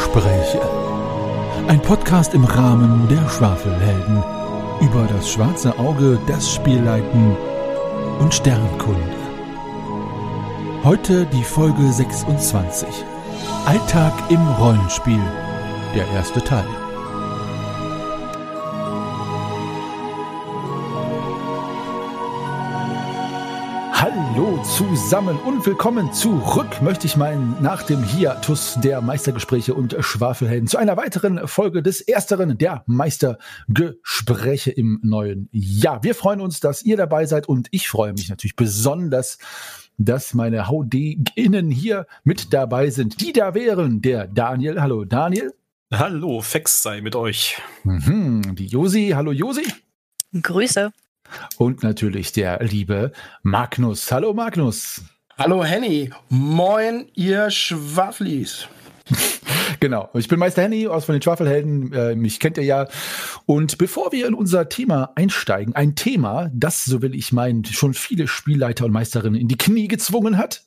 Meistergespräche. 0.00 0.60
Ein 1.68 1.80
Podcast 1.82 2.34
im 2.34 2.44
Rahmen 2.44 3.06
der 3.08 3.28
Schwafelhelden 3.28 4.22
über 4.80 5.06
das 5.06 5.30
schwarze 5.30 5.78
Auge, 5.78 6.18
das 6.26 6.52
Spielleiten 6.54 7.36
und 8.18 8.34
Sternkunde. 8.34 9.00
Heute 10.84 11.26
die 11.26 11.44
Folge 11.44 11.92
26. 11.92 12.88
Alltag 13.66 14.12
im 14.30 14.46
Rollenspiel. 14.58 15.20
Der 15.94 16.08
erste 16.08 16.40
Teil. 16.40 16.79
Hallo 24.60 24.68
zusammen 24.68 25.38
und 25.38 25.64
willkommen 25.64 26.12
zurück, 26.12 26.82
möchte 26.82 27.06
ich 27.06 27.16
meinen, 27.16 27.56
nach 27.62 27.82
dem 27.82 28.02
Hiatus 28.02 28.76
der 28.82 29.00
Meistergespräche 29.00 29.72
und 29.72 29.96
Schwafelhelden 30.00 30.68
zu 30.68 30.76
einer 30.76 30.98
weiteren 30.98 31.48
Folge 31.48 31.82
des 31.82 32.02
ersteren 32.02 32.58
der 32.58 32.84
Meistergespräche 32.86 34.70
im 34.70 35.00
neuen 35.02 35.48
Jahr. 35.50 36.02
Wir 36.02 36.14
freuen 36.14 36.42
uns, 36.42 36.60
dass 36.60 36.82
ihr 36.82 36.98
dabei 36.98 37.24
seid 37.24 37.48
und 37.48 37.68
ich 37.70 37.88
freue 37.88 38.12
mich 38.12 38.28
natürlich 38.28 38.54
besonders, 38.54 39.38
dass 39.96 40.34
meine 40.34 40.68
HauDinnen 40.68 41.70
hier 41.70 42.06
mit 42.22 42.52
dabei 42.52 42.90
sind. 42.90 43.18
Die 43.22 43.32
da 43.32 43.54
wären 43.54 44.02
der 44.02 44.26
Daniel. 44.26 44.82
Hallo 44.82 45.06
Daniel. 45.06 45.54
Hallo, 45.90 46.42
Fex 46.42 46.82
sei 46.82 47.00
mit 47.00 47.16
euch. 47.16 47.56
Mhm, 47.84 48.56
die 48.56 48.66
Josi. 48.66 49.12
Hallo 49.14 49.32
Josi. 49.32 49.64
Grüße. 50.34 50.92
Und 51.58 51.82
natürlich 51.82 52.32
der 52.32 52.62
liebe 52.62 53.12
Magnus. 53.42 54.10
Hallo 54.12 54.32
Magnus. 54.32 55.02
Hallo 55.38 55.64
Henny. 55.64 56.10
Moin, 56.28 57.08
ihr 57.14 57.50
Schwafflis. 57.50 58.68
genau, 59.80 60.10
ich 60.14 60.28
bin 60.28 60.38
Meister 60.38 60.62
Henny 60.62 60.86
aus 60.86 61.04
von 61.06 61.14
den 61.14 61.22
Schwafelhelden. 61.22 61.92
Äh, 61.92 62.14
mich 62.14 62.40
kennt 62.40 62.58
ihr 62.58 62.64
ja. 62.64 62.88
Und 63.46 63.78
bevor 63.78 64.12
wir 64.12 64.26
in 64.26 64.34
unser 64.34 64.68
Thema 64.68 65.12
einsteigen, 65.16 65.74
ein 65.74 65.96
Thema, 65.96 66.50
das, 66.52 66.84
so 66.84 67.02
will 67.02 67.14
ich 67.14 67.32
meinen, 67.32 67.64
schon 67.64 67.94
viele 67.94 68.28
Spielleiter 68.28 68.84
und 68.84 68.92
Meisterinnen 68.92 69.40
in 69.40 69.48
die 69.48 69.58
Knie 69.58 69.88
gezwungen 69.88 70.36
hat, 70.36 70.64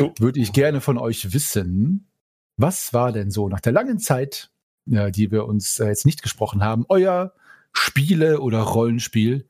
oh. 0.00 0.12
würde 0.18 0.40
ich 0.40 0.52
gerne 0.52 0.80
von 0.80 0.98
euch 0.98 1.32
wissen, 1.32 2.08
was 2.56 2.92
war 2.92 3.12
denn 3.12 3.30
so 3.30 3.48
nach 3.48 3.60
der 3.60 3.72
langen 3.72 3.98
Zeit, 3.98 4.50
äh, 4.90 5.10
die 5.10 5.30
wir 5.30 5.46
uns 5.46 5.80
äh, 5.80 5.86
jetzt 5.86 6.06
nicht 6.06 6.22
gesprochen 6.22 6.62
haben, 6.62 6.84
euer 6.88 7.32
Spiele- 7.72 8.40
oder 8.40 8.60
Rollenspiel 8.60 9.46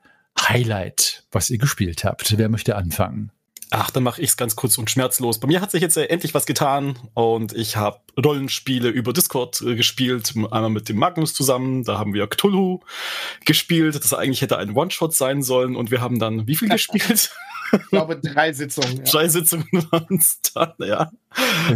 Highlight, 0.51 1.23
was 1.31 1.48
ihr 1.48 1.59
gespielt 1.59 2.03
habt? 2.03 2.37
Wer 2.37 2.48
möchte 2.48 2.75
anfangen? 2.75 3.31
Ach, 3.70 3.93
dann 3.93 4.03
mache 4.03 4.20
ich 4.20 4.31
es 4.31 4.37
ganz 4.37 4.57
kurz 4.57 4.79
und 4.79 4.91
schmerzlos. 4.91 5.39
Bei 5.39 5.47
mir 5.47 5.61
hat 5.61 5.70
sich 5.70 5.81
jetzt 5.81 5.97
äh, 5.97 6.07
endlich 6.07 6.34
was 6.34 6.45
getan 6.45 6.98
und 7.15 7.53
ich 7.53 7.77
habe 7.77 8.01
Rollenspiele 8.23 8.89
über 8.89 9.12
Discord 9.12 9.61
äh, 9.61 9.77
gespielt, 9.77 10.34
einmal 10.34 10.70
mit 10.70 10.89
dem 10.89 10.97
Magnus 10.97 11.34
zusammen. 11.34 11.84
Da 11.84 11.98
haben 11.98 12.12
wir 12.12 12.27
Cthulhu 12.27 12.81
gespielt, 13.45 13.95
das 13.95 14.12
eigentlich 14.12 14.42
hätte 14.42 14.59
ein 14.59 14.73
One-Shot 14.73 15.15
sein 15.15 15.45
sollen 15.45 15.77
und 15.77 15.92
wir 15.92 16.01
haben 16.01 16.19
dann 16.19 16.48
wie 16.48 16.57
viel 16.57 16.69
gespielt? 16.70 17.31
Ich 17.73 17.89
glaube 17.91 18.17
drei 18.17 18.53
Sitzungen. 18.53 18.97
Ja. 18.97 19.05
Drei 19.05 19.29
Sitzungen 19.29 19.69
waren 19.92 20.19
es 20.19 20.41
dann, 20.53 20.75
ja. 20.81 21.12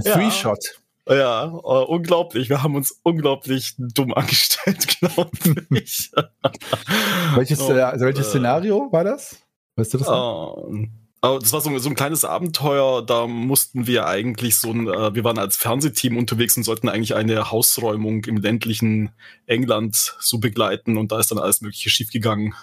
Three-Shot. 0.03 0.65
Ja, 0.65 0.84
uh, 1.09 1.85
unglaublich. 1.87 2.49
Wir 2.49 2.63
haben 2.63 2.77
uns 2.77 2.99
unglaublich 3.03 3.75
dumm 3.79 4.15
angestellt, 4.15 4.87
glaube 5.01 5.31
ich. 5.71 6.11
welches, 7.35 7.61
oh, 7.61 7.73
also 7.73 8.05
welches 8.05 8.27
äh, 8.27 8.31
Szenario 8.31 8.91
war 8.91 9.05
das? 9.05 9.37
Weißt 9.77 9.95
du 9.95 9.99
das? 9.99 10.09
Uh, 10.09 10.87
oh, 11.23 11.39
das 11.41 11.53
war 11.53 11.61
so, 11.61 11.77
so, 11.79 11.89
ein 11.89 11.95
kleines 11.95 12.25
Abenteuer. 12.25 13.05
Da 13.05 13.27
mussten 13.27 13.87
wir 13.87 14.07
eigentlich 14.07 14.57
so 14.57 14.71
ein, 14.71 14.89
uh, 14.89 15.15
wir 15.15 15.25
waren 15.25 15.39
als 15.39 15.57
Fernsehteam 15.57 16.17
unterwegs 16.17 16.57
und 16.57 16.63
sollten 16.63 16.89
eigentlich 16.89 17.15
eine 17.15 17.51
Hausräumung 17.51 18.25
im 18.25 18.39
ländlichen 18.39 19.11
England 19.47 20.17
so 20.21 20.39
begleiten 20.39 20.97
und 20.97 21.13
da 21.13 21.19
ist 21.19 21.31
dann 21.31 21.39
alles 21.39 21.61
Mögliche 21.61 21.91
schiefgegangen. 21.91 22.55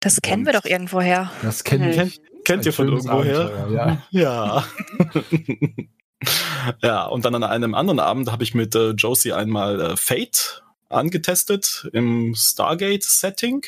Das 0.00 0.20
kennen 0.20 0.42
und 0.42 0.46
wir 0.46 0.60
doch 0.60 0.64
irgendwoher. 0.64 1.30
Das 1.42 1.62
kennen 1.62 1.90
mhm. 1.90 1.94
kennt, 1.94 2.20
kennt 2.44 2.66
ihr 2.66 2.72
von 2.72 2.88
irgendwoher? 2.88 3.68
Ja. 3.70 4.02
ja. 4.10 4.64
Ja, 6.82 7.06
und 7.06 7.24
dann 7.24 7.34
an 7.34 7.44
einem 7.44 7.74
anderen 7.74 8.00
Abend 8.00 8.30
habe 8.30 8.44
ich 8.44 8.54
mit 8.54 8.74
äh, 8.74 8.90
Josie 8.90 9.32
einmal 9.32 9.80
äh, 9.80 9.96
Fate 9.96 10.62
angetestet 10.88 11.88
im 11.92 12.34
Stargate-Setting. 12.34 13.66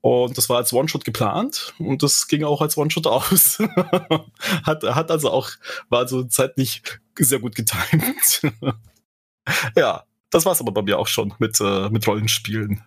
Und 0.00 0.38
das 0.38 0.48
war 0.48 0.58
als 0.58 0.72
One-Shot 0.72 1.04
geplant 1.04 1.74
und 1.78 2.02
das 2.02 2.28
ging 2.28 2.44
auch 2.44 2.60
als 2.60 2.76
One-Shot 2.76 3.06
aus. 3.08 3.58
hat, 4.62 4.84
hat 4.84 5.10
also 5.10 5.30
auch, 5.30 5.50
war 5.88 6.00
also 6.00 6.22
zeitlich 6.24 6.82
sehr 7.18 7.40
gut 7.40 7.56
getimt. 7.56 8.42
ja, 9.76 10.04
das 10.30 10.46
war 10.46 10.52
es 10.52 10.60
aber 10.60 10.72
bei 10.72 10.82
mir 10.82 10.98
auch 10.98 11.08
schon 11.08 11.34
mit, 11.38 11.60
äh, 11.60 11.90
mit 11.90 12.06
Rollenspielen. 12.06 12.82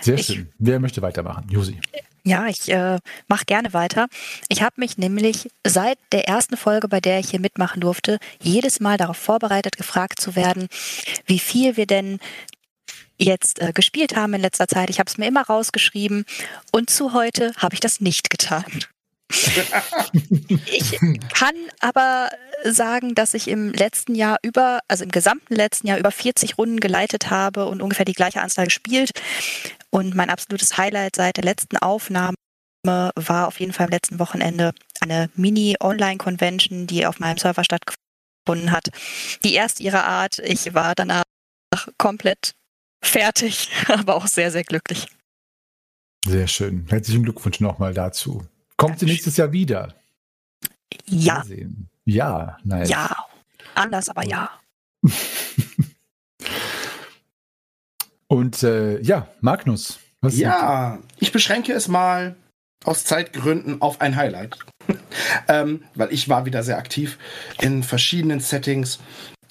Sehr 0.00 0.16
schön. 0.16 0.48
Ich, 0.48 0.54
Wer 0.58 0.80
möchte 0.80 1.02
weitermachen? 1.02 1.46
Josi. 1.50 1.78
Ja, 2.28 2.46
ich 2.46 2.70
äh, 2.70 2.98
mache 3.26 3.46
gerne 3.46 3.72
weiter. 3.72 4.06
Ich 4.50 4.60
habe 4.60 4.74
mich 4.76 4.98
nämlich 4.98 5.48
seit 5.66 5.98
der 6.12 6.28
ersten 6.28 6.58
Folge, 6.58 6.86
bei 6.86 7.00
der 7.00 7.20
ich 7.20 7.30
hier 7.30 7.40
mitmachen 7.40 7.80
durfte, 7.80 8.18
jedes 8.38 8.80
Mal 8.80 8.98
darauf 8.98 9.16
vorbereitet, 9.16 9.78
gefragt 9.78 10.20
zu 10.20 10.36
werden, 10.36 10.68
wie 11.24 11.38
viel 11.38 11.78
wir 11.78 11.86
denn 11.86 12.18
jetzt 13.16 13.62
äh, 13.62 13.72
gespielt 13.72 14.14
haben 14.14 14.34
in 14.34 14.42
letzter 14.42 14.68
Zeit. 14.68 14.90
Ich 14.90 14.98
habe 14.98 15.08
es 15.08 15.16
mir 15.16 15.26
immer 15.26 15.40
rausgeschrieben 15.40 16.26
und 16.70 16.90
zu 16.90 17.14
heute 17.14 17.54
habe 17.56 17.72
ich 17.72 17.80
das 17.80 18.02
nicht 18.02 18.28
getan. 18.28 18.66
Ich 19.30 20.98
kann 21.34 21.54
aber 21.80 22.30
sagen, 22.64 23.14
dass 23.14 23.34
ich 23.34 23.48
im 23.48 23.72
letzten 23.72 24.14
Jahr 24.14 24.38
über, 24.42 24.80
also 24.88 25.04
im 25.04 25.10
gesamten 25.10 25.54
letzten 25.54 25.86
Jahr 25.86 25.98
über 25.98 26.10
40 26.10 26.58
Runden 26.58 26.80
geleitet 26.80 27.30
habe 27.30 27.66
und 27.66 27.82
ungefähr 27.82 28.06
die 28.06 28.14
gleiche 28.14 28.40
Anzahl 28.40 28.66
gespielt. 28.66 29.10
Und 29.90 30.14
mein 30.14 30.30
absolutes 30.30 30.76
Highlight 30.76 31.16
seit 31.16 31.36
der 31.36 31.44
letzten 31.44 31.76
Aufnahme 31.76 32.34
war 32.84 33.48
auf 33.48 33.60
jeden 33.60 33.72
Fall 33.72 33.86
am 33.86 33.92
letzten 33.92 34.18
Wochenende 34.18 34.72
eine 35.00 35.30
Mini-Online-Convention, 35.34 36.86
die 36.86 37.06
auf 37.06 37.18
meinem 37.18 37.38
Server 37.38 37.64
stattgefunden 37.64 38.72
hat. 38.72 38.88
Die 39.44 39.54
erste 39.54 39.82
ihrer 39.82 40.04
Art. 40.04 40.38
Ich 40.38 40.74
war 40.74 40.94
danach 40.94 41.24
komplett 41.98 42.54
fertig, 43.02 43.70
aber 43.88 44.16
auch 44.16 44.26
sehr, 44.26 44.50
sehr 44.50 44.64
glücklich. 44.64 45.06
Sehr 46.26 46.48
schön. 46.48 46.86
Herzlichen 46.88 47.22
Glückwunsch 47.22 47.60
nochmal 47.60 47.94
dazu. 47.94 48.46
Kommt 48.78 48.98
sie 49.00 49.06
nächstes 49.06 49.36
Jahr 49.36 49.52
wieder? 49.52 49.94
Ja. 51.06 51.44
Ja, 52.04 52.56
nein. 52.64 52.86
Ja. 52.86 53.14
Anders, 53.74 54.08
aber 54.08 54.24
ja. 54.24 54.50
Und 58.28 58.62
äh, 58.62 59.00
ja, 59.00 59.28
Magnus. 59.40 59.98
ja, 60.22 61.00
ich 61.18 61.32
beschränke 61.32 61.72
es 61.72 61.88
mal 61.88 62.36
aus 62.84 63.04
Zeitgründen 63.04 63.82
auf 63.82 64.00
ein 64.00 64.14
Highlight. 64.14 64.56
ähm, 65.48 65.82
weil 65.94 66.12
ich 66.12 66.28
war 66.28 66.46
wieder 66.46 66.62
sehr 66.62 66.78
aktiv 66.78 67.18
in 67.60 67.82
verschiedenen 67.82 68.38
Settings. 68.38 69.00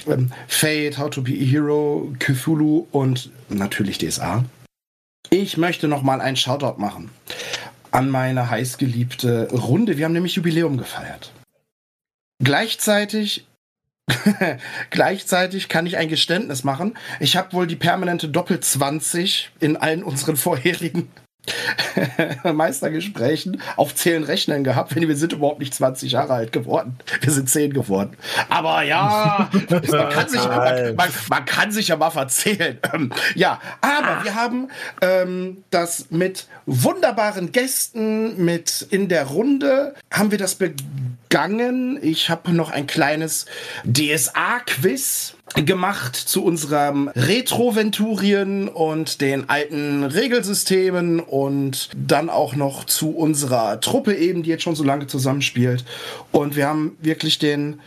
Ähm, 0.08 0.32
Fate, 0.48 0.98
How 0.98 1.10
to 1.10 1.22
be 1.22 1.34
a 1.34 1.44
Hero, 1.44 2.14
Cthulhu 2.20 2.88
und 2.92 3.30
natürlich 3.50 3.98
DSA. 3.98 4.46
Ich 5.30 5.58
möchte 5.58 5.90
noch 5.90 6.02
mal 6.02 6.22
einen 6.22 6.38
Shoutout 6.38 6.80
machen 6.80 7.10
an 7.98 8.12
meine 8.12 8.52
heißgeliebte 8.52 9.50
Runde. 9.52 9.98
Wir 9.98 10.06
haben 10.06 10.14
nämlich 10.14 10.36
Jubiläum 10.36 10.78
gefeiert. 10.78 11.34
Gleichzeitig 12.44 13.48
Gleichzeitig 14.90 15.68
kann 15.68 15.86
ich 15.86 15.98
ein 15.98 16.08
Geständnis 16.08 16.64
machen. 16.64 16.98
Ich 17.20 17.36
habe 17.36 17.52
wohl 17.54 17.68
die 17.68 17.76
permanente 17.76 18.30
Doppel-20 18.30 19.48
in 19.60 19.76
allen 19.76 20.02
unseren 20.02 20.38
vorherigen 20.38 21.10
Meistergesprächen 22.44 23.62
auf 23.76 23.96
Zählen 23.96 24.24
rechnen 24.24 24.64
gehabt, 24.64 24.96
wenn 24.96 25.08
wir 25.08 25.16
sind 25.16 25.34
überhaupt 25.34 25.60
nicht 25.60 25.74
20 25.74 26.12
Jahre 26.12 26.34
alt 26.34 26.52
geworden. 26.52 26.98
Wir 27.22 27.32
sind 27.32 27.50
10 27.50 27.74
geworden. 27.74 28.18
Aber 28.50 28.84
ja, 28.84 29.50
man 29.70 30.10
kann 30.10 30.30
sich, 30.30 30.44
man, 30.44 30.96
man, 30.96 31.10
man 31.30 31.46
kann 31.46 31.72
sich 31.72 31.88
ja 31.90 31.96
mal 31.96 32.10
verzählen. 32.10 32.78
Ähm, 32.94 33.12
ja, 33.36 33.60
aber 33.82 34.24
wir 34.24 34.36
haben 34.36 34.70
ähm, 35.02 35.64
das 35.70 36.08
mit 36.10 36.48
wunderbaren 36.66 37.52
Gästen, 37.52 38.44
mit 38.44 38.88
in 38.90 39.08
der 39.08 39.26
Runde, 39.26 39.96
haben 40.12 40.32
wir 40.32 40.38
das 40.38 40.56
begangen. 41.30 42.00
Ich 42.02 42.30
habe 42.30 42.54
noch 42.54 42.72
ein 42.72 42.88
kleines 42.88 43.46
DSA-Quiz 43.86 45.36
gemacht 45.56 46.16
zu 46.16 46.44
unserem 46.44 47.10
Retro-Venturien 47.10 48.68
und 48.68 49.22
den 49.22 49.50
alten 49.50 50.04
Regelsystemen 50.04 51.20
und 51.20 51.90
dann 51.96 52.30
auch 52.30 52.56
noch 52.56 52.86
zu 52.86 53.12
unserer 53.12 53.80
Truppe 53.80 54.16
eben, 54.16 54.44
die 54.44 54.50
jetzt 54.50 54.64
schon 54.64 54.76
so 54.76 54.84
lange 54.84 55.08
zusammenspielt. 55.08 55.84
Und 56.32 56.56
wir 56.56 56.68
haben 56.68 56.98
wirklich 57.02 57.40
den 57.40 57.80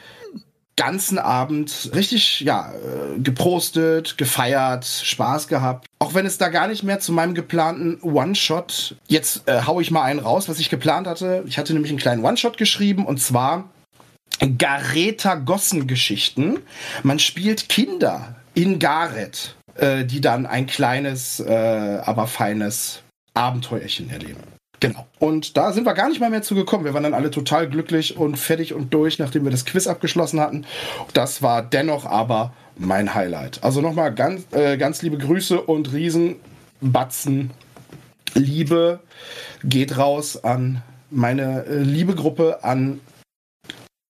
ganzen 0.81 1.19
Abend 1.19 1.91
richtig, 1.95 2.41
ja, 2.41 2.73
äh, 2.73 3.21
geprostet, 3.21 4.17
gefeiert, 4.17 4.87
Spaß 4.87 5.47
gehabt. 5.47 5.87
Auch 5.99 6.15
wenn 6.15 6.25
es 6.25 6.39
da 6.39 6.49
gar 6.49 6.69
nicht 6.69 6.83
mehr 6.83 7.01
zu 7.01 7.13
meinem 7.13 7.35
geplanten 7.35 8.01
One-Shot, 8.01 8.97
jetzt 9.07 9.47
äh, 9.47 9.61
hau 9.67 9.81
ich 9.81 9.91
mal 9.91 10.05
einen 10.05 10.21
raus, 10.21 10.49
was 10.49 10.59
ich 10.59 10.71
geplant 10.71 11.07
hatte. 11.07 11.45
Ich 11.47 11.59
hatte 11.59 11.75
nämlich 11.75 11.93
einen 11.93 11.99
kleinen 11.99 12.25
One-Shot 12.25 12.57
geschrieben 12.57 13.05
und 13.05 13.21
zwar 13.21 13.69
Gareta 14.57 15.35
Gossen-Geschichten. 15.35 16.61
Man 17.03 17.19
spielt 17.19 17.69
Kinder 17.69 18.37
in 18.55 18.79
Gareth, 18.79 19.57
äh, 19.75 20.07
die 20.07 20.23
dann 20.23 20.47
ein 20.47 20.67
kleines, 20.67 21.41
äh, 21.41 21.99
aber 22.07 22.27
feines 22.27 23.03
Abenteuerchen 23.35 24.09
erleben. 24.09 24.41
Genau. 24.81 25.07
Und 25.19 25.59
da 25.59 25.73
sind 25.73 25.85
wir 25.85 25.93
gar 25.93 26.09
nicht 26.09 26.21
mal 26.21 26.31
mehr 26.31 26.43
zu 26.43 26.55
gekommen. 26.55 26.87
Wir 26.87 26.95
waren 26.95 27.03
dann 27.03 27.15
alle 27.15 27.31
total 27.31 27.69
glücklich 27.69 28.17
und 28.17 28.37
fertig 28.39 28.73
und 28.73 28.95
durch, 28.95 29.19
nachdem 29.19 29.45
wir 29.45 29.51
das 29.51 29.67
Quiz 29.67 29.87
abgeschlossen 29.87 30.41
hatten. 30.41 30.65
Das 31.13 31.43
war 31.43 31.63
dennoch 31.63 32.07
aber 32.07 32.55
mein 32.77 33.15
Highlight. 33.15 33.63
Also 33.63 33.83
nochmal 33.83 34.15
ganz, 34.15 34.45
äh, 34.53 34.79
ganz 34.79 35.03
liebe 35.03 35.19
Grüße 35.19 35.61
und 35.61 35.93
Riesenbatzen 35.93 37.51
Liebe 38.35 39.01
geht 39.65 39.97
raus 39.99 40.43
an 40.43 40.83
meine 41.11 41.65
äh, 41.67 41.83
liebe 41.83 42.15
Gruppe, 42.15 42.63
an 42.63 43.01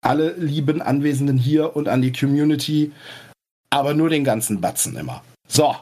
alle 0.03 0.33
lieben 0.35 0.83
Anwesenden 0.83 1.39
hier 1.39 1.75
und 1.77 1.89
an 1.89 2.03
die 2.03 2.13
Community, 2.13 2.93
aber 3.71 3.95
nur 3.95 4.09
den 4.09 4.25
ganzen 4.25 4.61
Batzen 4.61 4.97
immer. 4.97 5.23
So. 5.49 5.75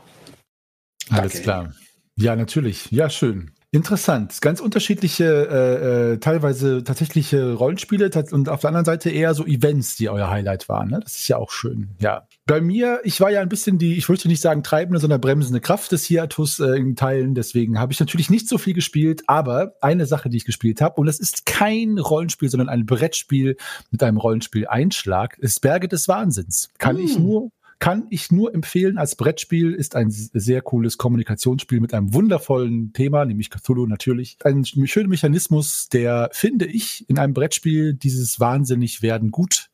Alles 1.11 1.33
Danke. 1.33 1.43
klar. 1.43 1.75
Ja, 2.17 2.37
natürlich. 2.37 2.91
Ja, 2.91 3.11
schön. 3.11 3.53
Interessant. 3.71 4.41
Ganz 4.41 4.61
unterschiedliche, 4.61 5.25
äh, 5.25 6.13
äh, 6.13 6.19
teilweise 6.19 6.83
tatsächliche 6.83 7.53
Rollenspiele 7.53 8.11
und 8.33 8.49
auf 8.49 8.61
der 8.61 8.69
anderen 8.69 8.87
Seite 8.87 9.11
eher 9.11 9.35
so 9.35 9.45
Events, 9.45 9.97
die 9.97 10.09
euer 10.09 10.31
Highlight 10.31 10.71
waren. 10.71 10.89
Ne? 10.89 11.01
Das 11.03 11.17
ist 11.17 11.29
ja 11.29 11.37
auch 11.37 11.51
schön. 11.51 11.91
Ja. 11.99 12.27
Bei 12.47 12.63
mir, 12.63 13.01
ich 13.05 13.21
war 13.21 13.31
ja 13.31 13.43
ein 13.43 13.51
bisschen 13.51 13.77
die, 13.77 13.99
ich 13.99 14.09
wollte 14.09 14.27
nicht 14.29 14.41
sagen 14.41 14.63
treibende, 14.63 15.01
sondern 15.01 15.21
bremsende 15.21 15.61
Kraft 15.61 15.93
des 15.93 16.05
Hiatus 16.07 16.61
äh, 16.61 16.77
in 16.77 16.97
Teilen. 16.97 17.35
Deswegen 17.35 17.79
habe 17.79 17.93
ich 17.93 18.01
natürlich 18.01 18.31
nicht 18.31 18.49
so 18.49 18.57
viel 18.57 18.73
gespielt, 18.73 19.25
aber 19.27 19.75
eine 19.83 20.07
Sache, 20.07 20.31
die 20.31 20.39
ich 20.39 20.47
gespielt 20.47 20.81
habe, 20.81 20.99
und 20.99 21.05
das 21.05 21.21
ist 21.21 21.45
kein 21.45 21.99
Rollenspiel, 21.99 22.49
sondern 22.49 22.71
ein 22.71 22.87
Brettspiel 22.87 23.59
mit 23.91 24.03
einem 24.03 24.17
Rollenspiel-Einschlag, 24.17 25.37
ist 25.37 25.61
Berge 25.61 25.89
des 25.89 26.09
Wahnsinns. 26.09 26.71
Kann 26.79 26.97
hm. 26.97 27.05
ich 27.05 27.19
nur 27.19 27.51
kann 27.79 28.07
ich 28.11 28.33
nur 28.33 28.55
empfehlen 28.55 28.99
als 28.99 29.15
Brettspiel, 29.15 29.73
ist 29.73 29.95
ein 29.95 30.11
sehr 30.11 30.63
cooles 30.63 30.99
Kommunikationsspiel 30.99 31.81
mit 31.81 31.95
einem 31.95 32.13
wundervollen 32.13 32.93
Thema, 32.93 33.25
nämlich 33.25 33.51
Cthulhu 33.51 33.87
natürlich. 33.87 34.37
Ein 34.45 34.65
schöner 34.65 35.09
Mechanismus, 35.09 35.89
der, 35.89 36.31
finde 36.33 36.67
ich, 36.67 37.09
in 37.09 37.19
einem 37.19 37.35
Brettspiel 37.35 37.95
dieses 37.95 38.41
wahnsinnig 38.41 39.03
werden 39.03 39.31
gut 39.31 39.71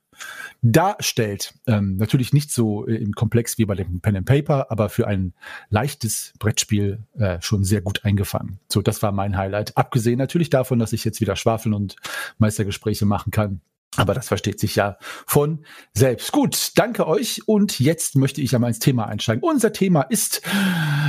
darstellt. 0.62 1.54
Ähm, 1.66 1.96
natürlich 1.96 2.32
nicht 2.32 2.52
so 2.52 2.86
äh, 2.86 2.94
im 2.96 3.12
Komplex 3.12 3.58
wie 3.58 3.64
bei 3.64 3.74
dem 3.74 4.00
Pen 4.00 4.16
and 4.16 4.26
Paper, 4.26 4.70
aber 4.70 4.88
für 4.88 5.06
ein 5.06 5.34
leichtes 5.70 6.32
Brettspiel 6.38 7.00
äh, 7.18 7.40
schon 7.40 7.64
sehr 7.64 7.80
gut 7.80 8.04
eingefangen. 8.04 8.58
So, 8.68 8.80
das 8.80 9.02
war 9.02 9.12
mein 9.12 9.36
Highlight. 9.36 9.76
Abgesehen 9.76 10.18
natürlich 10.18 10.50
davon, 10.50 10.78
dass 10.78 10.92
ich 10.92 11.04
jetzt 11.04 11.20
wieder 11.20 11.36
Schwafeln 11.36 11.74
und 11.74 11.96
Meistergespräche 12.38 13.06
machen 13.06 13.30
kann. 13.30 13.60
Aber 13.96 14.14
das 14.14 14.28
versteht 14.28 14.58
sich 14.58 14.76
ja 14.76 14.96
von 15.00 15.64
selbst. 15.92 16.32
Gut, 16.32 16.72
danke 16.76 17.06
euch. 17.06 17.42
Und 17.46 17.78
jetzt 17.78 18.16
möchte 18.16 18.40
ich 18.40 18.54
einmal 18.54 18.70
ins 18.70 18.78
Thema 18.78 19.06
einsteigen. 19.06 19.42
Unser 19.42 19.72
Thema 19.72 20.02
ist, 20.02 20.42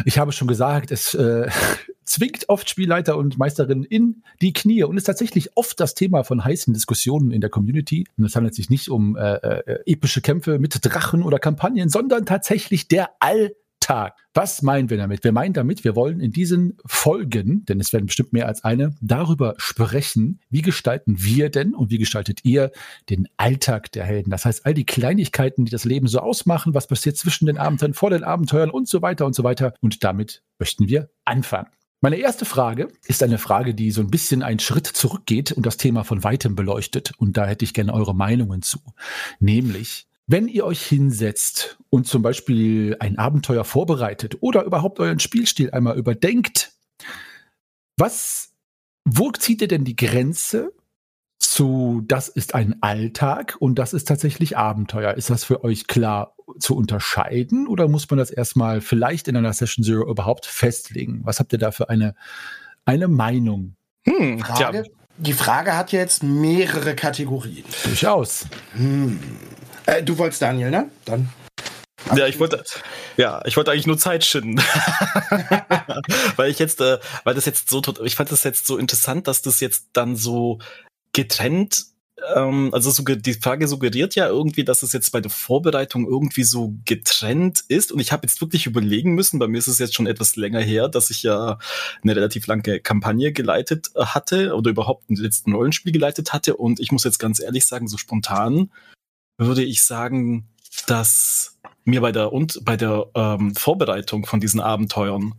ich 0.06 0.20
habe 0.20 0.32
schon 0.32 0.48
gesagt, 0.48 0.92
es 0.92 1.14
äh, 1.14 1.50
zwingt 2.06 2.50
oft 2.50 2.70
Spielleiter 2.70 3.18
und 3.18 3.38
Meisterinnen 3.38 3.84
in 3.84 4.24
die 4.42 4.54
Knie 4.54 4.84
und 4.84 4.98
ist 4.98 5.06
tatsächlich 5.06 5.56
oft 5.56 5.80
das 5.80 5.96
Thema 5.96 6.24
von 6.24 6.44
heißen 6.44 6.74
Diskussionen 6.74 7.32
in 7.32 7.42
der 7.42 7.50
Community. 7.50 8.06
Und 8.18 8.26
es 8.26 8.36
handelt 8.36 8.54
sich 8.54 8.70
nicht 8.70 8.90
um 8.90 9.16
äh, 9.18 9.36
äh, 9.36 9.80
epische 9.86 10.22
Kämpfe 10.22 10.60
mit 10.60 10.78
Drachen 10.82 11.24
oder 11.24 11.40
Kampagnen, 11.40 11.90
sondern 11.90 12.26
tatsächlich 12.26 12.88
der 12.88 13.10
All 13.20 13.56
Tag. 13.86 14.18
Was 14.34 14.64
meinen 14.64 14.90
wir 14.90 14.98
damit? 14.98 15.24
Wir 15.24 15.32
meinen 15.32 15.54
damit, 15.54 15.84
wir 15.84 15.96
wollen 15.96 16.20
in 16.20 16.32
diesen 16.32 16.76
Folgen, 16.88 17.66
denn 17.66 17.80
es 17.80 17.94
werden 17.94 18.08
bestimmt 18.08 18.34
mehr 18.34 18.48
als 18.48 18.64
eine, 18.64 18.96
darüber 19.00 19.54
sprechen, 19.58 20.40
wie 20.50 20.64
gestalten 20.64 21.24
wir 21.24 21.52
denn 21.52 21.76
und 21.76 21.92
wie 21.92 22.00
gestaltet 22.00 22.40
ihr 22.44 22.72
den 23.12 23.28
Alltag 23.38 23.92
der 23.92 24.04
Helden? 24.04 24.32
Das 24.32 24.44
heißt, 24.44 24.66
all 24.66 24.74
die 24.74 24.88
Kleinigkeiten, 24.88 25.66
die 25.66 25.72
das 25.72 25.86
Leben 25.86 26.08
so 26.08 26.18
ausmachen, 26.18 26.74
was 26.74 26.88
passiert 26.88 27.16
zwischen 27.16 27.46
den 27.46 27.60
Abenteuern, 27.60 27.94
vor 27.94 28.10
den 28.10 28.24
Abenteuern 28.24 28.72
und 28.72 28.88
so 28.88 29.04
weiter 29.04 29.28
und 29.28 29.36
so 29.36 29.44
weiter. 29.44 29.76
Und 29.82 30.04
damit 30.04 30.42
möchten 30.58 30.90
wir 30.90 31.12
anfangen. 31.24 31.68
Meine 32.02 32.16
erste 32.16 32.46
Frage 32.46 32.88
ist 33.06 33.22
eine 33.22 33.38
Frage, 33.38 33.76
die 33.76 33.92
so 33.92 34.02
ein 34.02 34.10
bisschen 34.10 34.42
einen 34.42 34.60
Schritt 34.60 34.88
zurückgeht 34.88 35.52
und 35.52 35.64
das 35.68 35.78
Thema 35.78 36.04
von 36.04 36.24
weitem 36.24 36.56
beleuchtet. 36.56 37.14
Und 37.18 37.38
da 37.38 37.46
hätte 37.46 37.66
ich 37.66 37.76
gerne 37.76 37.94
eure 37.94 38.16
Meinungen 38.16 38.64
zu. 38.64 38.80
Nämlich, 39.40 40.08
wenn 40.28 40.48
ihr 40.48 40.66
euch 40.66 40.82
hinsetzt 40.82 41.78
und 41.90 42.08
zum 42.08 42.22
Beispiel 42.22 42.98
ein 43.00 43.18
Abenteuer 43.18 43.64
vorbereitet 43.64 44.38
oder 44.42 44.64
überhaupt 44.64 45.00
euren 45.00 45.20
Spielstil 45.20 45.72
einmal 45.72 45.98
überdenkt, 45.98 46.74
was, 47.98 48.54
wo 49.06 49.32
zieht 49.32 49.62
ihr 49.62 49.68
denn 49.68 49.86
die 49.86 49.96
Grenze 49.96 50.74
zu, 51.40 52.02
das 52.06 52.28
ist 52.28 52.56
ein 52.56 52.82
Alltag 52.82 53.56
und 53.60 53.78
das 53.78 53.94
ist 53.94 54.08
tatsächlich 54.08 54.58
Abenteuer? 54.58 55.14
Ist 55.14 55.30
das 55.30 55.44
für 55.44 55.64
euch 55.64 55.88
klar 55.88 56.36
zu 56.60 56.76
unterscheiden 56.76 57.68
oder 57.68 57.88
muss 57.88 58.10
man 58.10 58.18
das 58.18 58.32
erstmal 58.32 58.82
vielleicht 58.82 59.28
in 59.28 59.38
einer 59.38 59.54
Session 59.54 59.84
Zero 59.84 60.10
überhaupt 60.10 60.46
festlegen? 60.46 61.22
Was 61.24 61.40
habt 61.40 61.54
ihr 61.54 61.60
da 61.60 61.72
für 61.72 61.90
eine, 61.90 62.16
eine 62.86 63.08
Meinung? 63.08 63.76
Hm, 64.06 64.40
Frage, 64.40 64.78
ja. 64.78 64.84
Die 65.18 65.34
Frage 65.34 65.78
hat 65.78 65.92
jetzt 65.92 66.24
mehrere 66.24 66.96
Kategorien. 66.96 67.64
Durchaus. 67.86 68.48
Hm. 68.74 69.20
Äh, 69.86 70.04
du 70.04 70.18
wolltest 70.18 70.42
Daniel, 70.42 70.72
ne? 70.72 70.90
Dann. 71.06 71.30
Ja, 72.16 72.28
ich 72.28 72.40
wollte, 72.40 72.64
ja, 73.18 73.42
ich 73.46 73.58
wollte 73.58 73.72
eigentlich 73.72 73.88
nur 73.88 73.98
Zeit 73.98 74.24
schinden. 74.24 74.58
weil 76.36 76.52
ich 76.52 76.60
jetzt, 76.60 76.80
äh, 76.82 77.00
weil 77.24 77.34
das 77.34 77.46
jetzt 77.46 77.70
so, 77.70 77.82
ich 78.04 78.16
fand 78.16 78.32
das 78.32 78.44
jetzt 78.44 78.68
so 78.68 78.78
interessant, 78.78 79.28
dass 79.28 79.42
das 79.42 79.60
jetzt 79.60 79.88
dann 79.94 80.16
so 80.16 80.60
getrennt 81.14 81.86
ähm, 82.34 82.70
also 82.74 83.04
die 83.04 83.34
Frage 83.34 83.68
suggeriert 83.68 84.16
ja 84.16 84.28
irgendwie, 84.28 84.64
dass 84.64 84.84
es 84.84 84.94
jetzt 84.94 85.12
bei 85.12 85.20
der 85.20 85.32
Vorbereitung 85.32 86.08
irgendwie 86.08 86.44
so 86.44 86.74
getrennt 86.86 87.64
ist. 87.68 87.92
Und 87.92 88.00
ich 88.00 88.12
habe 88.12 88.26
jetzt 88.26 88.40
wirklich 88.42 88.66
überlegen 88.66 89.16
müssen, 89.16 89.40
bei 89.40 89.48
mir 89.48 89.58
ist 89.58 89.68
es 89.68 89.80
jetzt 89.80 89.96
schon 89.96 90.08
etwas 90.08 90.36
länger 90.36 90.62
her, 90.62 90.88
dass 90.88 91.10
ich 91.10 91.24
ja 91.24 91.60
eine 92.04 92.16
relativ 92.16 92.48
lange 92.48 92.80
Kampagne 92.80 93.34
geleitet 93.34 93.90
äh, 93.96 94.06
hatte 94.06 94.56
oder 94.56 94.72
überhaupt 94.72 95.10
ein 95.10 95.16
letzten 95.16 95.54
Rollenspiel 95.54 95.92
geleitet 95.92 96.34
hatte. 96.34 96.56
Und 96.56 96.80
ich 96.80 96.92
muss 96.92 97.04
jetzt 97.04 97.20
ganz 97.20 97.40
ehrlich 97.40 97.66
sagen, 97.66 97.88
so 97.88 97.98
spontan 97.98 98.72
würde 99.38 99.64
ich 99.64 99.84
sagen, 99.84 100.50
dass 100.88 101.58
mir 101.84 102.02
bei 102.02 102.12
der 102.12 102.34
und 102.34 102.64
bei 102.64 102.78
der 102.78 103.08
ähm, 103.16 103.56
Vorbereitung 103.56 104.26
von 104.26 104.40
diesen 104.40 104.60
Abenteuern 104.60 105.36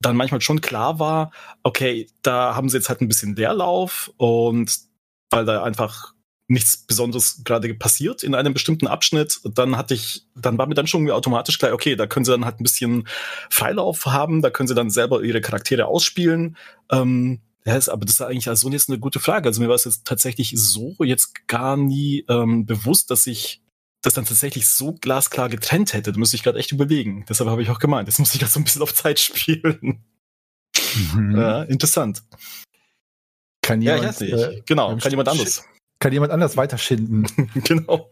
dann 0.00 0.16
manchmal 0.16 0.40
schon 0.40 0.60
klar 0.60 0.98
war, 0.98 1.32
okay, 1.62 2.08
da 2.22 2.54
haben 2.54 2.68
sie 2.68 2.76
jetzt 2.76 2.88
halt 2.88 3.00
ein 3.00 3.08
bisschen 3.08 3.34
Leerlauf 3.34 4.12
und 4.16 4.78
weil 5.30 5.44
da 5.44 5.62
einfach 5.62 6.14
nichts 6.48 6.78
Besonderes 6.86 7.42
gerade 7.44 7.74
passiert 7.74 8.22
in 8.22 8.34
einem 8.34 8.54
bestimmten 8.54 8.86
Abschnitt, 8.86 9.40
dann 9.44 9.76
hatte 9.76 9.94
ich, 9.94 10.24
dann 10.34 10.56
war 10.56 10.66
mir 10.66 10.74
dann 10.74 10.86
schon 10.86 11.10
automatisch 11.10 11.58
klar, 11.58 11.72
okay, 11.72 11.94
da 11.94 12.06
können 12.06 12.24
sie 12.24 12.32
dann 12.32 12.46
halt 12.46 12.58
ein 12.58 12.62
bisschen 12.62 13.06
Freilauf 13.50 14.06
haben, 14.06 14.40
da 14.40 14.50
können 14.50 14.66
sie 14.68 14.74
dann 14.74 14.88
selber 14.88 15.22
ihre 15.22 15.42
Charaktere 15.42 15.86
ausspielen. 15.86 16.56
Ähm, 16.90 17.40
ja, 17.64 17.76
ist, 17.76 17.88
aber 17.88 18.06
das 18.06 18.14
ist 18.14 18.22
eigentlich 18.22 18.48
also 18.48 18.70
jetzt 18.70 18.88
eine 18.88 18.98
gute 18.98 19.20
Frage. 19.20 19.48
Also 19.48 19.60
mir 19.60 19.68
war 19.68 19.74
es 19.74 19.84
jetzt 19.84 20.06
tatsächlich 20.06 20.52
so 20.54 20.96
jetzt 21.00 21.46
gar 21.48 21.76
nie 21.76 22.24
ähm, 22.28 22.66
bewusst, 22.66 23.10
dass 23.10 23.26
ich 23.26 23.62
das 24.02 24.14
dann 24.14 24.24
tatsächlich 24.24 24.66
so 24.68 24.92
glasklar 24.92 25.48
getrennt 25.48 25.92
hätte. 25.92 26.12
Da 26.12 26.18
müsste 26.18 26.36
ich 26.36 26.42
gerade 26.42 26.58
echt 26.58 26.72
überlegen. 26.72 27.24
Deshalb 27.28 27.50
habe 27.50 27.62
ich 27.62 27.70
auch 27.70 27.80
gemeint, 27.80 28.08
jetzt 28.08 28.18
muss 28.18 28.32
ich 28.32 28.40
das 28.40 28.52
so 28.52 28.60
ein 28.60 28.64
bisschen 28.64 28.82
auf 28.82 28.94
Zeit 28.94 29.18
spielen. 29.18 30.04
Mhm. 31.14 31.36
Ja, 31.36 31.62
interessant. 31.64 32.22
Kann 33.62 33.82
jemand, 33.82 34.02
ja, 34.02 34.10
ich 34.10 34.20
nicht. 34.20 34.32
Äh, 34.32 34.62
genau, 34.64 34.96
kann 34.96 35.10
jemand 35.10 35.28
anders. 35.28 35.64
Kann 35.98 36.12
jemand 36.12 36.32
anders 36.32 36.56
weiterschinden. 36.56 37.26
genau. 37.64 38.10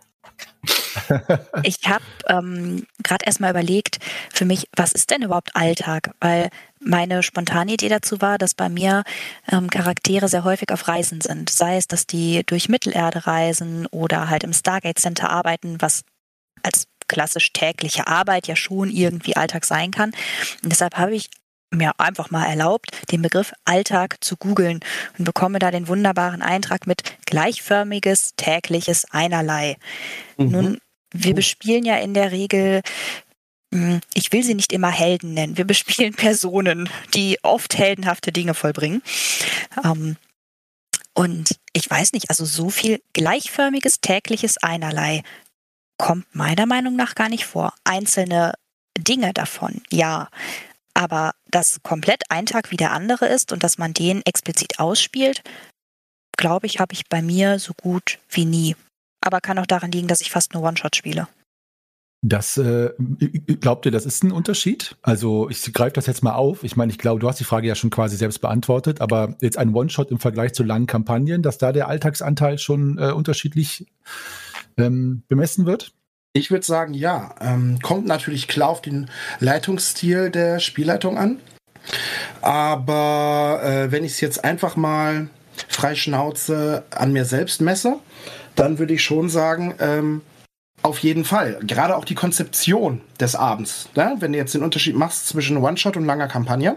ich 1.63 1.79
habe 1.87 2.05
ähm, 2.29 2.87
gerade 3.03 3.25
erstmal 3.25 3.51
überlegt, 3.51 3.99
für 4.33 4.45
mich, 4.45 4.69
was 4.77 4.93
ist 4.93 5.11
denn 5.11 5.23
überhaupt 5.23 5.55
Alltag? 5.55 6.11
Weil 6.21 6.51
meine 6.81 7.23
spontane 7.23 7.73
Idee 7.73 7.89
dazu 7.89 8.21
war, 8.21 8.39
dass 8.39 8.55
bei 8.55 8.69
mir 8.69 9.05
ähm, 9.51 9.71
Charaktere 9.71 10.29
sehr 10.29 10.45
häufig 10.45 10.73
auf 10.73 10.89
Reisen 10.89 11.21
sind. 11.21 11.51
Sei 11.51 11.77
es, 11.77 11.89
dass 11.89 12.07
die 12.07 12.45
durch 12.47 12.69
Mittelerde 12.69 13.27
reisen 13.27 13.87
oder 13.87 14.29
halt 14.31 14.45
im 14.45 14.53
Stargate 14.53 14.99
Center 14.99 15.31
arbeiten, 15.31 15.77
was 15.81 16.05
als 16.63 16.87
klassisch 17.09 17.53
tägliche 17.53 18.07
Arbeit 18.07 18.47
ja 18.47 18.57
schon 18.57 18.91
irgendwie 18.91 19.37
Alltag 19.37 19.65
sein 19.65 19.91
kann. 19.91 20.11
Und 20.63 20.71
deshalb 20.73 20.97
habe 20.97 21.15
ich 21.15 21.31
mir 21.71 21.93
einfach 21.99 22.31
mal 22.31 22.47
erlaubt, 22.47 22.91
den 23.11 23.23
Begriff 23.23 23.53
Alltag 23.65 24.19
zu 24.21 24.37
googeln 24.37 24.81
und 25.19 25.25
bekomme 25.25 25.59
da 25.59 25.71
den 25.71 25.89
wunderbaren 25.89 26.43
Eintrag 26.43 26.87
mit 26.87 27.03
gleichförmiges 27.27 28.35
tägliches 28.37 29.07
Einerlei. 29.11 29.77
Mhm. 30.37 30.51
Nun 30.51 30.79
wir 31.25 31.35
bespielen 31.35 31.85
ja 31.85 31.97
in 31.97 32.15
der 32.15 32.33
Regel 32.33 32.83
hm, 33.73 34.01
ich 34.15 34.33
will 34.33 34.43
sie 34.43 34.55
nicht 34.55 34.73
immer 34.73 34.91
Helden 34.91 35.35
nennen. 35.35 35.57
Wir 35.57 35.65
bespielen 35.65 36.15
Personen, 36.17 36.89
die 37.15 37.39
oft 37.43 37.77
heldenhafte 37.77 38.33
Dinge 38.33 38.55
vollbringen. 38.55 39.03
Ähm, 39.85 40.17
und 41.15 41.57
ich 41.73 41.89
weiß 41.89 42.13
nicht, 42.13 42.31
also 42.31 42.45
so 42.45 42.71
viel 42.71 43.01
gleichförmiges 43.13 44.01
tägliches 44.01 44.59
Einerlei 44.59 45.23
kommt 45.99 46.27
meiner 46.35 46.67
Meinung 46.67 46.95
nach 46.95 47.15
gar 47.15 47.29
nicht 47.29 47.47
vor. 47.47 47.73
Einzelne 47.85 48.53
Dinge 48.99 49.33
davon, 49.33 49.83
ja. 49.91 50.29
Aber 50.95 51.33
dass 51.51 51.81
komplett 51.83 52.23
ein 52.31 52.47
Tag 52.47 52.71
wie 52.71 52.77
der 52.77 52.93
andere 52.93 53.27
ist 53.27 53.53
und 53.53 53.63
dass 53.63 53.79
man 53.79 53.95
den 53.95 54.25
explizit 54.25 54.79
ausspielt, 54.79 55.43
glaube 56.37 56.67
ich, 56.67 56.81
habe 56.81 56.93
ich 56.93 57.09
bei 57.09 57.23
mir 57.23 57.59
so 57.59 57.73
gut 57.75 58.19
wie 58.29 58.45
nie 58.45 58.77
aber 59.27 59.41
kann 59.41 59.59
auch 59.59 59.67
daran 59.67 59.93
liegen, 59.93 60.09
dass 60.09 60.21
ich 60.21 60.31
fast 60.31 60.55
nur 60.55 60.63
One-Shot 60.63 60.97
spiele. 60.97 61.29
Das 62.23 62.57
äh, 62.57 62.91
glaubt 63.61 63.87
ihr, 63.87 63.93
das 63.93 64.07
ist 64.07 64.25
ein 64.25 64.33
Unterschied? 64.33 64.97
Also 65.03 65.49
ich 65.49 65.73
greife 65.73 65.93
das 65.93 66.07
jetzt 66.07 66.25
mal 66.25 66.35
auf. 66.35 66.65
Ich 66.65 66.77
meine, 66.77 66.91
ich 66.91 66.99
glaube, 66.99 67.21
du 67.21 67.29
hast 67.29 67.39
die 67.39 67.45
Frage 67.45 67.69
ja 67.69 67.75
schon 67.75 67.91
quasi 67.91 68.17
selbst 68.17 68.41
beantwortet, 68.41 69.01
aber 69.01 69.37
jetzt 69.41 69.59
ein 69.59 69.75
One-Shot 69.75 70.11
im 70.11 70.19
Vergleich 70.19 70.55
zu 70.55 70.65
langen 70.65 70.87
Kampagnen, 70.87 71.43
dass 71.43 71.59
da 71.59 71.73
der 71.73 71.89
Alltagsanteil 71.89 72.59
schon 72.59 72.99
äh, 72.99 73.13
unterschiedlich 73.13 73.87
ähm, 74.77 75.23
bemessen 75.29 75.67
wird? 75.67 75.93
Ich 76.33 76.51
würde 76.51 76.67
sagen, 76.67 76.95
ja. 76.95 77.35
Ähm, 77.41 77.79
kommt 77.81 78.07
natürlich 78.07 78.49
klar 78.49 78.71
auf 78.71 78.83
den 78.83 79.09
Leitungsstil 79.41 80.31
der 80.31 80.59
Spielleitung 80.59 81.19
an. 81.19 81.39
Aber 82.41 83.61
äh, 83.63 83.93
wenn 83.93 84.05
ich 84.05 84.13
es 84.13 84.21
jetzt 84.21 84.45
einfach 84.45 84.77
mal 84.77 85.29
frei 85.69 85.95
Schnauze 85.95 86.85
an 86.91 87.13
mir 87.13 87.25
selbst 87.25 87.61
messe, 87.61 88.01
dann 88.57 88.79
würde 88.79 88.95
ich 88.95 89.05
schon 89.05 89.29
sagen, 89.29 89.75
ähm, 89.79 90.23
auf 90.83 90.99
jeden 90.99 91.25
Fall. 91.25 91.59
Gerade 91.63 91.97
auch 91.97 92.05
die 92.05 92.15
Konzeption 92.15 93.01
des 93.19 93.35
Abends. 93.35 93.89
Ne? 93.95 94.17
Wenn 94.21 94.33
du 94.33 94.39
jetzt 94.39 94.55
den 94.55 94.63
Unterschied 94.63 94.97
machst 94.97 95.29
zwischen 95.29 95.57
One-Shot 95.57 95.97
und 95.97 96.05
langer 96.05 96.29
Kampagne, 96.29 96.77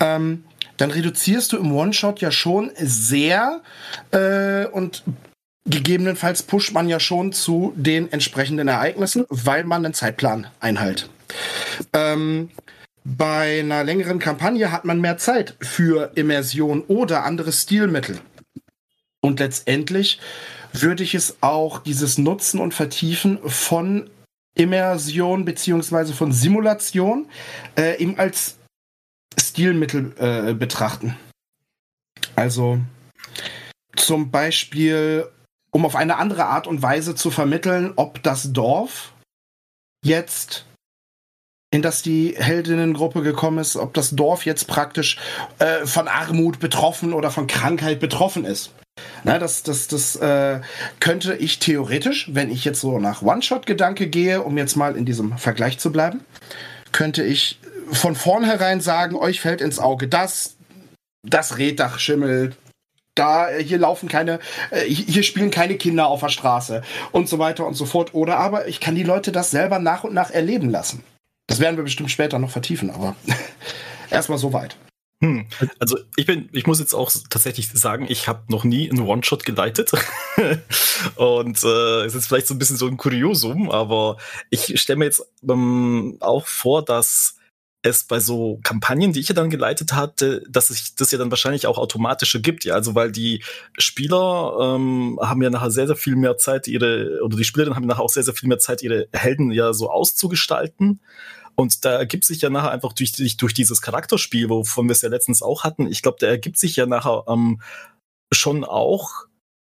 ähm, 0.00 0.44
dann 0.76 0.90
reduzierst 0.90 1.52
du 1.52 1.58
im 1.58 1.72
One-Shot 1.72 2.20
ja 2.20 2.30
schon 2.30 2.70
sehr 2.76 3.60
äh, 4.12 4.66
und 4.66 5.02
gegebenenfalls 5.64 6.42
pusht 6.42 6.72
man 6.72 6.88
ja 6.88 6.98
schon 6.98 7.32
zu 7.32 7.72
den 7.76 8.10
entsprechenden 8.12 8.68
Ereignissen, 8.68 9.26
weil 9.28 9.64
man 9.64 9.84
einen 9.84 9.94
Zeitplan 9.94 10.46
einhält. 10.60 11.08
Ähm, 11.92 12.50
bei 13.04 13.60
einer 13.60 13.84
längeren 13.84 14.18
Kampagne 14.18 14.70
hat 14.72 14.84
man 14.84 15.00
mehr 15.00 15.18
Zeit 15.18 15.56
für 15.60 16.12
Immersion 16.14 16.82
oder 16.82 17.24
andere 17.24 17.52
Stilmittel. 17.52 18.18
Und 19.20 19.40
letztendlich 19.40 20.20
würde 20.72 21.02
ich 21.02 21.14
es 21.14 21.36
auch 21.40 21.78
dieses 21.80 22.18
Nutzen 22.18 22.60
und 22.60 22.74
Vertiefen 22.74 23.38
von 23.48 24.10
Immersion 24.54 25.44
beziehungsweise 25.44 26.12
von 26.12 26.32
Simulation 26.32 27.28
äh, 27.76 27.98
eben 27.98 28.18
als 28.18 28.56
Stilmittel 29.38 30.12
äh, 30.18 30.54
betrachten. 30.54 31.16
Also 32.36 32.80
zum 33.96 34.30
Beispiel, 34.30 35.28
um 35.70 35.84
auf 35.84 35.96
eine 35.96 36.16
andere 36.16 36.46
Art 36.46 36.66
und 36.66 36.82
Weise 36.82 37.14
zu 37.14 37.30
vermitteln, 37.30 37.92
ob 37.96 38.22
das 38.22 38.52
Dorf 38.52 39.12
jetzt 40.04 40.66
in 41.72 41.82
das 41.82 42.02
die 42.02 42.36
Heldinnengruppe 42.38 43.22
gekommen 43.22 43.58
ist, 43.58 43.76
ob 43.76 43.94
das 43.94 44.10
Dorf 44.10 44.44
jetzt 44.44 44.68
praktisch 44.68 45.16
äh, 45.58 45.86
von 45.86 46.06
Armut 46.06 46.60
betroffen 46.60 47.14
oder 47.14 47.30
von 47.30 47.46
Krankheit 47.48 47.98
betroffen 47.98 48.44
ist. 48.44 48.72
Na, 49.24 49.38
das 49.38 49.62
das, 49.62 49.88
das 49.88 50.16
äh, 50.16 50.60
könnte 51.00 51.34
ich 51.34 51.58
theoretisch, 51.58 52.28
wenn 52.34 52.50
ich 52.50 52.64
jetzt 52.66 52.82
so 52.82 52.98
nach 52.98 53.22
One-Shot-Gedanke 53.22 54.06
gehe, 54.06 54.42
um 54.42 54.58
jetzt 54.58 54.76
mal 54.76 54.96
in 54.96 55.06
diesem 55.06 55.38
Vergleich 55.38 55.78
zu 55.78 55.90
bleiben, 55.90 56.20
könnte 56.92 57.24
ich 57.24 57.58
von 57.90 58.14
vornherein 58.14 58.82
sagen, 58.82 59.16
euch 59.16 59.40
fällt 59.40 59.62
ins 59.62 59.78
Auge 59.78 60.08
das, 60.08 60.56
das 61.22 61.56
Reddach 61.56 61.98
schimmelt, 61.98 62.54
da 63.14 63.48
hier 63.48 63.78
laufen 63.78 64.10
keine, 64.10 64.40
äh, 64.70 64.84
hier 64.84 65.22
spielen 65.22 65.50
keine 65.50 65.76
Kinder 65.76 66.08
auf 66.08 66.20
der 66.20 66.28
Straße 66.28 66.82
und 67.12 67.30
so 67.30 67.38
weiter 67.38 67.66
und 67.66 67.74
so 67.74 67.86
fort. 67.86 68.12
Oder 68.12 68.36
aber 68.36 68.68
ich 68.68 68.78
kann 68.80 68.94
die 68.94 69.02
Leute 69.02 69.32
das 69.32 69.50
selber 69.50 69.78
nach 69.78 70.04
und 70.04 70.12
nach 70.12 70.30
erleben 70.30 70.68
lassen. 70.68 71.02
Das 71.46 71.60
werden 71.60 71.76
wir 71.76 71.84
bestimmt 71.84 72.10
später 72.10 72.38
noch 72.38 72.50
vertiefen, 72.50 72.90
aber 72.90 73.16
erstmal 74.10 74.38
soweit. 74.38 74.76
Hm. 75.22 75.46
Also 75.78 75.98
ich 76.16 76.26
bin, 76.26 76.48
ich 76.52 76.66
muss 76.66 76.80
jetzt 76.80 76.94
auch 76.94 77.10
tatsächlich 77.30 77.68
sagen, 77.68 78.06
ich 78.08 78.26
habe 78.26 78.42
noch 78.48 78.64
nie 78.64 78.90
einen 78.90 79.06
One-Shot 79.06 79.44
geleitet. 79.44 79.92
und 81.14 81.62
äh, 81.62 82.06
ist 82.06 82.14
jetzt 82.14 82.26
vielleicht 82.26 82.48
so 82.48 82.54
ein 82.54 82.58
bisschen 82.58 82.76
so 82.76 82.88
ein 82.88 82.96
Kuriosum, 82.96 83.70
aber 83.70 84.16
ich 84.50 84.80
stelle 84.80 84.98
mir 84.98 85.04
jetzt 85.04 85.24
ähm, 85.48 86.16
auch 86.18 86.46
vor, 86.46 86.84
dass 86.84 87.36
es 87.82 88.04
bei 88.04 88.20
so 88.20 88.60
Kampagnen, 88.62 89.12
die 89.12 89.20
ich 89.20 89.28
ja 89.28 89.34
dann 89.34 89.50
geleitet 89.50 89.92
hatte, 89.92 90.44
dass 90.48 90.70
es 90.70 90.94
das 90.94 91.10
ja 91.10 91.18
dann 91.18 91.30
wahrscheinlich 91.30 91.66
auch 91.66 91.78
automatische 91.78 92.40
gibt, 92.40 92.64
ja. 92.64 92.74
Also 92.74 92.94
weil 92.94 93.10
die 93.10 93.42
Spieler 93.76 94.56
ähm, 94.60 95.18
haben 95.20 95.42
ja 95.42 95.50
nachher 95.50 95.72
sehr, 95.72 95.88
sehr 95.88 95.96
viel 95.96 96.14
mehr 96.14 96.36
Zeit, 96.36 96.68
ihre, 96.68 97.20
oder 97.22 97.36
die 97.36 97.44
Spielerinnen 97.44 97.76
haben 97.76 97.86
nachher 97.86 98.02
auch 98.02 98.08
sehr, 98.08 98.22
sehr 98.22 98.34
viel 98.34 98.48
mehr 98.48 98.58
Zeit, 98.58 98.82
ihre 98.82 99.08
Helden 99.12 99.50
ja 99.50 99.72
so 99.72 99.90
auszugestalten. 99.90 101.00
Und 101.54 101.84
da 101.84 101.92
ergibt 101.92 102.24
sich 102.24 102.40
ja 102.40 102.50
nachher 102.50 102.70
einfach 102.70 102.92
durch, 102.92 103.12
durch 103.36 103.52
dieses 103.52 103.82
Charakterspiel, 103.82 104.48
wovon 104.48 104.86
wir 104.86 104.92
es 104.92 105.02
ja 105.02 105.08
letztens 105.08 105.42
auch 105.42 105.64
hatten, 105.64 105.86
ich 105.86 106.02
glaube, 106.02 106.18
da 106.20 106.28
ergibt 106.28 106.58
sich 106.58 106.76
ja 106.76 106.86
nachher 106.86 107.24
ähm, 107.28 107.60
schon 108.32 108.64
auch 108.64 109.26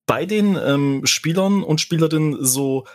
bei 0.07 0.25
den 0.25 0.55
ähm, 0.55 1.01
Spielern 1.05 1.63
und 1.63 1.81
Spielerinnen 1.81 2.37
so 2.45 2.85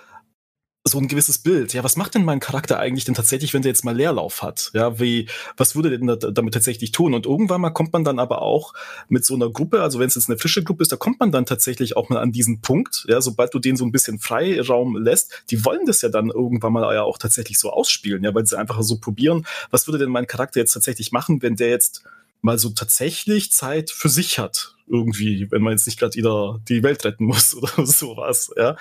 so 0.91 0.99
ein 0.99 1.09
gewisses 1.09 1.39
Bild. 1.39 1.73
Ja, 1.73 1.83
was 1.85 1.97
macht 1.97 2.15
denn 2.15 2.25
mein 2.25 2.41
Charakter 2.41 2.79
eigentlich 2.79 3.05
denn 3.05 3.15
tatsächlich, 3.15 3.55
wenn 3.55 3.63
der 3.63 3.71
jetzt 3.71 3.85
mal 3.85 3.97
Leerlauf 3.97 4.43
hat? 4.43 4.71
Ja, 4.75 5.01
wie, 5.01 5.29
was 5.57 5.75
würde 5.75 5.97
denn 5.97 6.19
damit 6.35 6.55
tatsächlich 6.55 6.93
tun? 6.93 7.15
Und 7.15 7.27
irgendwann 7.27 7.61
mal 7.61 7.71
kommt 7.71 7.93
man 7.93 8.05
dann 8.05 8.19
aber 8.19 8.43
auch 8.43 8.75
mit 9.09 9.25
so 9.25 9.35
einer 9.35 9.51
Gruppe, 9.51 9.83
also 9.83 9.99
wenn 9.99 10.09
es 10.09 10.17
jetzt 10.17 10.29
eine 10.29 10.39
frische 10.39 10.63
Gruppe 10.63 10.83
ist, 10.83 10.93
da 10.93 10.97
kommt 10.97 11.21
man 11.21 11.33
dann 11.33 11.47
tatsächlich 11.47 11.97
auch 11.97 12.09
mal 12.09 12.19
an 12.19 12.33
diesen 12.33 12.61
Punkt, 12.61 13.07
ja, 13.09 13.21
sobald 13.21 13.55
du 13.55 13.59
denen 13.59 13.77
so 13.77 13.85
ein 13.85 13.93
bisschen 13.93 14.19
Freiraum 14.19 14.97
lässt, 14.97 15.45
die 15.51 15.65
wollen 15.65 15.87
das 15.87 16.03
ja 16.03 16.09
dann 16.09 16.31
irgendwann 16.31 16.73
mal 16.73 16.95
ja 16.95 17.03
auch 17.03 17.19
tatsächlich 17.19 17.59
so 17.59 17.71
ausspielen, 17.71 18.25
ja, 18.25 18.35
weil 18.35 18.47
sie 18.47 18.59
einfach 18.59 18.83
so 18.83 18.99
probieren, 18.99 19.47
was 19.71 19.87
würde 19.87 19.99
denn 19.99 20.11
mein 20.11 20.27
Charakter 20.27 20.61
jetzt 20.61 20.73
tatsächlich 20.73 21.13
machen, 21.13 21.43
wenn 21.43 21.57
der 21.57 21.71
jetzt 21.71 22.05
mal 22.43 22.59
so 22.59 22.71
tatsächlich 22.71 23.53
Zeit 23.53 23.91
für 23.91 24.09
sich 24.09 24.39
hat, 24.39 24.75
irgendwie, 24.87 25.51
wenn 25.51 25.63
man 25.63 25.73
jetzt 25.73 25.87
nicht 25.87 25.99
gerade 25.99 26.17
wieder 26.17 26.61
die 26.69 26.83
Welt 26.83 27.05
retten 27.05 27.25
muss 27.25 27.55
oder 27.57 27.87
sowas, 27.87 28.51
ja. 28.57 28.77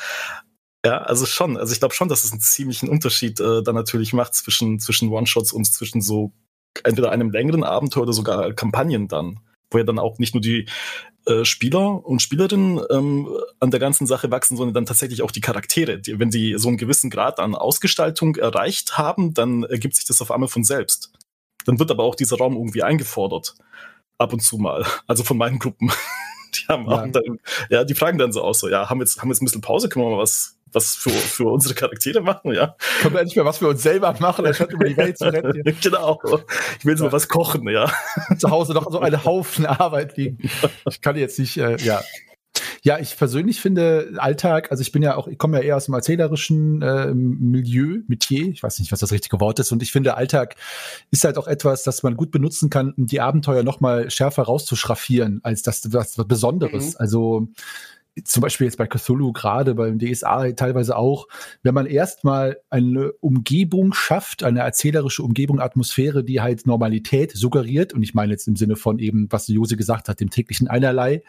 Ja, 0.86 1.00
also 1.00 1.26
schon. 1.26 1.58
Also 1.58 1.74
ich 1.74 1.80
glaube 1.80 1.94
schon, 1.94 2.08
dass 2.08 2.24
es 2.24 2.32
einen 2.32 2.42
ziemlichen 2.42 2.88
Unterschied 2.88 3.40
äh, 3.40 3.62
dann 3.64 3.76
natürlich 3.76 4.14
macht 4.14 4.34
zwischen, 4.34 4.80
zwischen 4.80 5.10
One-Shots 5.10 5.52
und 5.52 5.66
zwischen 5.66 6.02
so 6.02 6.32
entweder 6.84 7.12
einem 7.12 7.32
längeren 7.32 7.64
Abenteuer 7.64 8.04
oder 8.04 8.14
sogar 8.14 8.54
Kampagnen 8.54 9.08
dann. 9.08 9.40
Wo 9.72 9.78
ja 9.78 9.84
dann 9.84 10.00
auch 10.00 10.18
nicht 10.18 10.34
nur 10.34 10.42
die 10.42 10.68
äh, 11.26 11.46
Spieler 11.46 12.04
und 12.06 12.22
Spielerinnen 12.22 12.82
ähm, 12.90 13.28
an 13.60 13.72
der 13.72 13.80
ganzen 13.80 14.08
Sache 14.08 14.32
wachsen, 14.32 14.58
sondern 14.58 14.74
dann 14.74 14.86
tatsächlich 14.86 15.22
auch 15.22 15.32
die 15.32 15.42
Charaktere. 15.42 16.00
Die, 16.00 16.18
wenn 16.18 16.32
sie 16.32 16.56
so 16.58 16.70
einen 16.70 16.78
gewissen 16.78 17.10
Grad 17.10 17.40
an 17.40 17.56
Ausgestaltung 17.56 18.36
erreicht 18.38 18.98
haben, 18.98 19.34
dann 19.34 19.64
ergibt 19.64 19.96
sich 19.96 20.06
das 20.06 20.22
auf 20.22 20.32
einmal 20.32 20.50
von 20.50 20.64
selbst. 20.64 21.12
Dann 21.66 21.78
wird 21.78 21.92
aber 21.92 22.04
auch 22.04 22.16
dieser 22.16 22.38
Raum 22.38 22.56
irgendwie 22.56 22.84
eingefordert. 22.84 23.56
Ab 24.18 24.34
und 24.34 24.40
zu 24.40 24.58
mal. 24.58 24.86
Also 25.08 25.24
von 25.24 25.38
meinen 25.38 25.60
Gruppen. 25.60 25.92
Die 26.56 26.66
haben 26.68 26.90
ja. 26.90 27.06
Dann, 27.06 27.40
ja, 27.70 27.84
die 27.84 27.94
fragen 27.94 28.18
dann 28.18 28.32
so 28.32 28.42
aus, 28.42 28.60
so, 28.60 28.70
ja, 28.70 28.90
haben 28.90 28.98
wir 29.00 29.04
jetzt, 29.04 29.22
haben 29.22 29.30
jetzt 29.30 29.40
ein 29.40 29.46
bisschen 29.46 29.62
Pause, 29.62 29.88
können 29.88 30.06
wir 30.06 30.10
mal 30.10 30.18
was 30.18 30.59
was 30.74 30.96
für, 30.96 31.10
für 31.10 31.46
unsere 31.46 31.76
Charaktere 31.76 32.22
machen, 32.22 32.54
ja. 32.54 32.76
Können 33.02 33.14
wir 33.14 33.22
endlich 33.22 33.38
mal 33.38 33.46
was 33.46 33.60
für 33.60 33.68
uns 33.68 33.84
selber 33.84 34.16
machen, 34.20 34.46
anstatt 34.46 34.72
über 34.72 34.86
die 34.86 34.98
Welt 34.98 35.18
zu 35.18 35.26
retten. 35.26 35.64
genau. 35.82 36.20
Ich 36.80 36.86
will 36.86 36.94
jetzt 36.94 37.00
ja. 37.00 37.06
mal 37.06 37.12
was 37.12 37.28
kochen, 37.28 37.68
ja. 37.70 37.92
Zu 38.38 38.50
Hause 38.50 38.74
noch 38.74 38.92
so 38.92 39.00
eine 39.00 39.26
Haufen 39.26 39.66
Arbeit 39.66 40.18
liegen. 40.18 40.50
Ich 40.90 41.02
kann 41.02 41.16
jetzt 41.16 41.40
nicht, 41.40 41.58
äh, 41.58 41.78
ja. 41.78 42.02
Ja, 42.82 42.98
ich 43.00 43.18
persönlich 43.18 43.60
finde 43.60 44.14
Alltag, 44.18 44.72
also 44.72 44.82
ich 44.82 44.92
bin 44.92 45.02
ja 45.02 45.16
auch, 45.16 45.28
ich 45.28 45.38
komme 45.38 45.58
ja 45.58 45.64
eher 45.64 45.78
aus 45.78 45.86
dem 45.86 45.94
erzählerischen 45.94 46.82
äh, 46.82 47.14
Milieu, 47.14 48.00
Metier, 48.08 48.48
ich 48.48 48.64
weiß 48.64 48.80
nicht, 48.80 48.92
was 48.92 49.00
das 49.00 49.12
richtige 49.12 49.40
Wort 49.40 49.60
ist, 49.60 49.72
und 49.72 49.84
ich 49.84 49.92
finde 49.92 50.16
Alltag 50.16 50.56
ist 51.12 51.24
halt 51.24 51.38
auch 51.38 51.48
etwas, 51.48 51.84
das 51.84 52.04
man 52.04 52.16
gut 52.16 52.32
benutzen 52.32 52.70
kann, 52.70 52.94
um 52.94 53.06
die 53.06 53.22
Abenteuer 53.22 53.64
noch 53.64 53.82
mal 53.82 54.10
schärfer 54.10 54.44
rauszuschraffieren, 54.44 55.42
als 55.44 55.62
das 55.62 55.92
was 55.92 56.16
Besonderes. 56.16 56.92
Mhm. 56.92 56.96
Also 57.00 57.48
zum 58.24 58.42
Beispiel 58.42 58.66
jetzt 58.66 58.78
bei 58.78 58.88
Cthulhu 58.88 59.34
gerade, 59.34 59.76
beim 59.76 60.00
DSA 60.00 60.52
teilweise 60.52 60.98
auch, 60.98 61.28
wenn 61.64 61.74
man 61.74 61.86
erstmal 61.86 62.58
eine 62.70 63.12
Umgebung 63.14 63.94
schafft, 63.94 64.44
eine 64.44 64.62
erzählerische 64.62 65.24
Umgebung, 65.24 65.60
Atmosphäre, 65.60 66.24
die 66.24 66.42
halt 66.42 66.66
Normalität 66.66 67.32
suggeriert, 67.32 67.94
und 67.94 68.04
ich 68.04 68.14
meine 68.14 68.32
jetzt 68.32 68.48
im 68.48 68.56
Sinne 68.56 68.76
von 68.76 69.00
eben, 69.00 69.28
was 69.30 69.48
Jose 69.48 69.78
gesagt 69.78 70.10
hat, 70.10 70.20
dem 70.20 70.30
täglichen 70.30 70.68
Einerlei, 70.68 71.22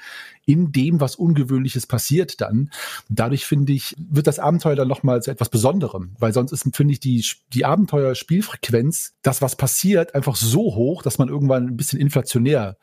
in 0.47 0.73
dem, 0.73 1.01
was 1.01 1.17
Ungewöhnliches 1.17 1.87
passiert 1.87 2.41
dann. 2.41 2.71
Dadurch 3.09 3.47
finde 3.47 3.73
ich, 3.73 3.95
wird 3.99 4.27
das 4.27 4.39
Abenteuer 4.39 4.77
dann 4.77 4.89
nochmal 4.89 5.23
zu 5.23 5.31
etwas 5.31 5.49
Besonderem, 5.49 6.15
weil 6.19 6.33
sonst 6.33 6.53
ist, 6.53 6.69
finde 6.75 6.93
ich, 6.93 7.01
die, 7.01 7.25
die 7.53 7.65
Abenteuerspielfrequenz, 7.65 9.15
das, 9.23 9.43
was 9.43 9.57
passiert, 9.57 10.15
einfach 10.15 10.37
so 10.37 10.75
hoch, 10.75 11.03
dass 11.03 11.19
man 11.19 11.29
irgendwann 11.29 11.69
ein 11.69 11.77
bisschen 11.77 12.01
inflationär 12.01 12.77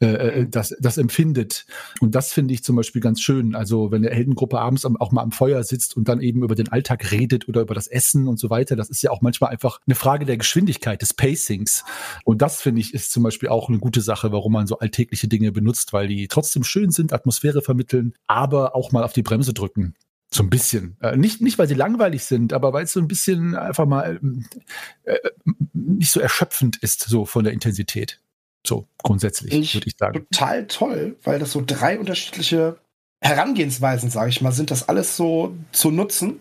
äh, 0.00 0.40
äh, 0.40 0.46
das, 0.48 0.76
das 0.78 0.98
empfindet. 0.98 1.64
Und 2.00 2.14
das 2.14 2.32
finde 2.32 2.52
ich 2.52 2.62
zum 2.62 2.76
Beispiel 2.76 3.00
ganz 3.00 3.22
schön. 3.22 3.54
Also 3.54 3.90
wenn 3.90 4.04
eine 4.04 4.14
Heldengruppe 4.14 4.60
abends 4.60 4.84
auch 4.84 5.10
mal 5.10 5.22
am 5.22 5.32
Feuer 5.32 5.64
sitzt 5.64 5.96
und 5.96 6.06
dann 6.08 6.20
eben 6.20 6.42
über 6.42 6.54
den 6.54 6.68
Alltag 6.68 7.12
redet 7.12 7.48
oder 7.48 7.62
über 7.62 7.74
das 7.74 7.86
Essen 7.86 8.28
und 8.28 8.38
so 8.38 8.50
weiter, 8.50 8.76
das 8.76 8.90
ist 8.90 9.02
ja 9.02 9.10
auch 9.10 9.22
manchmal 9.22 9.50
einfach 9.50 9.80
eine 9.86 9.94
Frage 9.94 10.26
der 10.26 10.36
Geschwindigkeit, 10.36 11.00
des 11.00 11.14
Pacings. 11.14 11.84
Und 12.24 12.42
das 12.42 12.60
finde 12.60 12.82
ich 12.82 12.92
ist 12.92 13.10
zum 13.10 13.22
Beispiel 13.22 13.48
auch 13.48 13.68
eine 13.70 13.78
gute 13.78 14.02
Sache, 14.02 14.32
warum 14.32 14.52
man 14.52 14.66
so 14.66 14.78
alltägliche 14.78 15.28
Dinge 15.28 15.50
benutzt, 15.50 15.94
weil 15.94 16.08
die 16.08 16.28
trotzdem 16.28 16.62
schön 16.62 16.90
sind, 16.90 17.14
Atmosphäre 17.14 17.62
vermitteln, 17.62 18.12
aber 18.26 18.74
auch 18.74 18.92
mal 18.92 19.02
auf 19.02 19.14
die 19.14 19.22
Bremse 19.22 19.54
drücken. 19.54 19.94
So 20.30 20.42
ein 20.42 20.50
bisschen. 20.50 20.96
Äh, 21.00 21.16
nicht, 21.16 21.40
nicht, 21.40 21.58
weil 21.58 21.68
sie 21.68 21.74
langweilig 21.74 22.24
sind, 22.24 22.52
aber 22.52 22.72
weil 22.72 22.84
es 22.84 22.92
so 22.92 23.00
ein 23.00 23.08
bisschen 23.08 23.54
einfach 23.54 23.86
mal 23.86 24.20
äh, 25.04 25.14
äh 25.14 25.30
nicht 25.72 26.10
so 26.10 26.20
erschöpfend 26.20 26.76
ist, 26.82 27.02
so 27.02 27.24
von 27.24 27.44
der 27.44 27.52
Intensität. 27.52 28.20
So 28.66 28.86
grundsätzlich, 29.02 29.74
würde 29.74 29.86
ich 29.86 29.96
sagen. 29.98 30.26
Total 30.30 30.66
toll, 30.66 31.16
weil 31.22 31.38
das 31.38 31.52
so 31.52 31.62
drei 31.64 31.98
unterschiedliche 31.98 32.78
Herangehensweisen, 33.22 34.10
sage 34.10 34.30
ich 34.30 34.40
mal, 34.40 34.52
sind 34.52 34.70
das 34.70 34.88
alles 34.88 35.16
so 35.16 35.56
zu 35.72 35.90
nutzen, 35.90 36.40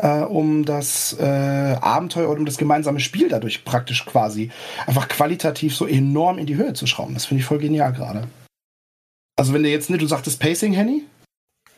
äh, 0.00 0.20
um 0.20 0.64
das 0.64 1.16
äh, 1.18 1.24
Abenteuer 1.24 2.28
oder 2.28 2.40
um 2.40 2.46
das 2.46 2.58
gemeinsame 2.58 3.00
Spiel 3.00 3.28
dadurch 3.28 3.64
praktisch 3.64 4.04
quasi 4.04 4.50
einfach 4.86 5.08
qualitativ 5.08 5.74
so 5.74 5.86
enorm 5.86 6.38
in 6.38 6.46
die 6.46 6.56
Höhe 6.56 6.72
zu 6.72 6.86
schrauben. 6.86 7.14
Das 7.14 7.26
finde 7.26 7.40
ich 7.40 7.46
voll 7.46 7.58
genial 7.58 7.92
gerade. 7.92 8.28
Also 9.36 9.52
wenn 9.52 9.62
du 9.62 9.68
jetzt, 9.68 9.88
ne, 9.90 9.98
du 9.98 10.06
sagtest 10.06 10.40
Pacing, 10.40 10.72
Henny? 10.72 11.04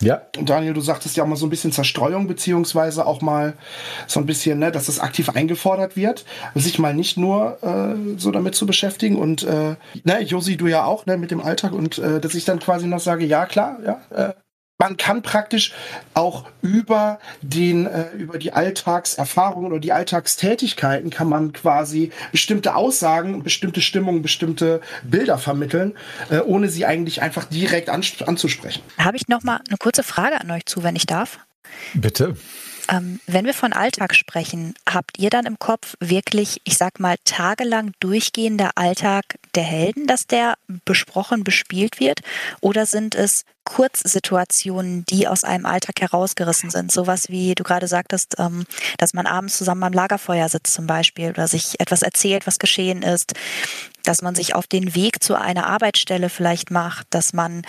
Ja. 0.00 0.22
Und 0.38 0.48
Daniel, 0.48 0.72
du 0.72 0.80
sagtest 0.80 1.16
ja 1.16 1.24
auch 1.24 1.28
mal 1.28 1.36
so 1.36 1.46
ein 1.46 1.50
bisschen 1.50 1.72
Zerstreuung, 1.72 2.26
beziehungsweise 2.26 3.06
auch 3.06 3.20
mal 3.20 3.54
so 4.06 4.18
ein 4.18 4.26
bisschen, 4.26 4.58
ne, 4.58 4.72
dass 4.72 4.86
das 4.86 4.98
aktiv 4.98 5.28
eingefordert 5.28 5.96
wird, 5.96 6.24
sich 6.54 6.78
mal 6.78 6.94
nicht 6.94 7.16
nur 7.18 7.58
äh, 7.62 8.18
so 8.18 8.30
damit 8.30 8.54
zu 8.54 8.66
beschäftigen. 8.66 9.16
Und 9.16 9.42
äh, 9.42 9.76
ne, 10.04 10.22
Josi, 10.22 10.56
du 10.56 10.66
ja 10.68 10.84
auch, 10.84 11.06
ne, 11.06 11.18
mit 11.18 11.30
dem 11.30 11.40
Alltag 11.40 11.72
und 11.72 11.98
äh, 11.98 12.20
dass 12.20 12.34
ich 12.34 12.44
dann 12.44 12.60
quasi 12.60 12.86
noch 12.86 13.00
sage, 13.00 13.26
ja 13.26 13.44
klar, 13.44 13.78
ja, 13.84 14.00
äh, 14.10 14.34
man 14.80 14.96
kann 14.96 15.20
praktisch 15.22 15.72
auch 16.14 16.46
über 16.62 17.20
den 17.42 17.86
äh, 17.86 18.10
über 18.16 18.38
die 18.38 18.52
Alltagserfahrungen 18.52 19.70
oder 19.70 19.78
die 19.78 19.92
Alltagstätigkeiten 19.92 21.10
kann 21.10 21.28
man 21.28 21.52
quasi 21.52 22.10
bestimmte 22.32 22.74
Aussagen, 22.74 23.42
bestimmte 23.42 23.82
Stimmungen, 23.82 24.22
bestimmte 24.22 24.80
Bilder 25.02 25.38
vermitteln, 25.38 25.94
äh, 26.30 26.38
ohne 26.38 26.70
sie 26.70 26.86
eigentlich 26.86 27.20
einfach 27.20 27.44
direkt 27.44 27.90
an, 27.90 28.02
anzusprechen. 28.26 28.82
Habe 28.98 29.18
ich 29.18 29.28
noch 29.28 29.42
mal 29.42 29.60
eine 29.68 29.76
kurze 29.76 30.02
Frage 30.02 30.40
an 30.40 30.50
euch 30.50 30.64
zu, 30.64 30.82
wenn 30.82 30.96
ich 30.96 31.04
darf? 31.04 31.38
Bitte. 31.92 32.36
Ähm, 32.90 33.20
wenn 33.26 33.44
wir 33.44 33.54
von 33.54 33.72
Alltag 33.72 34.14
sprechen, 34.14 34.74
habt 34.88 35.18
ihr 35.18 35.30
dann 35.30 35.44
im 35.44 35.58
Kopf 35.58 35.94
wirklich, 36.00 36.60
ich 36.64 36.76
sag 36.76 36.98
mal, 36.98 37.16
tagelang 37.24 37.92
durchgehender 38.00 38.70
Alltag 38.74 39.36
der 39.56 39.64
Helden, 39.64 40.06
dass 40.06 40.26
der 40.26 40.54
besprochen, 40.84 41.44
bespielt 41.44 42.00
wird? 42.00 42.20
Oder 42.60 42.86
sind 42.86 43.14
es 43.14 43.44
Kurzsituationen, 43.64 45.04
die 45.06 45.28
aus 45.28 45.44
einem 45.44 45.66
Alltag 45.66 46.00
herausgerissen 46.00 46.70
sind? 46.70 46.92
Sowas 46.92 47.28
wie 47.28 47.54
du 47.54 47.62
gerade 47.62 47.88
sagtest, 47.88 48.36
ähm, 48.38 48.64
dass 48.98 49.14
man 49.14 49.26
abends 49.26 49.58
zusammen 49.58 49.84
am 49.84 49.92
Lagerfeuer 49.92 50.48
sitzt 50.48 50.74
zum 50.74 50.86
Beispiel 50.86 51.30
oder 51.30 51.48
sich 51.48 51.78
etwas 51.78 52.02
erzählt, 52.02 52.46
was 52.46 52.58
geschehen 52.58 53.02
ist, 53.02 53.34
dass 54.04 54.22
man 54.22 54.34
sich 54.34 54.54
auf 54.54 54.66
den 54.66 54.94
Weg 54.94 55.22
zu 55.22 55.34
einer 55.34 55.66
Arbeitsstelle 55.66 56.28
vielleicht 56.28 56.70
macht, 56.70 57.06
dass 57.10 57.32
man 57.32 57.62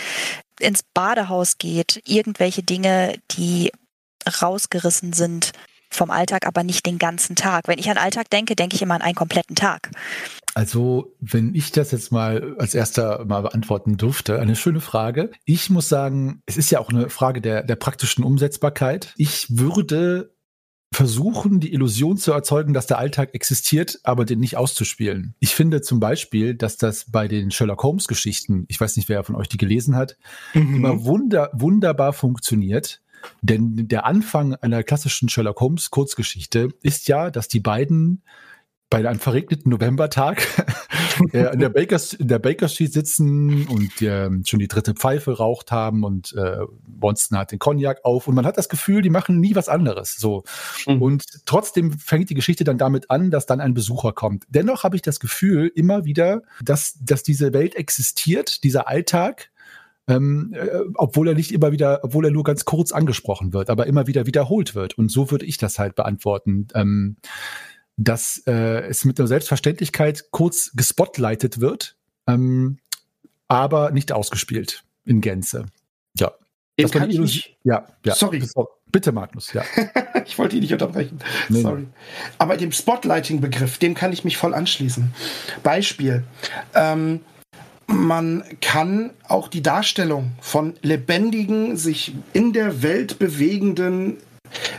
ins 0.60 0.84
Badehaus 0.84 1.58
geht, 1.58 2.02
irgendwelche 2.06 2.64
Dinge, 2.64 3.16
die 3.32 3.72
rausgerissen 4.42 5.14
sind 5.14 5.52
vom 5.90 6.10
Alltag, 6.10 6.48
aber 6.48 6.64
nicht 6.64 6.86
den 6.86 6.98
ganzen 6.98 7.36
Tag. 7.36 7.68
Wenn 7.68 7.80
ich 7.80 7.90
an 7.90 7.98
Alltag 7.98 8.30
denke, 8.30 8.56
denke 8.56 8.76
ich 8.76 8.82
immer 8.82 8.96
an 8.96 9.02
einen 9.02 9.16
kompletten 9.16 9.56
Tag. 9.56 9.92
Also, 10.54 11.16
wenn 11.20 11.56
ich 11.56 11.72
das 11.72 11.92
jetzt 11.92 12.12
mal 12.12 12.56
als 12.58 12.76
erster 12.76 13.26
mal 13.26 13.42
beantworten 13.42 13.98
durfte, 13.98 14.40
eine 14.40 14.56
schöne 14.56 14.82
Frage. 14.82 15.32
Ich 15.46 15.70
muss 15.70 15.90
sagen, 15.90 16.42
es 16.46 16.58
ist 16.58 16.72
ja 16.72 16.80
auch 16.80 16.90
eine 16.90 17.10
Frage 17.10 17.42
der, 17.42 17.64
der 17.64 17.76
praktischen 17.76 18.24
Umsetzbarkeit. 18.24 19.14
Ich 19.18 19.48
würde 19.50 20.34
versuchen, 20.94 21.62
die 21.62 21.74
Illusion 21.74 22.18
zu 22.18 22.34
erzeugen, 22.34 22.74
dass 22.74 22.86
der 22.86 22.98
Alltag 22.98 23.34
existiert, 23.34 24.00
aber 24.04 24.26
den 24.26 24.40
nicht 24.40 24.58
auszuspielen. 24.58 25.36
Ich 25.40 25.56
finde 25.56 25.82
zum 25.82 26.02
Beispiel, 26.02 26.54
dass 26.54 26.76
das 26.76 27.10
bei 27.10 27.30
den 27.30 27.50
Sherlock 27.50 27.84
Holmes 27.84 28.08
Geschichten, 28.08 28.66
ich 28.68 28.80
weiß 28.80 28.98
nicht, 28.98 29.08
wer 29.08 29.24
von 29.24 29.36
euch 29.36 29.48
die 29.48 29.58
gelesen 29.58 29.96
hat, 29.96 30.18
mhm. 30.54 30.76
immer 30.76 31.06
wunder, 31.06 31.50
wunderbar 31.54 32.12
funktioniert, 32.12 33.02
denn 33.42 33.88
der 33.88 34.06
Anfang 34.06 34.56
einer 34.56 34.84
klassischen 34.84 35.30
Sherlock 35.30 35.62
Holmes 35.62 35.92
Kurzgeschichte 35.92 36.70
ist 36.82 37.08
ja, 37.08 37.32
dass 37.32 37.48
die 37.48 37.60
beiden 37.60 38.24
bei 38.92 39.08
einem 39.08 39.20
verregneten 39.20 39.72
Novembertag 39.72 40.46
äh, 41.34 41.54
in, 41.54 41.60
der 41.60 41.70
Bakers, 41.70 42.14
in 42.14 42.28
der 42.28 42.40
Baker 42.40 42.68
Street 42.68 42.92
sitzen 42.92 43.66
und 43.68 44.02
äh, 44.02 44.30
schon 44.46 44.60
die 44.60 44.68
dritte 44.68 44.94
Pfeife 44.94 45.38
raucht 45.38 45.72
haben 45.72 46.04
und 46.04 46.34
äh, 46.34 46.58
Bonston 46.86 47.38
hat 47.38 47.54
den 47.54 47.58
Cognac 47.58 48.02
auf 48.04 48.28
und 48.28 48.36
man 48.36 48.46
hat 48.46 48.58
das 48.58 48.68
Gefühl, 48.68 49.02
die 49.02 49.10
machen 49.10 49.40
nie 49.40 49.56
was 49.56 49.70
anderes. 49.70 50.18
So. 50.18 50.44
Mhm. 50.86 51.02
Und 51.02 51.24
trotzdem 51.46 51.94
fängt 51.94 52.30
die 52.30 52.36
Geschichte 52.36 52.66
dann 52.66 52.78
damit 52.78 53.10
an, 53.10 53.32
dass 53.32 53.46
dann 53.46 53.62
ein 53.62 53.74
Besucher 53.74 54.12
kommt. 54.12 54.44
Dennoch 54.50 54.84
habe 54.84 54.98
ich 54.98 55.02
das 55.02 55.22
Gefühl 55.22 55.72
immer 55.74 56.04
wieder, 56.04 56.42
dass, 56.62 57.00
dass 57.02 57.24
diese 57.24 57.54
Welt 57.54 57.76
existiert, 57.76 58.66
dieser 58.66 58.90
Alltag, 58.90 59.52
ähm, 60.08 60.54
äh, 60.54 60.68
obwohl 60.96 61.30
er 61.30 61.34
nicht 61.34 61.54
immer 61.54 61.72
wieder, 61.72 62.02
obwohl 62.04 62.26
er 62.26 62.32
nur 62.32 62.44
ganz 62.44 62.66
kurz 62.66 62.92
angesprochen 62.92 63.54
wird, 63.54 63.70
aber 63.70 63.88
immer 63.88 64.06
wieder 64.08 64.26
wiederholt 64.26 64.76
wird. 64.76 64.98
Und 64.98 65.10
so 65.10 65.32
würde 65.32 65.46
ich 65.46 65.58
das 65.58 65.80
halt 65.80 65.96
beantworten. 65.96 66.68
Ähm, 66.74 67.16
dass 67.98 68.42
äh, 68.48 68.88
es 68.88 69.06
mit 69.06 69.20
einer 69.20 69.28
Selbstverständlichkeit 69.28 70.26
kurz 70.32 70.72
gespotlightet 70.74 71.60
wird, 71.60 71.96
ähm, 72.28 72.80
aber 73.48 73.92
nicht 73.92 74.12
ausgespielt 74.12 74.84
in 75.06 75.22
Gänze. 75.22 75.66
Ja. 76.18 76.32
Den 76.80 76.84
das 76.84 76.92
kann 76.92 77.10
ich 77.10 77.20
nicht. 77.20 77.58
Ja, 77.64 77.88
ja. 78.06 78.16
Sorry. 78.16 78.44
Bitte, 78.92 79.14
Magnus, 79.14 79.54
ja. 79.54 79.64
ich 80.26 80.38
wollte 80.38 80.58
ihn 80.58 80.64
nicht 80.64 80.74
unterbrechen. 80.74 81.20
Nee, 81.48 81.62
Sorry. 81.62 81.88
Aber 82.38 82.58
dem 82.58 82.72
Spotlighting-Begriff, 82.72 83.78
dem 83.78 83.94
kann 83.94 84.12
ich 84.12 84.26
mich 84.26 84.38
voll 84.38 84.54
anschließen. 84.54 85.14
Beispiel. 85.64 86.24
Ähm, 86.76 87.22
man 87.88 88.44
kann 88.60 89.12
auch 89.28 89.48
die 89.48 89.62
Darstellung 89.62 90.32
von 90.42 90.76
lebendigen, 90.82 91.78
sich 91.78 92.14
in 92.34 92.54
der 92.54 92.84
Welt 92.84 93.20
bewegenden 93.20 94.18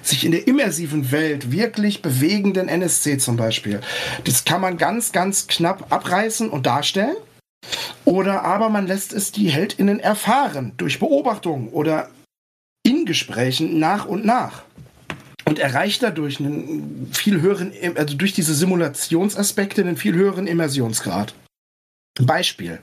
sich 0.02 0.24
in 0.24 0.32
der 0.32 0.46
immersiven 0.46 1.10
Welt 1.12 1.52
wirklich 1.52 2.02
bewegenden 2.02 2.68
NSC 2.68 3.18
zum 3.18 3.36
Beispiel. 3.36 3.80
Das 4.24 4.44
kann 4.44 4.60
man 4.60 4.76
ganz, 4.78 5.12
ganz 5.12 5.46
knapp 5.46 5.92
abreißen 5.92 6.48
und 6.48 6.66
darstellen. 6.66 7.16
Oder 8.04 8.44
aber 8.44 8.68
man 8.68 8.86
lässt 8.86 9.12
es 9.12 9.32
die 9.32 9.48
HeldInnen 9.48 10.00
erfahren 10.00 10.72
durch 10.76 10.98
Beobachtung 10.98 11.68
oder 11.68 12.10
in 12.84 13.06
Gesprächen 13.06 13.78
nach 13.78 14.06
und 14.06 14.24
nach. 14.24 14.62
Und 15.44 15.58
erreicht 15.58 16.02
dadurch 16.02 16.40
einen 16.40 17.10
viel 17.12 17.40
höheren, 17.40 17.72
also 17.96 18.16
durch 18.16 18.32
diese 18.32 18.54
Simulationsaspekte 18.54 19.82
einen 19.82 19.96
viel 19.96 20.14
höheren 20.14 20.46
Immersionsgrad. 20.46 21.34
Beispiel 22.20 22.80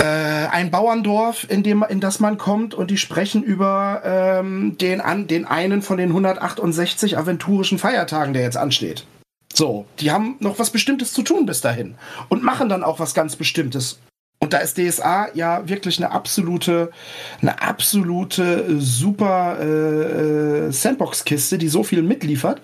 äh, 0.00 0.02
ein 0.50 0.70
Bauerndorf, 0.70 1.46
in, 1.48 1.62
dem, 1.62 1.84
in 1.88 2.00
das 2.00 2.20
man 2.20 2.38
kommt 2.38 2.74
und 2.74 2.90
die 2.90 2.98
sprechen 2.98 3.42
über 3.42 4.02
ähm, 4.04 4.76
den, 4.78 5.00
an, 5.00 5.26
den 5.26 5.44
einen 5.44 5.82
von 5.82 5.96
den 5.96 6.10
168 6.10 7.16
aventurischen 7.16 7.78
Feiertagen, 7.78 8.32
der 8.32 8.42
jetzt 8.42 8.56
ansteht. 8.56 9.06
So, 9.52 9.86
die 9.98 10.10
haben 10.10 10.36
noch 10.40 10.58
was 10.58 10.70
Bestimmtes 10.70 11.12
zu 11.12 11.22
tun 11.22 11.46
bis 11.46 11.60
dahin 11.60 11.96
und 12.28 12.42
machen 12.42 12.68
dann 12.68 12.84
auch 12.84 13.00
was 13.00 13.14
ganz 13.14 13.36
Bestimmtes. 13.36 13.98
Und 14.42 14.54
da 14.54 14.58
ist 14.58 14.78
DSA 14.78 15.28
ja 15.34 15.68
wirklich 15.68 15.98
eine 15.98 16.12
absolute, 16.12 16.92
eine 17.42 17.60
absolute 17.60 18.80
super 18.80 19.58
äh, 19.60 20.68
äh, 20.68 20.72
Sandbox-Kiste, 20.72 21.58
die 21.58 21.68
so 21.68 21.82
viel 21.82 22.00
mitliefert. 22.00 22.62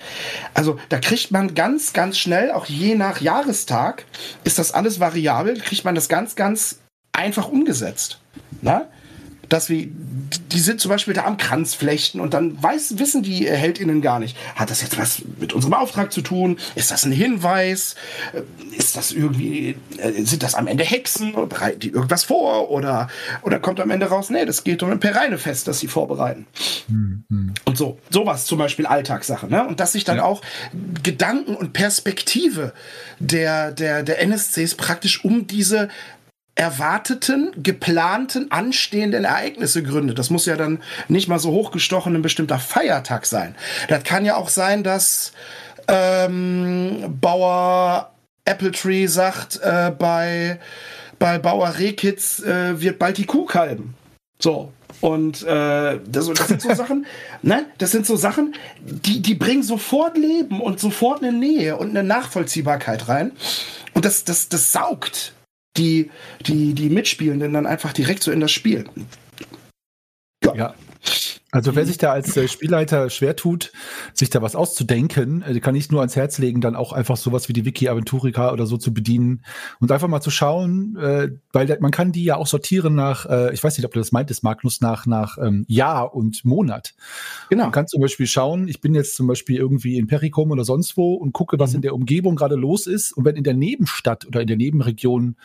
Also 0.54 0.78
da 0.88 0.98
kriegt 0.98 1.32
man 1.32 1.54
ganz, 1.54 1.92
ganz 1.92 2.16
schnell, 2.16 2.50
auch 2.50 2.64
je 2.64 2.94
nach 2.94 3.20
Jahrestag, 3.20 4.06
ist 4.44 4.58
das 4.58 4.72
alles 4.72 5.00
variabel, 5.00 5.58
kriegt 5.60 5.84
man 5.84 5.94
das 5.94 6.08
ganz, 6.08 6.34
ganz 6.34 6.78
einfach 7.16 7.48
umgesetzt. 7.48 8.18
Na? 8.62 8.86
dass 9.48 9.68
wir, 9.68 9.88
die 10.52 10.58
sind 10.58 10.80
zum 10.80 10.90
Beispiel 10.90 11.14
da 11.14 11.24
am 11.24 11.36
Kranz 11.36 11.74
flechten 11.74 12.20
und 12.20 12.34
dann 12.34 12.60
weiß, 12.62 12.98
wissen 12.98 13.22
die 13.22 13.48
HeldInnen 13.48 14.02
gar 14.02 14.18
nicht, 14.18 14.36
hat 14.54 14.70
das 14.70 14.82
jetzt 14.82 14.98
was 14.98 15.22
mit 15.38 15.52
unserem 15.52 15.74
Auftrag 15.74 16.12
zu 16.12 16.20
tun? 16.20 16.58
Ist 16.74 16.90
das 16.90 17.04
ein 17.04 17.12
Hinweis? 17.12 17.94
Äh, 18.32 18.42
ist 18.76 18.96
das 18.96 19.12
irgendwie, 19.12 19.76
äh, 19.98 20.24
sind 20.24 20.42
das 20.42 20.54
am 20.54 20.66
Ende 20.66 20.84
Hexen? 20.84 21.34
Oder 21.34 21.46
bereiten 21.46 21.80
die 21.80 21.90
irgendwas 21.90 22.24
vor? 22.24 22.70
Oder, 22.70 23.08
oder 23.42 23.58
kommt 23.60 23.80
am 23.80 23.90
Ende 23.90 24.06
raus, 24.06 24.30
nee, 24.30 24.44
das 24.44 24.64
geht 24.64 24.82
um 24.82 24.90
ein 24.90 25.00
Pereinefest, 25.00 25.68
das 25.68 25.80
sie 25.80 25.88
vorbereiten. 25.88 26.46
Mhm. 26.88 27.54
Und 27.64 27.78
so, 27.78 27.98
sowas 28.10 28.46
zum 28.46 28.58
Beispiel 28.58 28.86
Alltagssache, 28.86 29.46
ne? 29.46 29.66
Und 29.66 29.80
dass 29.80 29.92
sich 29.92 30.04
dann 30.04 30.18
ja. 30.18 30.24
auch 30.24 30.42
Gedanken 31.02 31.54
und 31.54 31.72
Perspektive 31.72 32.72
der, 33.18 33.72
der, 33.72 34.02
der 34.02 34.20
NSCs 34.20 34.74
praktisch 34.74 35.24
um 35.24 35.46
diese 35.46 35.88
erwarteten, 36.56 37.52
geplanten, 37.62 38.50
anstehenden 38.50 39.24
Ereignisse 39.24 39.82
gründet. 39.82 40.18
Das 40.18 40.30
muss 40.30 40.46
ja 40.46 40.56
dann 40.56 40.82
nicht 41.06 41.28
mal 41.28 41.38
so 41.38 41.52
hochgestochen 41.52 42.16
ein 42.16 42.22
bestimmter 42.22 42.58
Feiertag 42.58 43.26
sein. 43.26 43.54
Das 43.88 44.02
kann 44.02 44.24
ja 44.24 44.36
auch 44.36 44.48
sein, 44.48 44.82
dass 44.82 45.32
ähm, 45.86 47.18
Bauer 47.20 48.10
Appletree 48.46 49.06
sagt, 49.06 49.60
äh, 49.62 49.92
bei, 49.96 50.58
bei 51.18 51.38
Bauer 51.38 51.78
Rehkitz 51.78 52.40
äh, 52.40 52.80
wird 52.80 52.98
bald 52.98 53.18
die 53.18 53.26
Kuh 53.26 53.44
kalben. 53.44 53.94
So. 54.38 54.72
Und 55.02 55.42
äh, 55.42 56.00
das, 56.06 56.26
das 56.32 56.48
sind 56.48 56.62
so 56.62 56.74
Sachen, 56.74 57.06
ne? 57.42 57.66
Das 57.76 57.90
sind 57.90 58.06
so 58.06 58.16
Sachen, 58.16 58.54
die, 58.80 59.20
die 59.20 59.34
bringen 59.34 59.62
sofort 59.62 60.16
Leben 60.16 60.62
und 60.62 60.80
sofort 60.80 61.22
eine 61.22 61.32
Nähe 61.32 61.76
und 61.76 61.90
eine 61.90 62.02
Nachvollziehbarkeit 62.02 63.08
rein. 63.08 63.32
Und 63.92 64.06
das, 64.06 64.24
das, 64.24 64.48
das 64.48 64.72
saugt 64.72 65.34
die, 65.76 66.10
die, 66.46 66.74
die 66.74 66.90
Mitspielenden 66.90 67.52
dann 67.52 67.66
einfach 67.66 67.92
direkt 67.92 68.22
so 68.22 68.30
in 68.30 68.40
das 68.40 68.52
Spiel. 68.52 68.84
Ja. 70.44 70.54
ja. 70.54 70.74
Also 71.52 71.74
wer 71.74 71.86
sich 71.86 71.96
da 71.96 72.12
als 72.12 72.36
äh, 72.36 72.48
Spielleiter 72.48 73.08
schwer 73.08 73.34
tut, 73.34 73.72
sich 74.12 74.28
da 74.28 74.42
was 74.42 74.54
auszudenken, 74.54 75.42
äh, 75.42 75.58
kann 75.60 75.74
ich 75.74 75.90
nur 75.90 76.00
ans 76.00 76.14
Herz 76.14 76.38
legen, 76.38 76.60
dann 76.60 76.76
auch 76.76 76.92
einfach 76.92 77.16
sowas 77.16 77.48
wie 77.48 77.54
die 77.54 77.64
Wiki 77.64 77.88
Aventurica 77.88 78.52
oder 78.52 78.66
so 78.66 78.76
zu 78.76 78.92
bedienen 78.92 79.42
und 79.80 79.90
einfach 79.90 80.08
mal 80.08 80.20
zu 80.20 80.30
schauen, 80.30 80.96
äh, 80.96 81.30
weil 81.52 81.78
man 81.80 81.92
kann 81.92 82.12
die 82.12 82.24
ja 82.24 82.36
auch 82.36 82.46
sortieren 82.46 82.94
nach, 82.94 83.26
äh, 83.26 83.54
ich 83.54 83.64
weiß 83.64 83.78
nicht, 83.78 83.86
ob 83.86 83.92
du 83.92 84.00
das 84.00 84.12
meintest, 84.12 84.42
Magnus, 84.42 84.82
nach, 84.82 85.06
nach 85.06 85.38
ähm, 85.38 85.64
Jahr 85.66 86.14
und 86.14 86.44
Monat. 86.44 86.94
Genau. 87.48 87.64
Man 87.64 87.72
kann 87.72 87.86
zum 87.86 88.02
Beispiel 88.02 88.26
schauen, 88.26 88.68
ich 88.68 88.82
bin 88.82 88.94
jetzt 88.94 89.16
zum 89.16 89.26
Beispiel 89.26 89.56
irgendwie 89.56 89.96
in 89.96 90.08
Pericom 90.08 90.50
oder 90.50 90.64
sonst 90.64 90.96
wo 90.98 91.14
und 91.14 91.32
gucke, 91.32 91.58
was 91.58 91.70
mhm. 91.70 91.76
in 91.76 91.82
der 91.82 91.94
Umgebung 91.94 92.36
gerade 92.36 92.56
los 92.56 92.86
ist. 92.86 93.12
Und 93.12 93.24
wenn 93.24 93.36
in 93.36 93.44
der 93.44 93.54
Nebenstadt 93.54 94.26
oder 94.26 94.42
in 94.42 94.46
der 94.46 94.56
Nebenregion 94.56 95.36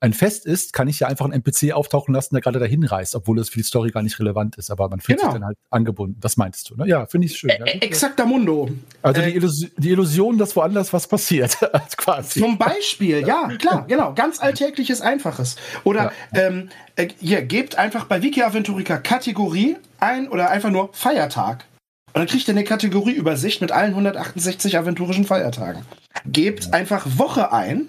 ein 0.00 0.12
Fest 0.12 0.46
ist, 0.46 0.72
kann 0.72 0.86
ich 0.86 1.00
ja 1.00 1.08
einfach 1.08 1.24
einen 1.24 1.34
NPC 1.34 1.72
auftauchen 1.72 2.14
lassen, 2.14 2.34
der 2.34 2.40
gerade 2.40 2.60
dahin 2.60 2.84
reist, 2.84 3.16
obwohl 3.16 3.36
das 3.36 3.48
für 3.48 3.58
die 3.58 3.64
Story 3.64 3.90
gar 3.90 4.02
nicht 4.02 4.18
relevant 4.20 4.56
ist. 4.56 4.70
Aber 4.70 4.88
man 4.88 5.00
fühlt 5.00 5.18
genau. 5.18 5.32
sich 5.32 5.40
dann 5.40 5.46
halt 5.46 5.58
angebunden. 5.70 6.18
Das 6.20 6.36
meintest 6.36 6.70
du, 6.70 6.76
ne? 6.76 6.86
Ja, 6.86 7.06
finde 7.06 7.26
ich 7.26 7.36
schön. 7.36 7.50
Ä 7.50 7.58
ja. 7.58 7.66
Exakter 7.66 8.24
Mundo. 8.24 8.70
Also 9.02 9.20
äh, 9.20 9.26
die, 9.26 9.36
Illus 9.36 9.66
die, 9.76 9.90
Illusion, 9.90 10.38
dass 10.38 10.54
woanders 10.54 10.92
was 10.92 11.08
passiert, 11.08 11.58
quasi. 11.96 12.40
Zum 12.40 12.58
Beispiel, 12.58 13.26
ja, 13.26 13.48
klar, 13.58 13.86
genau. 13.88 14.14
Ganz 14.14 14.40
alltägliches, 14.40 15.00
einfaches. 15.00 15.56
Oder 15.82 16.12
ja. 16.32 16.42
ähm, 16.42 16.68
äh, 16.94 17.08
hier, 17.18 17.42
gebt 17.42 17.76
einfach 17.76 18.04
bei 18.04 18.22
Wiki 18.22 18.42
Aventurica 18.42 18.98
Kategorie 18.98 19.76
ein 19.98 20.28
oder 20.28 20.50
einfach 20.50 20.70
nur 20.70 20.90
Feiertag. 20.92 21.64
Und 22.12 22.20
dann 22.20 22.26
kriegt 22.26 22.48
ihr 22.48 22.54
eine 22.54 22.64
Kategorieübersicht 22.64 23.60
mit 23.60 23.72
allen 23.72 23.90
168 23.90 24.78
aventurischen 24.78 25.24
Feiertagen. 25.24 25.82
Gebt 26.24 26.72
einfach 26.72 27.04
Woche 27.18 27.52
ein 27.52 27.88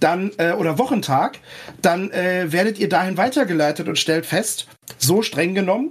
dann 0.00 0.32
äh, 0.38 0.52
oder 0.52 0.78
Wochentag, 0.78 1.38
dann 1.82 2.10
äh, 2.10 2.52
werdet 2.52 2.78
ihr 2.78 2.88
dahin 2.88 3.16
weitergeleitet 3.16 3.88
und 3.88 3.98
stellt 3.98 4.26
fest, 4.26 4.66
so 4.98 5.22
streng 5.22 5.54
genommen 5.54 5.90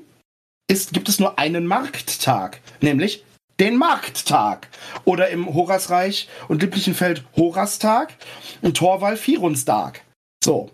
ist, 0.68 0.94
gibt 0.94 1.10
es 1.10 1.20
nur 1.20 1.38
einen 1.38 1.68
Markttag, 1.68 2.60
nämlich 2.82 3.24
den 3.60 3.78
Markttag. 3.78 4.68
Oder 5.06 5.30
im 5.30 5.54
Horasreich 5.54 6.28
und 6.48 6.62
lieblichen 6.62 6.94
Feld 6.94 7.24
Horastag 7.36 8.14
und 8.62 8.78
Torwall 8.78 9.18
Vierunstag. 9.18 10.02
So. 10.44 10.72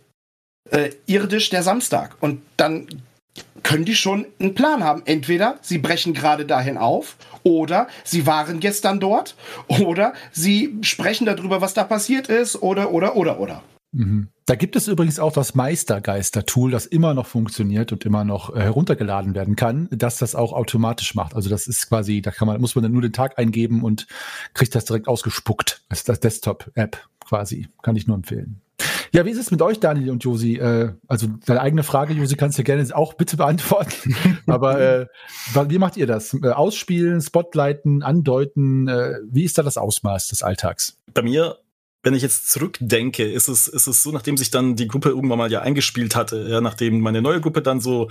Äh, 0.69 0.91
irdisch 1.05 1.49
der 1.49 1.63
Samstag. 1.63 2.15
Und 2.21 2.41
dann 2.57 2.87
können 3.63 3.85
die 3.85 3.95
schon 3.95 4.25
einen 4.39 4.53
Plan 4.53 4.83
haben. 4.83 5.03
Entweder 5.05 5.57
sie 5.61 5.77
brechen 5.77 6.13
gerade 6.13 6.45
dahin 6.45 6.77
auf 6.77 7.15
oder 7.43 7.87
sie 8.03 8.25
waren 8.25 8.59
gestern 8.59 8.99
dort 8.99 9.35
oder 9.67 10.13
sie 10.31 10.77
sprechen 10.81 11.25
darüber, 11.25 11.61
was 11.61 11.73
da 11.73 11.83
passiert 11.83 12.27
ist 12.27 12.61
oder, 12.61 12.91
oder, 12.91 13.15
oder, 13.15 13.39
oder. 13.39 13.63
Mhm. 13.93 14.29
Da 14.45 14.55
gibt 14.55 14.75
es 14.75 14.87
übrigens 14.87 15.19
auch 15.19 15.33
das 15.33 15.55
Meistergeister-Tool, 15.55 16.71
das 16.71 16.85
immer 16.85 17.13
noch 17.13 17.25
funktioniert 17.25 17.91
und 17.91 18.05
immer 18.05 18.23
noch 18.23 18.55
äh, 18.55 18.61
heruntergeladen 18.61 19.35
werden 19.35 19.55
kann, 19.55 19.87
dass 19.91 20.17
das 20.17 20.35
auch 20.35 20.53
automatisch 20.53 21.15
macht. 21.15 21.35
Also 21.35 21.49
das 21.49 21.67
ist 21.67 21.87
quasi, 21.87 22.21
da 22.21 22.31
kann 22.31 22.47
man, 22.47 22.59
muss 22.59 22.75
man 22.75 22.83
dann 22.83 22.91
nur 22.91 23.01
den 23.01 23.13
Tag 23.13 23.37
eingeben 23.37 23.83
und 23.83 24.07
kriegt 24.53 24.75
das 24.75 24.85
direkt 24.85 25.07
ausgespuckt. 25.07 25.83
Das 25.89 25.99
ist 25.99 26.09
das 26.09 26.19
Desktop-App 26.19 26.97
quasi. 27.25 27.67
Kann 27.81 27.95
ich 27.95 28.07
nur 28.07 28.17
empfehlen. 28.17 28.61
Ja, 29.13 29.25
wie 29.25 29.31
ist 29.31 29.39
es 29.39 29.51
mit 29.51 29.61
euch, 29.61 29.79
Daniel 29.79 30.09
und 30.09 30.23
Josi? 30.23 30.55
Äh, 30.55 30.93
also 31.07 31.27
deine 31.45 31.61
eigene 31.61 31.83
Frage, 31.83 32.13
Josi, 32.13 32.35
kannst 32.37 32.57
du 32.57 32.63
gerne 32.63 32.85
auch 32.95 33.13
bitte 33.13 33.35
beantworten. 33.35 34.15
Aber 34.47 34.79
äh, 34.79 35.07
wie 35.67 35.77
macht 35.77 35.97
ihr 35.97 36.07
das? 36.07 36.33
Äh, 36.33 36.49
ausspielen, 36.49 37.21
Spotlighten, 37.21 38.03
andeuten? 38.03 38.87
Äh, 38.87 39.19
wie 39.29 39.43
ist 39.43 39.57
da 39.57 39.63
das 39.63 39.77
Ausmaß 39.77 40.29
des 40.29 40.43
Alltags? 40.43 40.97
Bei 41.13 41.21
mir 41.21 41.57
wenn 42.03 42.13
ich 42.15 42.23
jetzt 42.23 42.49
zurückdenke, 42.49 43.29
ist 43.31 43.47
es, 43.47 43.67
ist 43.67 43.87
es 43.87 44.01
so, 44.01 44.11
nachdem 44.11 44.35
sich 44.35 44.49
dann 44.49 44.75
die 44.75 44.87
Gruppe 44.87 45.09
irgendwann 45.09 45.37
mal 45.37 45.51
ja 45.51 45.61
eingespielt 45.61 46.15
hatte, 46.15 46.47
ja, 46.49 46.59
nachdem 46.59 46.99
meine 46.99 47.21
neue 47.21 47.41
Gruppe 47.41 47.61
dann 47.61 47.79
so 47.79 48.09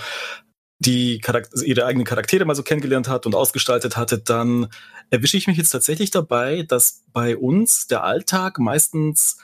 die 0.79 1.19
Charakter 1.19 1.63
ihre 1.65 1.85
eigenen 1.85 2.07
Charaktere 2.07 2.45
mal 2.45 2.55
so 2.55 2.63
kennengelernt 2.63 3.09
hat 3.09 3.27
und 3.27 3.35
ausgestaltet 3.35 3.97
hatte, 3.97 4.19
dann 4.19 4.69
erwische 5.11 5.37
ich 5.37 5.47
mich 5.47 5.59
jetzt 5.59 5.71
tatsächlich 5.71 6.11
dabei, 6.11 6.63
dass 6.63 7.03
bei 7.13 7.37
uns 7.37 7.87
der 7.87 8.05
Alltag 8.05 8.59
meistens 8.59 9.39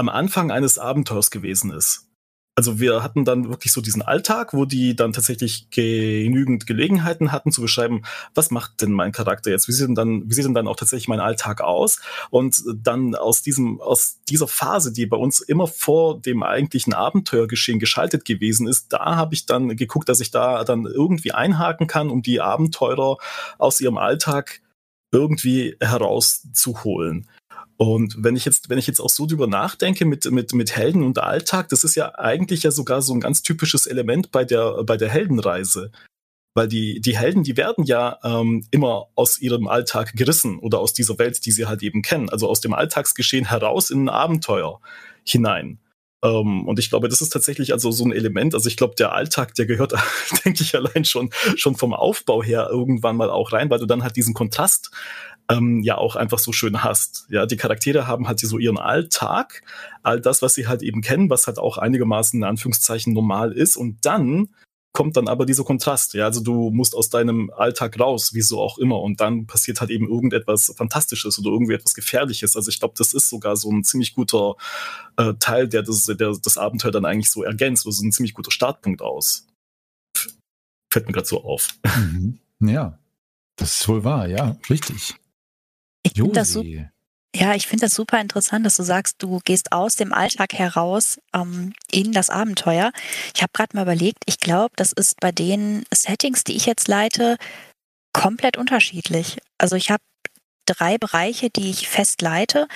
am 0.00 0.08
Anfang 0.08 0.50
eines 0.50 0.78
Abenteuers 0.78 1.30
gewesen 1.30 1.70
ist. 1.72 2.06
Also 2.56 2.80
wir 2.80 3.02
hatten 3.02 3.24
dann 3.24 3.48
wirklich 3.48 3.70
so 3.70 3.80
diesen 3.80 4.02
Alltag, 4.02 4.54
wo 4.54 4.64
die 4.64 4.96
dann 4.96 5.12
tatsächlich 5.12 5.68
genügend 5.70 6.66
Gelegenheiten 6.66 7.32
hatten 7.32 7.52
zu 7.52 7.60
beschreiben, 7.60 8.02
was 8.34 8.50
macht 8.50 8.80
denn 8.80 8.92
mein 8.92 9.12
Charakter 9.12 9.50
jetzt? 9.50 9.68
Wie 9.68 9.72
sieht 9.72 9.88
denn 9.88 9.94
dann, 9.94 10.28
wie 10.28 10.34
sieht 10.34 10.46
denn 10.46 10.54
dann 10.54 10.68
auch 10.68 10.76
tatsächlich 10.76 11.06
mein 11.06 11.20
Alltag 11.20 11.60
aus? 11.60 12.00
Und 12.30 12.62
dann 12.74 13.14
aus 13.14 13.42
diesem, 13.42 13.80
aus 13.80 14.18
dieser 14.28 14.48
Phase, 14.48 14.90
die 14.92 15.06
bei 15.06 15.18
uns 15.18 15.40
immer 15.40 15.66
vor 15.66 16.18
dem 16.18 16.42
eigentlichen 16.42 16.94
Abenteuergeschehen 16.94 17.78
geschaltet 17.78 18.24
gewesen 18.24 18.66
ist, 18.66 18.92
da 18.92 19.16
habe 19.16 19.34
ich 19.34 19.44
dann 19.46 19.76
geguckt, 19.76 20.08
dass 20.08 20.20
ich 20.20 20.30
da 20.30 20.64
dann 20.64 20.86
irgendwie 20.86 21.32
einhaken 21.32 21.86
kann, 21.86 22.08
um 22.08 22.22
die 22.22 22.40
Abenteurer 22.40 23.18
aus 23.58 23.80
ihrem 23.80 23.98
Alltag 23.98 24.60
irgendwie 25.12 25.76
herauszuholen. 25.80 27.26
Und 27.80 28.16
wenn 28.18 28.36
ich 28.36 28.44
jetzt, 28.44 28.68
wenn 28.68 28.76
ich 28.76 28.86
jetzt 28.86 29.00
auch 29.00 29.08
so 29.08 29.24
drüber 29.24 29.46
nachdenke 29.46 30.04
mit, 30.04 30.30
mit, 30.30 30.52
mit 30.52 30.76
Helden 30.76 31.02
und 31.02 31.18
Alltag, 31.18 31.70
das 31.70 31.82
ist 31.82 31.94
ja 31.94 32.14
eigentlich 32.18 32.62
ja 32.62 32.72
sogar 32.72 33.00
so 33.00 33.14
ein 33.14 33.20
ganz 33.20 33.40
typisches 33.40 33.86
Element 33.86 34.30
bei 34.30 34.44
der, 34.44 34.84
bei 34.84 34.98
der 34.98 35.08
Heldenreise. 35.08 35.90
Weil 36.52 36.68
die, 36.68 37.00
die 37.00 37.16
Helden, 37.16 37.42
die 37.42 37.56
werden 37.56 37.84
ja 37.84 38.18
ähm, 38.22 38.66
immer 38.70 39.06
aus 39.14 39.40
ihrem 39.40 39.66
Alltag 39.66 40.12
gerissen 40.14 40.58
oder 40.58 40.78
aus 40.78 40.92
dieser 40.92 41.18
Welt, 41.18 41.46
die 41.46 41.52
sie 41.52 41.64
halt 41.64 41.82
eben 41.82 42.02
kennen. 42.02 42.28
Also 42.28 42.50
aus 42.50 42.60
dem 42.60 42.74
Alltagsgeschehen 42.74 43.48
heraus 43.48 43.88
in 43.88 44.04
ein 44.04 44.08
Abenteuer 44.10 44.78
hinein. 45.24 45.78
Ähm, 46.22 46.68
und 46.68 46.78
ich 46.78 46.90
glaube, 46.90 47.08
das 47.08 47.22
ist 47.22 47.30
tatsächlich 47.30 47.72
also 47.72 47.90
so 47.90 48.04
ein 48.04 48.12
Element. 48.12 48.54
Also 48.54 48.68
ich 48.68 48.76
glaube, 48.76 48.94
der 48.96 49.12
Alltag, 49.12 49.54
der 49.54 49.64
gehört, 49.64 49.94
denke 50.44 50.62
ich, 50.62 50.74
allein 50.74 51.06
schon, 51.06 51.30
schon 51.56 51.76
vom 51.76 51.94
Aufbau 51.94 52.42
her 52.42 52.68
irgendwann 52.70 53.16
mal 53.16 53.30
auch 53.30 53.52
rein, 53.52 53.70
weil 53.70 53.78
du 53.78 53.86
dann 53.86 54.02
halt 54.02 54.16
diesen 54.16 54.34
Kontrast 54.34 54.90
ähm, 55.50 55.82
ja 55.82 55.98
auch 55.98 56.16
einfach 56.16 56.38
so 56.38 56.52
schön 56.52 56.82
hast. 56.82 57.26
Ja, 57.28 57.46
die 57.46 57.56
Charaktere 57.56 58.06
haben 58.06 58.28
halt 58.28 58.40
so 58.40 58.58
ihren 58.58 58.78
Alltag, 58.78 59.62
all 60.02 60.20
das, 60.20 60.42
was 60.42 60.54
sie 60.54 60.66
halt 60.66 60.82
eben 60.82 61.02
kennen, 61.02 61.28
was 61.28 61.46
halt 61.46 61.58
auch 61.58 61.78
einigermaßen 61.78 62.40
in 62.40 62.44
Anführungszeichen 62.44 63.12
normal 63.12 63.52
ist. 63.52 63.76
Und 63.76 64.06
dann 64.06 64.48
kommt 64.92 65.16
dann 65.16 65.28
aber 65.28 65.46
dieser 65.46 65.64
Kontrast. 65.64 66.14
Ja, 66.14 66.26
also 66.26 66.40
du 66.40 66.70
musst 66.70 66.94
aus 66.94 67.10
deinem 67.10 67.50
Alltag 67.50 67.98
raus, 67.98 68.30
wieso 68.32 68.60
auch 68.60 68.78
immer. 68.78 69.00
Und 69.00 69.20
dann 69.20 69.46
passiert 69.46 69.80
halt 69.80 69.90
eben 69.90 70.08
irgendetwas 70.08 70.72
Fantastisches 70.76 71.38
oder 71.38 71.50
irgendwie 71.50 71.74
etwas 71.74 71.94
Gefährliches. 71.94 72.56
Also 72.56 72.70
ich 72.70 72.78
glaube, 72.78 72.94
das 72.96 73.12
ist 73.12 73.28
sogar 73.28 73.56
so 73.56 73.70
ein 73.70 73.84
ziemlich 73.84 74.14
guter 74.14 74.54
äh, 75.16 75.34
Teil, 75.38 75.68
der 75.68 75.82
das, 75.82 76.06
der 76.06 76.36
das 76.42 76.58
Abenteuer 76.58 76.92
dann 76.92 77.04
eigentlich 77.04 77.30
so 77.30 77.42
ergänzt. 77.42 77.86
Also 77.86 78.04
ein 78.04 78.12
ziemlich 78.12 78.34
guter 78.34 78.50
Startpunkt 78.50 79.02
aus. 79.02 79.46
Fällt 80.92 81.06
mir 81.06 81.12
gerade 81.12 81.26
so 81.26 81.44
auf. 81.44 81.68
Mhm. 81.84 82.38
Ja, 82.60 82.98
das 83.56 83.80
ist 83.80 83.88
wohl 83.88 84.04
wahr, 84.04 84.26
ja, 84.28 84.56
richtig. 84.68 85.14
Ich 86.02 86.14
finde 86.14 86.32
das 86.32 86.52
so. 86.52 86.64
Ja, 87.34 87.54
ich 87.54 87.68
finde 87.68 87.86
das 87.86 87.94
super 87.94 88.20
interessant, 88.20 88.66
dass 88.66 88.76
du 88.76 88.82
sagst, 88.82 89.22
du 89.22 89.38
gehst 89.44 89.70
aus 89.70 89.94
dem 89.94 90.12
Alltag 90.12 90.52
heraus 90.52 91.20
ähm, 91.32 91.72
in 91.92 92.10
das 92.10 92.28
Abenteuer. 92.28 92.90
Ich 93.34 93.42
habe 93.42 93.52
gerade 93.52 93.76
mal 93.76 93.82
überlegt, 93.82 94.24
ich 94.26 94.38
glaube, 94.38 94.74
das 94.74 94.90
ist 94.92 95.20
bei 95.20 95.30
den 95.30 95.84
Settings, 95.94 96.42
die 96.42 96.56
ich 96.56 96.66
jetzt 96.66 96.88
leite, 96.88 97.36
komplett 98.12 98.56
unterschiedlich. 98.56 99.38
Also 99.58 99.76
ich 99.76 99.92
habe 99.92 100.02
drei 100.66 100.98
Bereiche, 100.98 101.50
die 101.50 101.70
ich 101.70 101.88
fest 101.88 102.20
leite. 102.20 102.66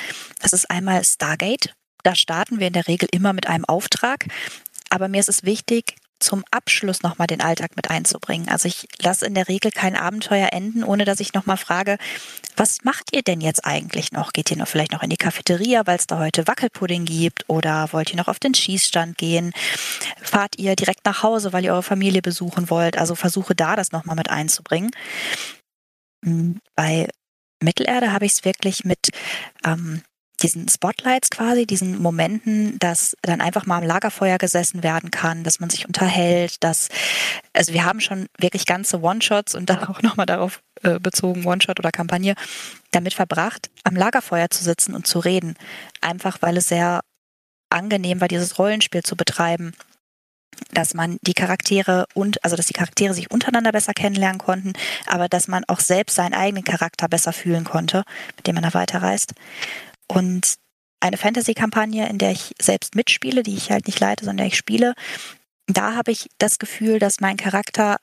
Das 0.40 0.52
ist 0.52 0.70
einmal 0.70 1.04
Stargate. 1.04 1.74
Da 2.04 2.14
starten 2.14 2.60
wir 2.60 2.68
in 2.68 2.74
der 2.74 2.86
Regel 2.86 3.08
immer 3.10 3.32
mit 3.32 3.48
einem 3.48 3.64
Auftrag. 3.64 4.26
Aber 4.88 5.08
mir 5.08 5.18
ist 5.18 5.28
es 5.28 5.42
wichtig, 5.42 5.96
zum 6.20 6.44
Abschluss 6.50 7.02
nochmal 7.02 7.26
den 7.26 7.40
Alltag 7.40 7.76
mit 7.76 7.90
einzubringen. 7.90 8.48
Also 8.48 8.68
ich 8.68 8.88
lasse 9.02 9.26
in 9.26 9.34
der 9.34 9.48
Regel 9.48 9.70
kein 9.70 9.96
Abenteuer 9.96 10.48
enden, 10.52 10.84
ohne 10.84 11.04
dass 11.04 11.20
ich 11.20 11.34
nochmal 11.34 11.56
frage, 11.56 11.98
was 12.56 12.84
macht 12.84 13.14
ihr 13.14 13.22
denn 13.22 13.40
jetzt 13.40 13.64
eigentlich 13.64 14.12
noch? 14.12 14.32
Geht 14.32 14.50
ihr 14.50 14.56
noch 14.56 14.68
vielleicht 14.68 14.92
noch 14.92 15.02
in 15.02 15.10
die 15.10 15.16
Cafeteria, 15.16 15.86
weil 15.86 15.98
es 15.98 16.06
da 16.06 16.18
heute 16.18 16.46
Wackelpudding 16.46 17.04
gibt? 17.04 17.48
Oder 17.48 17.92
wollt 17.92 18.10
ihr 18.10 18.16
noch 18.16 18.28
auf 18.28 18.38
den 18.38 18.54
Schießstand 18.54 19.18
gehen? 19.18 19.52
Fahrt 20.22 20.58
ihr 20.58 20.76
direkt 20.76 21.04
nach 21.04 21.22
Hause, 21.22 21.52
weil 21.52 21.64
ihr 21.64 21.72
eure 21.72 21.82
Familie 21.82 22.22
besuchen 22.22 22.70
wollt? 22.70 22.96
Also 22.96 23.14
versuche 23.14 23.54
da 23.54 23.76
das 23.76 23.92
nochmal 23.92 24.16
mit 24.16 24.30
einzubringen. 24.30 24.90
Hm, 26.24 26.60
bei 26.74 27.08
Mittelerde 27.62 28.12
habe 28.12 28.26
ich 28.26 28.32
es 28.32 28.44
wirklich 28.44 28.84
mit 28.84 29.10
ähm, 29.64 30.02
diesen 30.44 30.68
Spotlights 30.68 31.30
quasi, 31.30 31.66
diesen 31.66 32.00
Momenten, 32.00 32.78
dass 32.78 33.16
dann 33.22 33.40
einfach 33.40 33.64
mal 33.64 33.78
am 33.78 33.84
Lagerfeuer 33.84 34.36
gesessen 34.36 34.82
werden 34.82 35.10
kann, 35.10 35.42
dass 35.42 35.58
man 35.58 35.70
sich 35.70 35.86
unterhält, 35.86 36.62
dass, 36.62 36.90
also 37.54 37.72
wir 37.72 37.84
haben 37.84 38.00
schon 38.00 38.26
wirklich 38.38 38.66
ganze 38.66 39.00
One-Shots 39.00 39.54
und 39.54 39.70
dann 39.70 39.82
auch 39.84 40.02
nochmal 40.02 40.26
darauf 40.26 40.60
äh, 40.82 41.00
bezogen, 41.00 41.46
One-Shot 41.46 41.78
oder 41.78 41.90
Kampagne, 41.90 42.34
damit 42.90 43.14
verbracht, 43.14 43.70
am 43.84 43.96
Lagerfeuer 43.96 44.50
zu 44.50 44.62
sitzen 44.62 44.94
und 44.94 45.06
zu 45.06 45.18
reden. 45.18 45.54
Einfach 46.02 46.42
weil 46.42 46.58
es 46.58 46.68
sehr 46.68 47.00
angenehm 47.70 48.20
war, 48.20 48.28
dieses 48.28 48.58
Rollenspiel 48.58 49.02
zu 49.02 49.16
betreiben 49.16 49.72
dass 50.70 50.94
man 50.94 51.18
die 51.22 51.34
Charaktere 51.34 52.06
und 52.14 52.44
also 52.44 52.54
dass 52.54 52.66
die 52.66 52.74
Charaktere 52.74 53.12
sich 53.12 53.32
untereinander 53.32 53.72
besser 53.72 53.92
kennenlernen 53.92 54.38
konnten, 54.38 54.72
aber 55.06 55.28
dass 55.28 55.48
man 55.48 55.64
auch 55.66 55.80
selbst 55.80 56.14
seinen 56.14 56.32
eigenen 56.32 56.62
Charakter 56.62 57.08
besser 57.08 57.32
fühlen 57.32 57.64
konnte, 57.64 58.04
mit 58.36 58.46
dem 58.46 58.54
man 58.54 58.62
da 58.62 58.72
weiterreist. 58.72 59.34
Und 60.06 60.54
eine 61.00 61.16
Fantasy-Kampagne, 61.16 62.08
in 62.08 62.18
der 62.18 62.30
ich 62.32 62.54
selbst 62.60 62.94
mitspiele, 62.94 63.42
die 63.42 63.56
ich 63.56 63.70
halt 63.70 63.86
nicht 63.86 64.00
leite, 64.00 64.24
sondern 64.24 64.46
ich 64.46 64.56
spiele, 64.56 64.94
da 65.66 65.94
habe 65.94 66.12
ich 66.12 66.30
das 66.38 66.58
Gefühl, 66.58 66.98
dass 66.98 67.20
mein 67.20 67.36
Charakter 67.36 67.98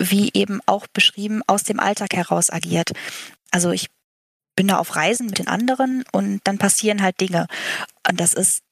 wie 0.00 0.30
eben 0.32 0.60
auch 0.66 0.86
beschrieben, 0.86 1.42
aus 1.46 1.62
dem 1.62 1.78
Alltag 1.78 2.14
heraus 2.14 2.50
agiert. 2.50 2.92
Also 3.50 3.70
ich 3.70 3.88
bin 4.56 4.68
da 4.68 4.78
auf 4.78 4.96
Reisen 4.96 5.26
mit 5.26 5.38
den 5.38 5.48
anderen 5.48 6.04
und 6.12 6.40
dann 6.44 6.58
passieren 6.58 7.02
halt 7.02 7.20
Dinge. 7.20 7.46
Und 8.08 8.18
das 8.18 8.34
ist, 8.34 8.62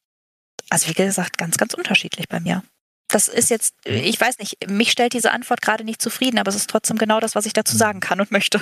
also 0.71 0.89
wie 0.89 0.95
gesagt, 0.95 1.39
ganz, 1.39 1.59
ganz 1.59 1.75
unterschiedlich 1.75 2.29
bei 2.29 2.41
mir. 2.41 2.63
Das 3.09 3.27
ist 3.27 3.49
jetzt, 3.49 3.75
ich 3.85 4.21
weiß 4.21 4.39
nicht, 4.39 4.69
mich 4.69 4.91
stellt 4.91 5.15
diese 5.15 5.33
Antwort 5.33 5.63
gerade 5.63 5.83
nicht 5.83 6.03
zufrieden, 6.03 6.39
aber 6.39 6.51
es 6.51 6.57
ist 6.57 6.69
trotzdem 6.69 6.99
genau 6.99 7.21
das, 7.21 7.35
was 7.35 7.47
ich 7.47 7.55
dazu 7.55 7.75
sagen 7.75 8.01
kann 8.01 8.21
und 8.21 8.31
möchte. 8.31 8.61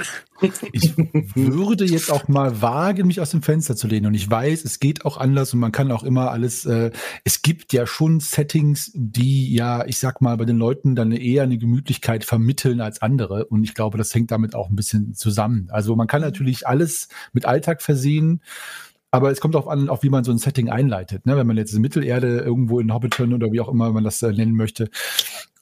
Ich 0.70 0.96
würde 1.34 1.84
jetzt 1.84 2.12
auch 2.12 2.28
mal 2.28 2.62
wagen, 2.62 3.08
mich 3.08 3.20
aus 3.20 3.30
dem 3.32 3.42
Fenster 3.42 3.74
zu 3.74 3.88
lehnen. 3.88 4.06
Und 4.06 4.14
ich 4.14 4.30
weiß, 4.30 4.64
es 4.64 4.78
geht 4.78 5.04
auch 5.04 5.16
anders 5.16 5.52
und 5.52 5.58
man 5.58 5.72
kann 5.72 5.90
auch 5.90 6.04
immer 6.04 6.30
alles, 6.30 6.64
äh, 6.64 6.92
es 7.24 7.42
gibt 7.42 7.72
ja 7.72 7.88
schon 7.88 8.20
Settings, 8.20 8.92
die 8.94 9.52
ja, 9.52 9.84
ich 9.84 9.98
sag 9.98 10.20
mal, 10.20 10.36
bei 10.36 10.44
den 10.44 10.58
Leuten 10.58 10.94
dann 10.94 11.10
eher 11.10 11.42
eine 11.42 11.58
Gemütlichkeit 11.58 12.24
vermitteln 12.24 12.80
als 12.80 13.02
andere. 13.02 13.46
Und 13.46 13.64
ich 13.64 13.74
glaube, 13.74 13.98
das 13.98 14.14
hängt 14.14 14.30
damit 14.30 14.54
auch 14.54 14.70
ein 14.70 14.76
bisschen 14.76 15.14
zusammen. 15.14 15.68
Also 15.70 15.96
man 15.96 16.06
kann 16.06 16.22
natürlich 16.22 16.68
alles 16.68 17.08
mit 17.32 17.46
Alltag 17.46 17.82
versehen. 17.82 18.40
Aber 19.10 19.30
es 19.30 19.40
kommt 19.40 19.54
darauf 19.54 19.68
an, 19.68 19.88
auf 19.88 20.02
wie 20.02 20.10
man 20.10 20.24
so 20.24 20.32
ein 20.32 20.38
Setting 20.38 20.68
einleitet. 20.68 21.26
Ne? 21.26 21.36
Wenn 21.36 21.46
man 21.46 21.56
jetzt 21.56 21.72
in 21.72 21.80
Mittelerde 21.80 22.40
irgendwo 22.40 22.80
in 22.80 22.92
Hobbiton 22.92 23.32
oder 23.32 23.52
wie 23.52 23.60
auch 23.60 23.68
immer 23.68 23.90
man 23.92 24.04
das 24.04 24.20
äh, 24.22 24.32
nennen 24.32 24.54
möchte, 24.54 24.90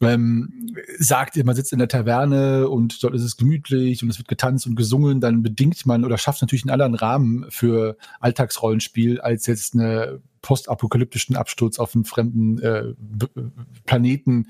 ähm, 0.00 0.72
sagt, 0.98 1.42
man 1.44 1.54
sitzt 1.54 1.72
in 1.72 1.78
der 1.78 1.88
Taverne 1.88 2.68
und 2.68 3.02
dort 3.02 3.14
ist 3.14 3.22
es 3.22 3.36
gemütlich 3.36 4.02
und 4.02 4.08
es 4.08 4.18
wird 4.18 4.28
getanzt 4.28 4.66
und 4.66 4.76
gesungen, 4.76 5.20
dann 5.20 5.42
bedingt 5.42 5.86
man 5.86 6.04
oder 6.04 6.18
schafft 6.18 6.42
natürlich 6.42 6.64
einen 6.64 6.72
anderen 6.72 6.94
Rahmen 6.94 7.46
für 7.48 7.96
Alltagsrollenspiel 8.20 9.20
als 9.20 9.46
jetzt 9.46 9.74
eine 9.74 10.20
postapokalyptischen 10.42 11.36
Absturz 11.36 11.78
auf 11.78 11.94
einen 11.94 12.04
fremden 12.04 12.58
äh, 12.60 12.94
Planeten 13.86 14.48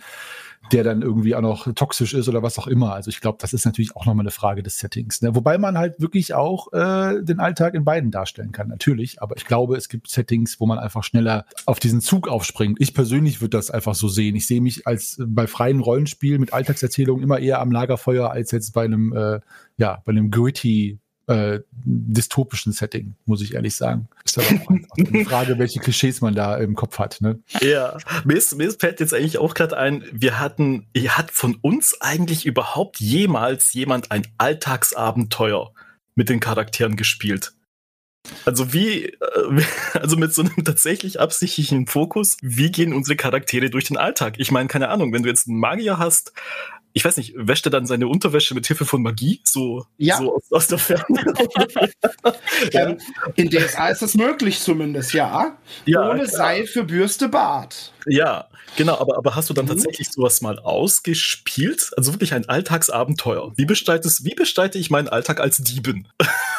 der 0.72 0.84
dann 0.84 1.02
irgendwie 1.02 1.34
auch 1.34 1.42
noch 1.42 1.72
toxisch 1.74 2.14
ist 2.14 2.28
oder 2.28 2.42
was 2.42 2.58
auch 2.58 2.66
immer. 2.66 2.94
Also 2.94 3.10
ich 3.10 3.20
glaube, 3.20 3.38
das 3.40 3.52
ist 3.52 3.64
natürlich 3.64 3.96
auch 3.96 4.06
nochmal 4.06 4.24
eine 4.24 4.30
Frage 4.30 4.62
des 4.62 4.78
Settings. 4.78 5.20
Ne? 5.22 5.34
Wobei 5.34 5.58
man 5.58 5.76
halt 5.76 6.00
wirklich 6.00 6.34
auch 6.34 6.72
äh, 6.72 7.22
den 7.22 7.40
Alltag 7.40 7.74
in 7.74 7.84
beiden 7.84 8.10
darstellen 8.10 8.52
kann, 8.52 8.68
natürlich. 8.68 9.20
Aber 9.20 9.36
ich 9.36 9.44
glaube, 9.44 9.76
es 9.76 9.88
gibt 9.88 10.08
Settings, 10.08 10.60
wo 10.60 10.66
man 10.66 10.78
einfach 10.78 11.04
schneller 11.04 11.44
auf 11.66 11.80
diesen 11.80 12.00
Zug 12.00 12.28
aufspringt. 12.28 12.80
Ich 12.80 12.94
persönlich 12.94 13.40
würde 13.40 13.56
das 13.56 13.70
einfach 13.70 13.94
so 13.94 14.08
sehen. 14.08 14.36
Ich 14.36 14.46
sehe 14.46 14.60
mich 14.60 14.86
als 14.86 15.18
äh, 15.18 15.24
bei 15.26 15.46
freien 15.46 15.80
Rollenspielen 15.80 16.40
mit 16.40 16.52
Alltagserzählungen 16.52 17.22
immer 17.22 17.38
eher 17.38 17.60
am 17.60 17.70
Lagerfeuer 17.70 18.30
als 18.30 18.50
jetzt 18.50 18.72
bei 18.72 18.84
einem, 18.84 19.12
äh, 19.12 19.40
ja, 19.76 20.02
bei 20.04 20.12
einem 20.12 20.30
gritty 20.30 20.98
äh, 21.26 21.60
dystopischen 21.84 22.72
Setting, 22.72 23.14
muss 23.26 23.42
ich 23.42 23.54
ehrlich 23.54 23.76
sagen. 23.76 24.08
Ist 24.24 24.38
aber 24.38 24.60
auch 24.60 24.70
eine 24.96 25.24
Frage, 25.24 25.58
welche 25.58 25.80
Klischees 25.80 26.20
man 26.20 26.34
da 26.34 26.56
im 26.56 26.74
Kopf 26.74 26.98
hat. 26.98 27.20
Ne? 27.20 27.38
Ja, 27.60 27.96
mir, 28.24 28.34
ist, 28.34 28.56
mir 28.56 28.70
fällt 28.70 29.00
jetzt 29.00 29.14
eigentlich 29.14 29.38
auch 29.38 29.54
gerade 29.54 29.76
ein, 29.76 30.04
wir 30.12 30.38
hatten, 30.38 30.86
hat 31.08 31.30
von 31.30 31.56
uns 31.56 32.00
eigentlich 32.00 32.46
überhaupt 32.46 33.00
jemals 33.00 33.72
jemand 33.72 34.10
ein 34.10 34.26
Alltagsabenteuer 34.38 35.72
mit 36.14 36.28
den 36.28 36.40
Charakteren 36.40 36.96
gespielt? 36.96 37.54
Also 38.44 38.72
wie, 38.72 39.04
äh, 39.04 39.18
also 39.94 40.16
mit 40.16 40.32
so 40.34 40.42
einem 40.42 40.64
tatsächlich 40.64 41.20
absichtlichen 41.20 41.86
Fokus, 41.86 42.36
wie 42.42 42.70
gehen 42.70 42.92
unsere 42.92 43.16
Charaktere 43.16 43.70
durch 43.70 43.84
den 43.84 43.96
Alltag? 43.96 44.34
Ich 44.38 44.50
meine, 44.50 44.68
keine 44.68 44.88
Ahnung, 44.88 45.12
wenn 45.12 45.22
du 45.22 45.28
jetzt 45.28 45.48
einen 45.48 45.58
Magier 45.58 45.98
hast, 45.98 46.32
ich 46.96 47.04
weiß 47.04 47.16
nicht, 47.16 47.34
wäscht 47.36 47.66
er 47.66 47.70
dann 47.70 47.86
seine 47.86 48.06
Unterwäsche 48.06 48.54
mit 48.54 48.68
Hilfe 48.68 48.84
von 48.84 49.02
Magie? 49.02 49.40
So, 49.42 49.84
ja. 49.98 50.16
so 50.16 50.36
aus, 50.36 50.52
aus 50.52 50.68
der 50.68 50.78
Ferne? 50.78 51.04
ähm, 52.72 52.98
in 53.34 53.50
DSA 53.50 53.88
ist 53.88 54.02
es 54.02 54.14
möglich 54.14 54.60
zumindest, 54.60 55.12
ja. 55.12 55.58
ja 55.86 56.08
Ohne 56.08 56.22
klar. 56.22 56.28
Seife, 56.28 56.84
Bürste, 56.84 57.28
Bart. 57.28 57.92
Ja, 58.06 58.48
genau, 58.76 58.96
aber, 58.98 59.18
aber 59.18 59.34
hast 59.34 59.50
du 59.50 59.54
dann 59.54 59.64
mhm. 59.64 59.70
tatsächlich 59.70 60.08
sowas 60.08 60.40
mal 60.40 60.60
ausgespielt? 60.60 61.90
Also 61.96 62.12
wirklich 62.12 62.32
ein 62.32 62.48
Alltagsabenteuer. 62.48 63.52
Wie 63.56 63.68
wie 63.68 64.34
bestalte 64.34 64.78
ich 64.78 64.90
meinen 64.90 65.08
Alltag 65.08 65.40
als 65.40 65.56
Dieben? 65.56 66.06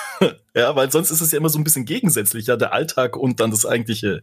ja, 0.56 0.76
weil 0.76 0.92
sonst 0.92 1.12
ist 1.12 1.22
es 1.22 1.32
ja 1.32 1.38
immer 1.38 1.50
so 1.50 1.60
ein 1.60 1.64
bisschen 1.64 1.86
gegensätzlich, 1.86 2.48
ja, 2.48 2.56
der 2.56 2.74
Alltag 2.74 3.18
und 3.18 3.40
dann 3.40 3.52
das 3.52 3.66
eigentliche 3.66 4.22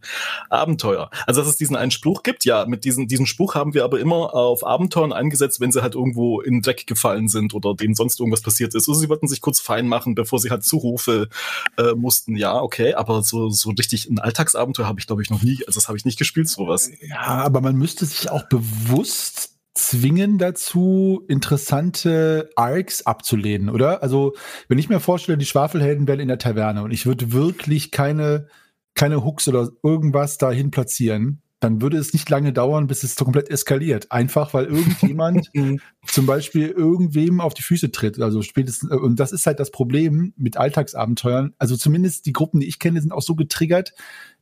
Abenteuer. 0.49 1.09
Also, 1.27 1.41
dass 1.41 1.49
es 1.49 1.57
diesen 1.57 1.75
einen 1.75 1.91
Spruch 1.91 2.23
gibt, 2.23 2.43
ja, 2.45 2.65
mit 2.65 2.85
diesem, 2.85 3.07
diesen 3.07 3.27
Spruch 3.27 3.55
haben 3.55 3.73
wir 3.73 3.83
aber 3.83 3.99
immer 3.99 4.33
auf 4.33 4.65
Abenteuern 4.65 5.13
eingesetzt, 5.13 5.59
wenn 5.59 5.71
sie 5.71 5.81
halt 5.81 5.95
irgendwo 5.95 6.41
in 6.41 6.55
den 6.55 6.61
Dreck 6.61 6.87
gefallen 6.87 7.27
sind 7.27 7.53
oder 7.53 7.75
denen 7.75 7.95
sonst 7.95 8.19
irgendwas 8.19 8.41
passiert 8.41 8.73
ist. 8.73 8.89
Also, 8.89 8.99
sie 8.99 9.09
wollten 9.09 9.27
sich 9.27 9.41
kurz 9.41 9.59
fein 9.59 9.87
machen, 9.87 10.15
bevor 10.15 10.39
sie 10.39 10.49
halt 10.49 10.63
Zurufe 10.63 11.29
äh, 11.77 11.93
mussten. 11.93 12.35
Ja, 12.35 12.61
okay, 12.61 12.93
aber 12.95 13.21
so, 13.23 13.49
so 13.49 13.69
richtig 13.69 14.09
ein 14.09 14.19
Alltagsabenteuer 14.19 14.87
habe 14.87 14.99
ich, 14.99 15.07
glaube 15.07 15.21
ich, 15.21 15.29
noch 15.29 15.43
nie, 15.43 15.59
also 15.67 15.79
das 15.79 15.87
habe 15.87 15.97
ich 15.97 16.05
nicht 16.05 16.17
gespielt, 16.17 16.49
sowas. 16.49 16.89
Ja, 17.01 17.19
aber 17.19 17.61
man 17.61 17.75
müsste 17.75 18.05
sich 18.05 18.29
auch 18.29 18.43
bewusst 18.43 19.52
zwingen 19.73 20.37
dazu, 20.37 21.23
interessante 21.27 22.49
Arcs 22.55 23.05
abzulehnen, 23.05 23.69
oder? 23.69 24.03
Also, 24.03 24.33
wenn 24.67 24.77
ich 24.77 24.89
mir 24.89 24.99
vorstelle, 24.99 25.37
die 25.37 25.45
Schwafelhelden 25.45 26.07
wären 26.07 26.19
in 26.19 26.27
der 26.27 26.37
Taverne 26.37 26.83
und 26.83 26.91
ich 26.91 27.05
würde 27.05 27.31
wirklich 27.33 27.91
keine, 27.91 28.47
keine 28.93 29.23
Hooks 29.23 29.47
oder 29.47 29.69
irgendwas 29.81 30.37
dahin 30.37 30.71
platzieren, 30.71 31.41
dann 31.63 31.81
würde 31.81 31.97
es 31.97 32.11
nicht 32.11 32.29
lange 32.29 32.51
dauern, 32.51 32.87
bis 32.87 33.03
es 33.03 33.15
komplett 33.15 33.49
eskaliert. 33.49 34.11
Einfach, 34.11 34.53
weil 34.53 34.65
irgendjemand 34.65 35.49
zum 36.05 36.25
Beispiel 36.25 36.67
irgendwem 36.67 37.39
auf 37.39 37.53
die 37.53 37.63
Füße 37.63 37.91
tritt. 37.91 38.19
Also 38.19 38.41
spätestens, 38.41 38.91
und 38.91 39.19
das 39.19 39.31
ist 39.31 39.47
halt 39.47 39.61
das 39.61 39.71
Problem 39.71 40.33
mit 40.35 40.57
Alltagsabenteuern. 40.57 41.53
Also 41.57 41.77
zumindest 41.77 42.25
die 42.25 42.33
Gruppen, 42.33 42.59
die 42.59 42.67
ich 42.67 42.79
kenne, 42.79 42.99
sind 42.99 43.13
auch 43.13 43.21
so 43.21 43.35
getriggert, 43.35 43.93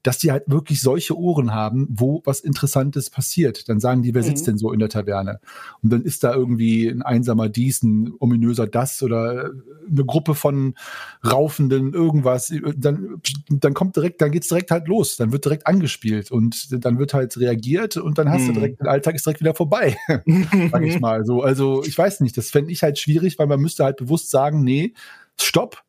dass 0.04 0.18
die 0.18 0.32
halt 0.32 0.44
wirklich 0.48 0.82
solche 0.82 1.18
Ohren 1.18 1.54
haben, 1.54 1.88
wo 1.90 2.22
was 2.26 2.40
Interessantes 2.40 3.10
passiert. 3.10 3.70
Dann 3.70 3.80
sagen 3.80 4.02
die, 4.02 4.14
wer 4.14 4.24
sitzt 4.24 4.44
mhm. 4.44 4.52
denn 4.52 4.58
so 4.58 4.72
in 4.72 4.80
der 4.80 4.90
Taverne? 4.90 5.40
Und 5.84 5.92
dann 5.92 6.02
ist 6.02 6.24
da 6.24 6.34
irgendwie 6.34 6.88
ein 6.88 7.02
einsamer 7.02 7.50
dies, 7.50 7.84
ein 7.84 8.12
ominöser 8.20 8.68
das 8.68 9.04
oder 9.04 9.52
eine 9.90 10.06
Gruppe 10.06 10.34
von 10.34 10.76
raufenden 11.26 11.94
irgendwas. 11.94 12.52
Dann, 12.76 13.22
dann 13.50 13.74
kommt 13.74 13.96
direkt, 13.96 14.22
dann 14.22 14.32
geht's 14.32 14.48
direkt 14.48 14.72
halt 14.72 14.88
los. 14.88 15.18
Dann 15.18 15.32
wird 15.32 15.46
direkt 15.46 15.68
angespielt 15.68 16.32
und 16.32 16.84
dann 16.84 16.98
wird 16.98 17.14
halt 17.14 17.38
reagiert 17.38 17.98
und 17.98 18.18
dann 18.18 18.30
hast 18.30 18.44
mhm. 18.44 18.48
du 18.48 18.54
direkt, 18.54 18.82
der 18.82 18.92
Alltag 18.92 19.16
ist 19.16 19.26
direkt 19.26 19.42
wieder 19.42 19.54
vorbei. 19.54 19.98
Sag 20.72 20.84
ich 20.84 21.00
mal 21.00 21.26
so. 21.26 21.44
Also 21.44 21.84
ich 21.84 21.98
weiß 21.98 22.22
nicht, 22.22 22.38
das 22.38 22.50
fände 22.50 22.72
ich 22.72 22.82
halt 22.82 22.98
schwierig, 22.98 23.38
weil 23.38 23.48
man 23.48 23.60
müsste 23.60 23.84
halt 23.84 23.98
bewusst 23.98 24.32
sagen, 24.32 24.64
nee, 24.64 24.94
stopp, 25.40 25.84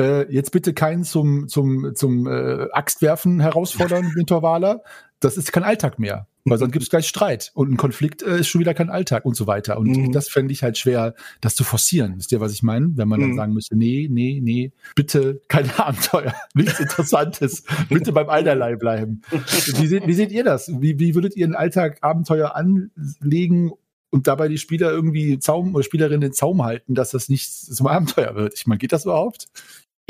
äh, 0.00 0.32
jetzt 0.32 0.50
bitte 0.50 0.74
keinen 0.74 1.04
zum, 1.04 1.48
zum, 1.48 1.94
zum 1.94 2.26
äh, 2.26 2.68
Axtwerfen 2.72 3.40
herausfordern, 3.40 4.12
Winter 4.16 4.42
Wahler. 4.42 4.82
Das 5.20 5.36
ist 5.36 5.52
kein 5.52 5.64
Alltag 5.64 5.98
mehr. 5.98 6.26
Weil 6.44 6.58
sonst 6.58 6.72
gibt 6.72 6.82
es 6.82 6.90
gleich 6.90 7.06
Streit. 7.06 7.50
Und 7.54 7.70
ein 7.70 7.76
Konflikt 7.76 8.22
äh, 8.22 8.40
ist 8.40 8.48
schon 8.48 8.60
wieder 8.60 8.72
kein 8.72 8.88
Alltag 8.88 9.24
und 9.26 9.36
so 9.36 9.46
weiter. 9.46 9.78
Und 9.78 9.88
mhm. 9.88 10.12
das 10.12 10.28
fände 10.28 10.52
ich 10.52 10.62
halt 10.62 10.78
schwer, 10.78 11.14
das 11.40 11.54
zu 11.54 11.64
forcieren. 11.64 12.16
Wisst 12.16 12.32
ihr, 12.32 12.40
was 12.40 12.52
ich 12.52 12.62
meine? 12.62 12.92
Wenn 12.94 13.08
man 13.08 13.20
mhm. 13.20 13.28
dann 13.28 13.36
sagen 13.36 13.52
müsste, 13.52 13.76
nee, 13.76 14.08
nee, 14.10 14.40
nee, 14.42 14.72
bitte 14.96 15.42
keine 15.48 15.78
Abenteuer, 15.78 16.34
nichts 16.54 16.80
Interessantes, 16.80 17.64
bitte 17.88 18.12
beim 18.12 18.30
Einerlei 18.30 18.76
bleiben. 18.76 19.20
Wie 19.30 19.86
seht, 19.86 20.06
wie 20.06 20.14
seht 20.14 20.32
ihr 20.32 20.44
das? 20.44 20.72
Wie, 20.80 20.98
wie 20.98 21.14
würdet 21.14 21.36
ihr 21.36 21.44
einen 21.44 21.54
Alltag 21.54 21.98
Abenteuer 22.00 22.56
anlegen 22.56 23.72
und 24.08 24.26
dabei 24.26 24.48
die 24.48 24.58
Spieler 24.58 24.90
irgendwie 24.90 25.38
Zaum 25.38 25.74
oder 25.74 25.84
Spielerinnen 25.84 26.22
den 26.22 26.32
Zaum 26.32 26.64
halten, 26.64 26.94
dass 26.94 27.10
das 27.10 27.28
nicht 27.28 27.50
zum 27.50 27.86
Abenteuer 27.86 28.34
wird? 28.34 28.54
Ich 28.56 28.66
meine, 28.66 28.78
geht 28.78 28.92
das 28.92 29.04
überhaupt? 29.04 29.46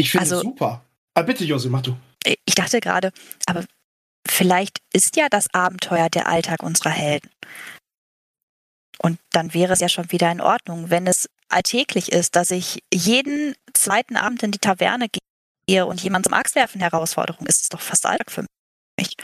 Ich 0.00 0.10
finde 0.10 0.22
also, 0.22 0.36
es 0.36 0.42
super. 0.42 0.84
Ah, 1.14 1.22
bitte, 1.22 1.44
Josi, 1.44 1.68
mach 1.68 1.82
du. 1.82 1.96
Ich 2.24 2.54
dachte 2.54 2.80
gerade, 2.80 3.12
aber 3.46 3.64
vielleicht 4.26 4.80
ist 4.92 5.16
ja 5.16 5.28
das 5.28 5.52
Abenteuer 5.52 6.08
der 6.08 6.26
Alltag 6.26 6.62
unserer 6.62 6.90
Helden. 6.90 7.30
Und 8.98 9.18
dann 9.30 9.54
wäre 9.54 9.72
es 9.72 9.80
ja 9.80 9.88
schon 9.88 10.10
wieder 10.12 10.30
in 10.30 10.40
Ordnung, 10.40 10.90
wenn 10.90 11.06
es 11.06 11.28
alltäglich 11.48 12.12
ist, 12.12 12.36
dass 12.36 12.50
ich 12.50 12.82
jeden 12.92 13.54
zweiten 13.72 14.16
Abend 14.16 14.42
in 14.42 14.52
die 14.52 14.58
Taverne 14.58 15.08
gehe 15.66 15.86
und 15.86 16.02
jemand 16.02 16.26
zum 16.26 16.34
Axtwerfen 16.34 16.80
Herausforderung 16.80 17.46
ist, 17.46 17.62
es 17.62 17.68
doch 17.68 17.80
fast 17.80 18.06
Alltag 18.06 18.30
für 18.30 18.44
mich. 18.98 19.16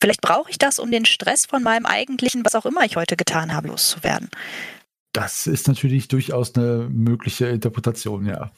Vielleicht 0.00 0.20
brauche 0.20 0.50
ich 0.50 0.58
das, 0.58 0.78
um 0.78 0.90
den 0.90 1.04
Stress 1.04 1.44
von 1.46 1.62
meinem 1.62 1.86
eigentlichen, 1.86 2.44
was 2.44 2.54
auch 2.54 2.66
immer 2.66 2.84
ich 2.84 2.96
heute 2.96 3.16
getan 3.16 3.52
habe, 3.52 3.68
loszuwerden. 3.68 4.30
Das 5.12 5.46
ist 5.46 5.68
natürlich 5.68 6.08
durchaus 6.08 6.54
eine 6.54 6.88
mögliche 6.88 7.48
Interpretation, 7.48 8.26
ja. 8.26 8.50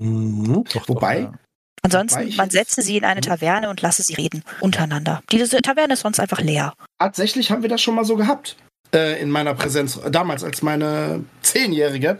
Mhm. 0.00 0.64
Doch, 0.72 0.88
Wobei, 0.88 1.20
doch, 1.20 1.32
ja. 1.32 1.38
Ansonsten, 1.82 2.24
Wobei 2.24 2.36
man 2.36 2.50
setze 2.50 2.82
sie 2.82 2.96
in 2.96 3.04
eine 3.04 3.20
Taverne 3.20 3.70
und 3.70 3.80
lasse 3.80 4.02
sie 4.02 4.14
reden 4.14 4.42
untereinander. 4.60 5.22
Diese 5.30 5.62
Taverne 5.62 5.94
ist 5.94 6.00
sonst 6.00 6.20
einfach 6.20 6.40
leer. 6.40 6.74
Tatsächlich 6.98 7.50
haben 7.50 7.62
wir 7.62 7.70
das 7.70 7.80
schon 7.80 7.94
mal 7.94 8.04
so 8.04 8.16
gehabt. 8.16 8.56
Äh, 8.92 9.22
in 9.22 9.30
meiner 9.30 9.54
Präsenz, 9.54 10.00
damals 10.10 10.42
als 10.42 10.62
meine 10.62 11.24
zehnjährige 11.42 12.18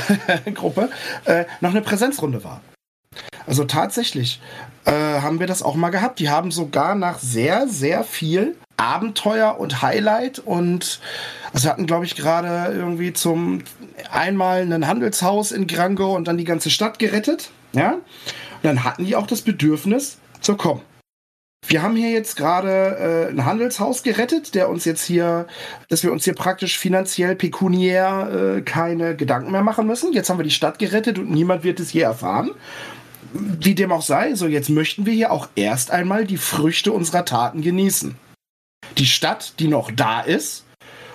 Gruppe 0.54 0.90
äh, 1.24 1.46
noch 1.60 1.70
eine 1.70 1.80
Präsenzrunde 1.80 2.44
war. 2.44 2.60
Also 3.46 3.64
tatsächlich 3.64 4.40
äh, 4.84 4.92
haben 4.92 5.40
wir 5.40 5.46
das 5.46 5.62
auch 5.62 5.76
mal 5.76 5.90
gehabt. 5.90 6.18
Die 6.18 6.28
haben 6.28 6.50
sogar 6.50 6.94
nach 6.94 7.18
sehr, 7.18 7.68
sehr 7.68 8.04
viel 8.04 8.56
Abenteuer 8.76 9.58
und 9.58 9.82
Highlight 9.82 10.38
und 10.38 11.00
also 11.52 11.64
wir 11.64 11.72
hatten, 11.72 11.86
glaube 11.86 12.04
ich, 12.04 12.16
gerade 12.16 12.72
irgendwie 12.72 13.12
zum 13.12 13.62
einmal 14.10 14.60
ein 14.60 14.86
Handelshaus 14.86 15.52
in 15.52 15.66
Grango 15.66 16.14
und 16.14 16.28
dann 16.28 16.38
die 16.38 16.44
ganze 16.44 16.70
Stadt 16.70 16.98
gerettet. 16.98 17.50
Ja. 17.72 17.92
Und 17.92 18.02
dann 18.62 18.84
hatten 18.84 19.04
die 19.04 19.16
auch 19.16 19.26
das 19.26 19.42
Bedürfnis, 19.42 20.18
zu 20.40 20.56
kommen. 20.56 20.82
wir 21.66 21.82
haben 21.82 21.94
hier 21.94 22.10
jetzt 22.10 22.36
gerade 22.36 23.28
äh, 23.28 23.30
ein 23.30 23.44
Handelshaus 23.44 24.02
gerettet, 24.02 24.54
der 24.54 24.68
uns 24.68 24.84
jetzt 24.84 25.04
hier, 25.04 25.46
dass 25.88 26.02
wir 26.02 26.10
uns 26.12 26.24
hier 26.24 26.34
praktisch 26.34 26.78
finanziell, 26.78 27.36
pekuniär 27.36 28.56
äh, 28.56 28.62
keine 28.62 29.14
Gedanken 29.14 29.52
mehr 29.52 29.62
machen 29.62 29.86
müssen. 29.86 30.12
Jetzt 30.12 30.30
haben 30.30 30.38
wir 30.38 30.44
die 30.44 30.50
Stadt 30.50 30.78
gerettet 30.78 31.18
und 31.18 31.30
niemand 31.30 31.62
wird 31.62 31.78
es 31.78 31.92
je 31.92 32.00
erfahren. 32.00 32.50
Wie 33.32 33.74
dem 33.74 33.92
auch 33.92 34.02
sei, 34.02 34.34
so 34.34 34.48
jetzt 34.48 34.70
möchten 34.70 35.06
wir 35.06 35.12
hier 35.12 35.30
auch 35.30 35.48
erst 35.54 35.90
einmal 35.92 36.24
die 36.24 36.38
Früchte 36.38 36.90
unserer 36.90 37.24
Taten 37.24 37.62
genießen. 37.62 38.16
Die 38.98 39.06
Stadt, 39.06 39.54
die 39.60 39.68
noch 39.68 39.92
da 39.92 40.20
ist, 40.22 40.64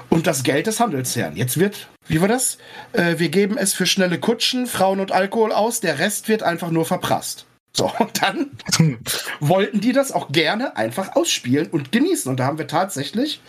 und 0.09 0.27
das 0.27 0.43
Geld 0.43 0.67
des 0.67 0.79
Handelsherrn. 0.79 1.35
Jetzt 1.35 1.59
wird, 1.59 1.87
wie 2.07 2.21
war 2.21 2.27
das? 2.27 2.57
Äh, 2.93 3.19
wir 3.19 3.29
geben 3.29 3.57
es 3.57 3.73
für 3.73 3.85
schnelle 3.85 4.19
Kutschen, 4.19 4.67
Frauen 4.67 4.99
und 4.99 5.11
Alkohol 5.11 5.51
aus, 5.51 5.79
der 5.79 5.99
Rest 5.99 6.27
wird 6.27 6.43
einfach 6.43 6.71
nur 6.71 6.85
verprasst. 6.85 7.45
So, 7.73 7.91
und 7.99 8.21
dann 8.21 8.51
wollten 9.39 9.81
die 9.81 9.91
das 9.91 10.11
auch 10.11 10.31
gerne 10.31 10.77
einfach 10.77 11.15
ausspielen 11.15 11.67
und 11.67 11.91
genießen. 11.91 12.29
Und 12.29 12.39
da 12.39 12.45
haben 12.45 12.57
wir 12.57 12.67
tatsächlich 12.67 13.41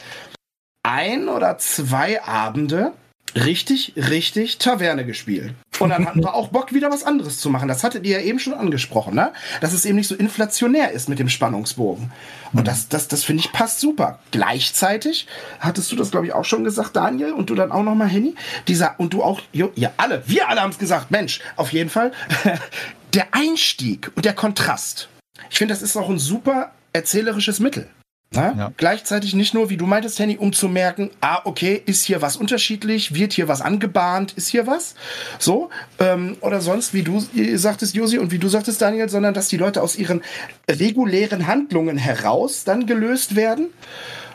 ein 0.83 1.29
oder 1.29 1.59
zwei 1.59 2.23
Abende 2.23 2.93
richtig, 3.37 3.93
richtig 3.97 4.59
Taverne 4.59 5.05
gespielt. 5.05 5.55
Und 5.79 5.91
dann 5.91 6.07
hatten 6.07 6.23
wir 6.23 6.35
auch 6.35 6.49
Bock, 6.49 6.73
wieder 6.73 6.91
was 6.91 7.05
anderes 7.05 7.39
zu 7.39 7.51
machen. 7.51 7.69
Das 7.69 7.85
hattet 7.85 8.07
ihr 8.07 8.19
ja 8.19 8.25
eben 8.25 8.39
schon 8.39 8.55
angesprochen, 8.55 9.15
ne? 9.15 9.33
Dass 9.61 9.73
es 9.73 9.85
eben 9.85 9.97
nicht 9.97 10.09
so 10.09 10.15
inflationär 10.15 10.93
ist 10.93 11.09
mit 11.09 11.19
dem 11.19 11.29
Spannungsbogen. 11.29 12.11
Und 12.53 12.67
das, 12.67 12.89
das, 12.89 13.09
das 13.09 13.25
finde 13.25 13.41
ich 13.41 13.53
passt 13.53 13.81
super. 13.81 14.19
Gleichzeitig 14.31 15.27
hattest 15.61 15.93
du 15.93 15.97
das, 15.97 16.11
glaube 16.11 16.27
ich, 16.27 16.33
auch 16.33 16.45
schon 16.45 16.65
gesagt, 16.65 16.97
Daniel, 16.97 17.33
und 17.33 17.51
du 17.51 17.55
dann 17.55 17.73
auch 17.73 17.83
nochmal, 17.83 18.09
Henny. 18.09 18.35
Dieser, 18.69 18.99
und 18.99 19.13
du 19.13 19.23
auch, 19.23 19.41
jo, 19.53 19.71
ja, 19.75 19.93
alle, 19.99 20.23
wir 20.27 20.49
alle 20.49 20.63
haben 20.63 20.71
es 20.71 20.79
gesagt, 20.79 21.11
Mensch, 21.11 21.41
auf 21.57 21.73
jeden 21.73 21.91
Fall. 21.91 22.13
der 23.15 23.29
Einstieg 23.33 24.11
und 24.15 24.25
der 24.25 24.35
Kontrast. 24.35 25.09
Ich 25.51 25.59
finde, 25.59 25.75
das 25.75 25.83
ist 25.83 25.97
auch 25.97 26.09
ein 26.09 26.19
super 26.19 26.73
erzählerisches 26.93 27.61
Mittel. 27.61 27.89
Ja. 28.37 28.73
Gleichzeitig 28.77 29.35
nicht 29.35 29.55
nur, 29.55 29.71
wie 29.71 29.77
du 29.77 29.87
meintest, 29.87 30.19
Henny, 30.19 30.37
um 30.37 30.53
zu 30.53 30.69
merken, 30.69 31.11
ah, 31.21 31.41
okay, 31.45 31.81
ist 31.87 32.05
hier 32.05 32.23
was 32.23 32.37
unterschiedlich, 32.37 33.15
wird 33.15 33.33
hier 33.33 33.49
was 33.49 33.61
angebahnt, 33.61 34.33
ist 34.33 34.49
hier 34.49 34.67
was? 34.67 34.95
So, 35.39 35.71
ähm, 35.99 36.37
oder 36.41 36.61
sonst, 36.61 36.95
wie 36.95 37.03
du 37.03 37.25
sagtest, 37.57 37.95
Josi, 37.95 38.19
und 38.19 38.31
wie 38.31 38.39
du 38.39 38.49
sagtest, 38.49 38.81
Daniel, 38.83 39.09
sondern 39.09 39.35
dass 39.35 39.49
die 39.49 39.57
Leute 39.57 39.83
aus 39.83 39.97
ihren 39.97 40.23
regulären 40.71 41.47
Handlungen 41.47 41.99
heraus 41.99 42.65
dann 42.65 42.87
gelöst 42.87 43.37
werden, 43.37 43.69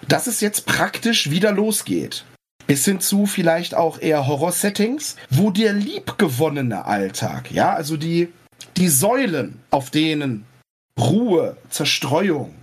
dass 0.08 0.28
es 0.28 0.42
jetzt 0.42 0.66
praktisch 0.66 1.30
wieder 1.30 1.52
losgeht. 1.52 2.26
Bis 2.68 2.86
hin 2.86 3.00
zu 3.00 3.26
vielleicht 3.26 3.76
auch 3.76 4.00
eher 4.00 4.28
Horror-Settings, 4.28 5.16
wo 5.30 5.52
der 5.52 5.74
liebgewonnene 5.74 6.86
Alltag, 6.86 7.52
ja, 7.52 7.74
also 7.74 7.98
die, 7.98 8.30
die 8.78 8.88
Säulen, 8.88 9.60
auf 9.72 9.90
denen 9.90 10.46
Ruhe, 10.98 11.58
Zerstreuung, 11.70 12.54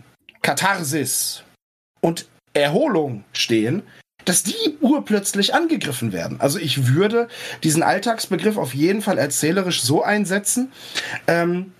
Katharsis 0.42 1.42
und 2.00 2.26
Erholung 2.54 3.24
stehen, 3.32 3.82
dass 4.24 4.42
die 4.42 4.76
urplötzlich 4.80 5.54
angegriffen 5.54 6.12
werden. 6.12 6.40
Also 6.40 6.58
ich 6.58 6.94
würde 6.94 7.28
diesen 7.62 7.82
Alltagsbegriff 7.82 8.56
auf 8.56 8.74
jeden 8.74 9.00
Fall 9.00 9.16
erzählerisch 9.16 9.82
so 9.82 10.02
einsetzen, 10.02 10.70
ähm, 11.26 11.72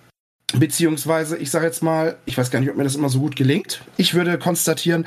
beziehungsweise 0.53 1.37
ich 1.37 1.51
sage 1.51 1.65
jetzt 1.65 1.83
mal, 1.83 2.17
ich 2.25 2.37
weiß 2.37 2.49
gar 2.49 2.59
nicht, 2.59 2.69
ob 2.69 2.75
mir 2.75 2.83
das 2.83 2.95
immer 2.95 3.09
so 3.09 3.19
gut 3.19 3.35
gelingt. 3.35 3.81
Ich 3.97 4.15
würde 4.15 4.39
konstatieren, 4.39 5.05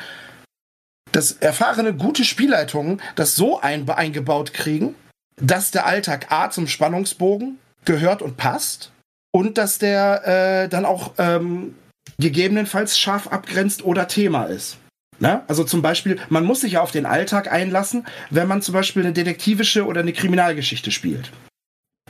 dass 1.11 1.33
erfahrene, 1.33 1.95
gute 1.95 2.25
Spielleitungen 2.25 3.03
das 3.17 3.35
so 3.35 3.61
ein 3.61 3.88
eingebaut 3.88 4.55
kriegen, 4.55 4.95
dass 5.37 5.73
der 5.73 5.87
Alltag 5.87 6.31
A 6.31 6.51
zum 6.51 6.69
Spannungsbogen 6.69 7.59
gehört 7.85 8.23
und 8.23 8.37
passt 8.37 8.93
und 9.33 9.59
dass 9.59 9.79
der 9.79 10.65
äh, 10.65 10.69
dann 10.69 10.85
auch 10.85 11.15
ähm, 11.19 11.75
gegebenenfalls 12.19 12.99
scharf 12.99 13.29
abgrenzt 13.29 13.85
oder 13.85 14.09
Thema 14.09 14.45
ist. 14.45 14.79
Ne? 15.19 15.43
Also 15.47 15.65
zum 15.65 15.83
Beispiel, 15.83 16.19
man 16.31 16.45
muss 16.45 16.62
sich 16.62 16.73
ja 16.73 16.81
auf 16.83 16.91
den 16.91 17.07
Alltag 17.07 17.51
einlassen, 17.51 18.07
wenn 18.31 18.49
man 18.49 18.62
zum 18.62 18.75
Beispiel 18.75 19.03
eine 19.03 19.12
detektivische 19.12 19.87
oder 19.87 20.01
eine 20.01 20.12
Kriminalgeschichte 20.12 20.91
spielt. 20.91 21.31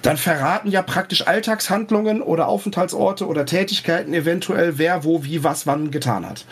Dann 0.01 0.17
verraten 0.17 0.71
ja 0.71 0.83
praktisch 0.83 1.27
Alltagshandlungen 1.27 2.23
oder 2.23 2.49
Aufenthaltsorte 2.49 3.27
oder 3.27 3.47
Tätigkeiten 3.47 4.15
eventuell, 4.15 4.79
wer, 4.79 5.05
wo, 5.05 5.25
wie, 5.25 5.45
was, 5.45 5.67
wann 5.67 5.91
getan 5.91 6.29
hat. 6.29 6.45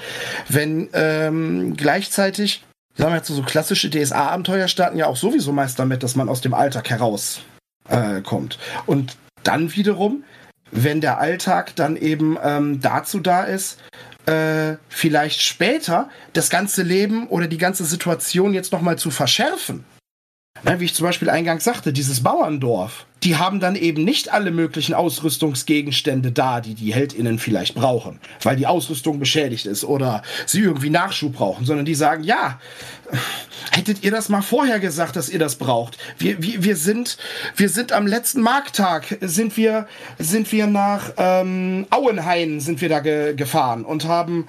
Wenn 0.48 0.88
ähm, 0.92 1.76
gleichzeitig, 1.76 2.64
sagen 2.96 3.12
wir 3.12 3.16
jetzt 3.16 3.28
so 3.28 3.42
klassische 3.42 3.90
DSA-Abenteuer 3.90 4.68
starten 4.68 4.98
ja 4.98 5.06
auch 5.06 5.16
sowieso 5.16 5.52
meist 5.52 5.78
damit, 5.78 6.02
dass 6.02 6.14
man 6.14 6.28
aus 6.28 6.42
dem 6.42 6.54
Alltag 6.54 6.90
heraus 6.90 7.40
äh. 7.88 8.22
Und 8.86 9.16
dann 9.42 9.74
wiederum 9.74 10.24
wenn 10.70 11.00
der 11.00 11.18
Alltag 11.18 11.74
dann 11.76 11.96
eben 11.96 12.36
ähm, 12.42 12.80
dazu 12.80 13.20
da 13.20 13.44
ist, 13.44 13.78
äh, 14.26 14.76
vielleicht 14.88 15.42
später 15.42 16.08
das 16.32 16.50
ganze 16.50 16.82
Leben 16.82 17.26
oder 17.28 17.46
die 17.46 17.58
ganze 17.58 17.84
Situation 17.84 18.54
jetzt 18.54 18.72
nochmal 18.72 18.98
zu 18.98 19.10
verschärfen. 19.10 19.84
Na, 20.62 20.78
wie 20.80 20.84
ich 20.84 20.94
zum 20.94 21.06
Beispiel 21.06 21.30
eingangs 21.30 21.64
sagte, 21.64 21.92
dieses 21.92 22.22
Bauerndorf 22.22 23.06
die 23.22 23.36
haben 23.36 23.60
dann 23.60 23.76
eben 23.76 24.04
nicht 24.04 24.32
alle 24.32 24.50
möglichen 24.50 24.94
Ausrüstungsgegenstände 24.94 26.32
da, 26.32 26.60
die 26.60 26.74
die 26.74 26.94
HeldInnen 26.94 27.38
vielleicht 27.38 27.74
brauchen, 27.74 28.18
weil 28.42 28.56
die 28.56 28.66
Ausrüstung 28.66 29.18
beschädigt 29.18 29.66
ist 29.66 29.84
oder 29.84 30.22
sie 30.46 30.60
irgendwie 30.60 30.90
Nachschub 30.90 31.34
brauchen, 31.34 31.66
sondern 31.66 31.84
die 31.84 31.94
sagen, 31.94 32.24
ja, 32.24 32.58
hättet 33.72 34.04
ihr 34.04 34.10
das 34.10 34.28
mal 34.28 34.42
vorher 34.42 34.80
gesagt, 34.80 35.16
dass 35.16 35.28
ihr 35.28 35.38
das 35.38 35.56
braucht. 35.56 35.98
Wir, 36.18 36.42
wir, 36.42 36.64
wir, 36.64 36.76
sind, 36.76 37.18
wir 37.56 37.68
sind 37.68 37.92
am 37.92 38.06
letzten 38.06 38.40
Markttag, 38.40 39.18
sind 39.20 39.56
wir, 39.56 39.86
sind 40.18 40.50
wir 40.52 40.66
nach 40.66 41.12
ähm, 41.16 41.86
Auenhain 41.90 42.60
sind 42.60 42.80
wir 42.80 42.88
da 42.88 43.00
ge 43.00 43.34
gefahren 43.34 43.84
und 43.84 44.06
haben 44.06 44.48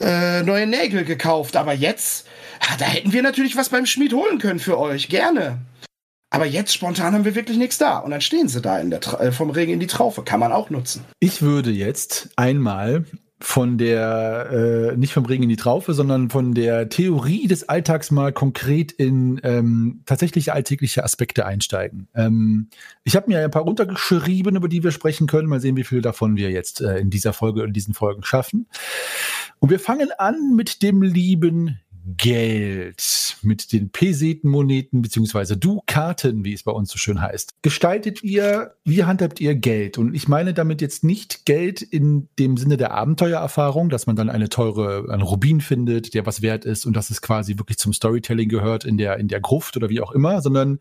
äh, 0.00 0.42
neue 0.42 0.66
Nägel 0.66 1.04
gekauft, 1.04 1.56
aber 1.56 1.72
jetzt, 1.72 2.26
da 2.78 2.84
hätten 2.84 3.12
wir 3.12 3.22
natürlich 3.22 3.56
was 3.56 3.68
beim 3.68 3.86
Schmied 3.86 4.12
holen 4.12 4.38
können 4.38 4.60
für 4.60 4.78
euch, 4.78 5.08
gerne. 5.08 5.58
Aber 6.30 6.46
jetzt 6.46 6.74
spontan 6.74 7.14
haben 7.14 7.24
wir 7.24 7.34
wirklich 7.34 7.56
nichts 7.56 7.78
da. 7.78 7.98
Und 7.98 8.10
dann 8.10 8.20
stehen 8.20 8.48
sie 8.48 8.60
da 8.60 8.78
in 8.78 8.90
der 8.90 9.00
äh, 9.20 9.32
vom 9.32 9.50
Regen 9.50 9.72
in 9.72 9.80
die 9.80 9.86
Traufe. 9.86 10.22
Kann 10.22 10.40
man 10.40 10.52
auch 10.52 10.68
nutzen. 10.68 11.04
Ich 11.20 11.40
würde 11.40 11.70
jetzt 11.70 12.30
einmal 12.36 13.04
von 13.40 13.78
der, 13.78 14.90
äh, 14.92 14.96
nicht 14.96 15.12
vom 15.12 15.24
Regen 15.24 15.44
in 15.44 15.48
die 15.48 15.56
Traufe, 15.56 15.94
sondern 15.94 16.28
von 16.28 16.54
der 16.54 16.88
Theorie 16.88 17.46
des 17.46 17.68
Alltags 17.68 18.10
mal 18.10 18.32
konkret 18.32 18.90
in 18.90 19.40
ähm, 19.44 20.02
tatsächliche 20.06 20.52
alltägliche 20.52 21.04
Aspekte 21.04 21.46
einsteigen. 21.46 22.08
Ähm, 22.14 22.68
ich 23.04 23.14
habe 23.14 23.28
mir 23.28 23.44
ein 23.44 23.50
paar 23.50 23.62
runtergeschrieben, 23.62 24.56
über 24.56 24.68
die 24.68 24.82
wir 24.82 24.90
sprechen 24.90 25.28
können. 25.28 25.48
Mal 25.48 25.60
sehen, 25.60 25.76
wie 25.76 25.84
viele 25.84 26.02
davon 26.02 26.36
wir 26.36 26.50
jetzt 26.50 26.80
äh, 26.80 26.98
in 26.98 27.10
dieser 27.10 27.32
Folge 27.32 27.62
in 27.62 27.72
diesen 27.72 27.94
Folgen 27.94 28.24
schaffen. 28.24 28.66
Und 29.60 29.70
wir 29.70 29.78
fangen 29.78 30.10
an 30.18 30.54
mit 30.56 30.82
dem 30.82 31.02
lieben 31.02 31.78
Geld 32.16 33.36
mit 33.42 33.72
den 33.72 33.90
Pesetenmoneten 33.90 35.02
beziehungsweise 35.02 35.56
Du-Karten, 35.56 36.44
wie 36.44 36.52
es 36.52 36.62
bei 36.62 36.72
uns 36.72 36.90
so 36.90 36.98
schön 36.98 37.20
heißt. 37.20 37.54
Gestaltet 37.62 38.22
ihr, 38.22 38.74
wie 38.84 39.04
handhabt 39.04 39.40
ihr 39.40 39.54
Geld? 39.54 39.98
Und 39.98 40.14
ich 40.14 40.28
meine 40.28 40.54
damit 40.54 40.80
jetzt 40.80 41.04
nicht 41.04 41.44
Geld 41.44 41.82
in 41.82 42.28
dem 42.38 42.56
Sinne 42.56 42.76
der 42.76 42.92
Abenteuererfahrung, 42.92 43.90
dass 43.90 44.06
man 44.06 44.16
dann 44.16 44.30
eine 44.30 44.48
teure, 44.48 45.12
einen 45.12 45.22
Rubin 45.22 45.60
findet, 45.60 46.14
der 46.14 46.26
was 46.26 46.42
wert 46.42 46.64
ist 46.64 46.86
und 46.86 46.94
dass 46.94 47.10
es 47.10 47.20
quasi 47.20 47.58
wirklich 47.58 47.78
zum 47.78 47.92
Storytelling 47.92 48.48
gehört 48.48 48.84
in 48.84 48.96
der, 48.96 49.18
in 49.18 49.28
der 49.28 49.40
Gruft 49.40 49.76
oder 49.76 49.88
wie 49.88 50.00
auch 50.00 50.12
immer, 50.12 50.40
sondern 50.40 50.78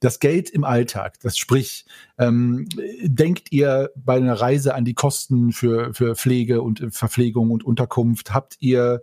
das 0.00 0.20
Geld 0.20 0.50
im 0.50 0.64
Alltag, 0.64 1.18
das 1.22 1.38
sprich, 1.38 1.86
ähm, 2.18 2.68
denkt 3.02 3.50
ihr 3.50 3.90
bei 3.96 4.16
einer 4.16 4.34
Reise 4.34 4.74
an 4.74 4.84
die 4.84 4.94
Kosten 4.94 5.52
für, 5.52 5.94
für 5.94 6.14
Pflege 6.14 6.60
und 6.60 6.82
Verpflegung 6.90 7.50
und 7.50 7.64
Unterkunft? 7.64 8.34
Habt 8.34 8.56
ihr 8.60 9.00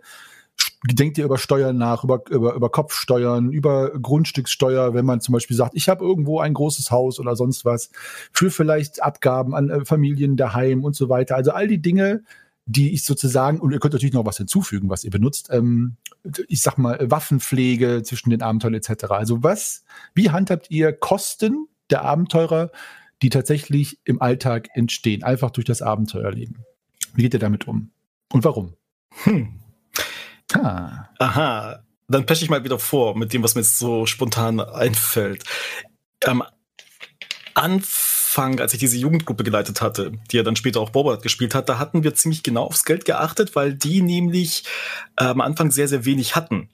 denkt 0.92 1.16
ihr 1.16 1.24
über 1.24 1.38
Steuern 1.38 1.78
nach, 1.78 2.04
über, 2.04 2.22
über, 2.30 2.54
über 2.54 2.70
Kopfsteuern, 2.70 3.50
über 3.50 3.90
Grundstückssteuer, 3.98 4.92
wenn 4.92 5.06
man 5.06 5.20
zum 5.20 5.32
Beispiel 5.32 5.56
sagt, 5.56 5.74
ich 5.74 5.88
habe 5.88 6.04
irgendwo 6.04 6.40
ein 6.40 6.52
großes 6.52 6.90
Haus 6.90 7.18
oder 7.18 7.36
sonst 7.36 7.64
was, 7.64 7.90
für 8.32 8.50
vielleicht 8.50 9.02
Abgaben 9.02 9.54
an 9.54 9.70
äh, 9.70 9.84
Familien 9.84 10.36
daheim 10.36 10.84
und 10.84 10.94
so 10.94 11.08
weiter. 11.08 11.36
Also 11.36 11.52
all 11.52 11.68
die 11.68 11.80
Dinge, 11.80 12.22
die 12.66 12.92
ich 12.92 13.04
sozusagen, 13.04 13.60
und 13.60 13.72
ihr 13.72 13.78
könnt 13.78 13.94
natürlich 13.94 14.14
noch 14.14 14.26
was 14.26 14.36
hinzufügen, 14.36 14.90
was 14.90 15.04
ihr 15.04 15.10
benutzt, 15.10 15.48
ähm, 15.50 15.96
ich 16.48 16.60
sag 16.60 16.76
mal, 16.76 16.98
Waffenpflege 17.10 18.02
zwischen 18.02 18.30
den 18.30 18.42
Abenteuern 18.42 18.74
etc. 18.74 19.04
Also 19.08 19.42
was, 19.42 19.84
wie 20.14 20.30
handhabt 20.30 20.70
ihr 20.70 20.92
Kosten 20.92 21.66
der 21.90 22.02
Abenteurer, 22.02 22.70
die 23.22 23.30
tatsächlich 23.30 23.98
im 24.04 24.20
Alltag 24.20 24.68
entstehen, 24.74 25.22
einfach 25.22 25.50
durch 25.50 25.64
das 25.64 25.80
Abenteuerleben? 25.80 26.64
Wie 27.14 27.22
geht 27.22 27.34
ihr 27.34 27.40
damit 27.40 27.66
um? 27.66 27.90
Und 28.32 28.44
warum? 28.44 28.74
Hm. 29.22 29.60
Ah. 30.52 31.08
Aha. 31.18 31.84
Dann 32.08 32.26
peche 32.26 32.44
ich 32.44 32.50
mal 32.50 32.64
wieder 32.64 32.78
vor 32.78 33.16
mit 33.16 33.32
dem, 33.32 33.42
was 33.42 33.54
mir 33.54 33.62
jetzt 33.62 33.78
so 33.78 34.06
spontan 34.06 34.60
einfällt. 34.60 35.44
Am 36.24 36.42
Anfang, 37.54 38.60
als 38.60 38.74
ich 38.74 38.80
diese 38.80 38.96
Jugendgruppe 38.96 39.44
geleitet 39.44 39.80
hatte, 39.80 40.12
die 40.30 40.36
ja 40.36 40.42
dann 40.42 40.56
später 40.56 40.80
auch 40.80 40.90
Borbert 40.90 41.22
gespielt 41.22 41.54
hat, 41.54 41.68
da 41.68 41.78
hatten 41.78 42.02
wir 42.02 42.14
ziemlich 42.14 42.42
genau 42.42 42.64
aufs 42.64 42.84
Geld 42.84 43.04
geachtet, 43.04 43.56
weil 43.56 43.74
die 43.74 44.02
nämlich 44.02 44.64
äh, 45.16 45.24
am 45.24 45.40
Anfang 45.40 45.70
sehr, 45.70 45.88
sehr 45.88 46.04
wenig 46.04 46.36
hatten. 46.36 46.68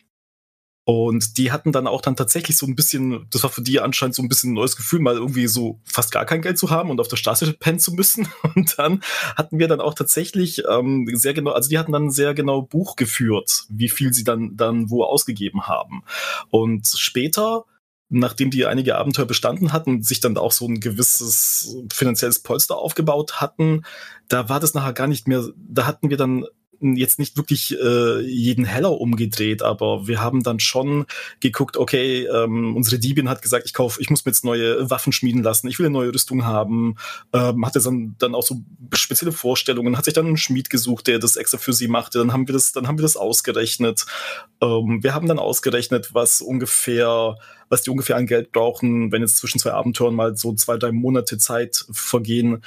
Und 0.90 1.38
die 1.38 1.52
hatten 1.52 1.70
dann 1.70 1.86
auch 1.86 2.00
dann 2.00 2.16
tatsächlich 2.16 2.56
so 2.56 2.66
ein 2.66 2.74
bisschen, 2.74 3.24
das 3.30 3.44
war 3.44 3.50
für 3.50 3.62
die 3.62 3.78
anscheinend 3.78 4.16
so 4.16 4.22
ein 4.22 4.28
bisschen 4.28 4.50
ein 4.50 4.54
neues 4.54 4.74
Gefühl, 4.74 4.98
mal 4.98 5.14
irgendwie 5.14 5.46
so 5.46 5.78
fast 5.84 6.10
gar 6.10 6.24
kein 6.24 6.42
Geld 6.42 6.58
zu 6.58 6.70
haben 6.70 6.90
und 6.90 6.98
auf 7.00 7.06
der 7.06 7.16
Straße 7.16 7.52
pennen 7.52 7.78
zu 7.78 7.92
müssen. 7.92 8.26
Und 8.56 8.76
dann 8.76 9.00
hatten 9.36 9.60
wir 9.60 9.68
dann 9.68 9.80
auch 9.80 9.94
tatsächlich 9.94 10.64
ähm, 10.68 11.08
sehr 11.12 11.32
genau, 11.32 11.52
also 11.52 11.68
die 11.68 11.78
hatten 11.78 11.92
dann 11.92 12.10
sehr 12.10 12.34
genau 12.34 12.62
Buch 12.62 12.96
geführt, 12.96 13.66
wie 13.68 13.88
viel 13.88 14.12
sie 14.12 14.24
dann, 14.24 14.56
dann 14.56 14.90
wo 14.90 15.04
ausgegeben 15.04 15.68
haben. 15.68 16.02
Und 16.50 16.88
später 16.96 17.66
nachdem 18.08 18.50
die 18.50 18.66
einige 18.66 18.96
Abenteuer 18.96 19.26
bestanden 19.26 19.72
hatten, 19.72 20.02
sich 20.02 20.18
dann 20.18 20.36
auch 20.36 20.50
so 20.50 20.66
ein 20.66 20.80
gewisses 20.80 21.76
finanzielles 21.92 22.40
Polster 22.40 22.76
aufgebaut 22.76 23.40
hatten, 23.40 23.82
da 24.26 24.48
war 24.48 24.58
das 24.58 24.74
nachher 24.74 24.94
gar 24.94 25.06
nicht 25.06 25.28
mehr, 25.28 25.44
da 25.56 25.86
hatten 25.86 26.10
wir 26.10 26.16
dann 26.16 26.44
jetzt 26.80 27.18
nicht 27.18 27.36
wirklich 27.36 27.78
äh, 27.78 28.20
jeden 28.20 28.64
Heller 28.64 29.00
umgedreht, 29.00 29.62
aber 29.62 30.06
wir 30.06 30.20
haben 30.20 30.42
dann 30.42 30.60
schon 30.60 31.06
geguckt, 31.40 31.76
okay, 31.76 32.26
ähm, 32.26 32.76
unsere 32.76 32.98
Diebin 32.98 33.28
hat 33.28 33.42
gesagt, 33.42 33.66
ich 33.66 33.74
kaufe, 33.74 34.00
ich 34.00 34.10
muss 34.10 34.24
mir 34.24 34.30
jetzt 34.30 34.44
neue 34.44 34.90
Waffen 34.90 35.12
schmieden 35.12 35.42
lassen, 35.42 35.68
ich 35.68 35.78
will 35.78 35.86
eine 35.86 35.92
neue 35.92 36.14
Rüstung 36.14 36.44
haben, 36.44 36.96
ähm, 37.32 37.64
hatte 37.66 37.80
dann, 37.80 38.16
dann 38.18 38.34
auch 38.34 38.42
so 38.42 38.62
spezielle 38.94 39.32
Vorstellungen, 39.32 39.96
hat 39.96 40.06
sich 40.06 40.14
dann 40.14 40.26
einen 40.26 40.36
Schmied 40.36 40.70
gesucht, 40.70 41.06
der 41.06 41.18
das 41.18 41.36
extra 41.36 41.58
für 41.58 41.72
sie 41.72 41.88
machte, 41.88 42.18
dann 42.18 42.32
haben 42.32 42.48
wir 42.48 42.54
das, 42.54 42.72
dann 42.72 42.88
haben 42.88 42.98
wir 42.98 43.02
das 43.02 43.16
ausgerechnet. 43.16 44.06
Ähm, 44.60 45.02
wir 45.02 45.14
haben 45.14 45.28
dann 45.28 45.38
ausgerechnet, 45.38 46.14
was 46.14 46.40
ungefähr 46.40 47.36
was 47.70 47.82
die 47.82 47.90
ungefähr 47.90 48.16
an 48.16 48.26
Geld 48.26 48.50
brauchen, 48.52 49.12
wenn 49.12 49.22
jetzt 49.22 49.38
zwischen 49.38 49.60
zwei 49.60 49.72
Abenteuern 49.72 50.14
mal 50.14 50.36
so 50.36 50.52
zwei, 50.54 50.76
drei 50.76 50.90
Monate 50.90 51.38
Zeit 51.38 51.86
vergehen, 51.92 52.62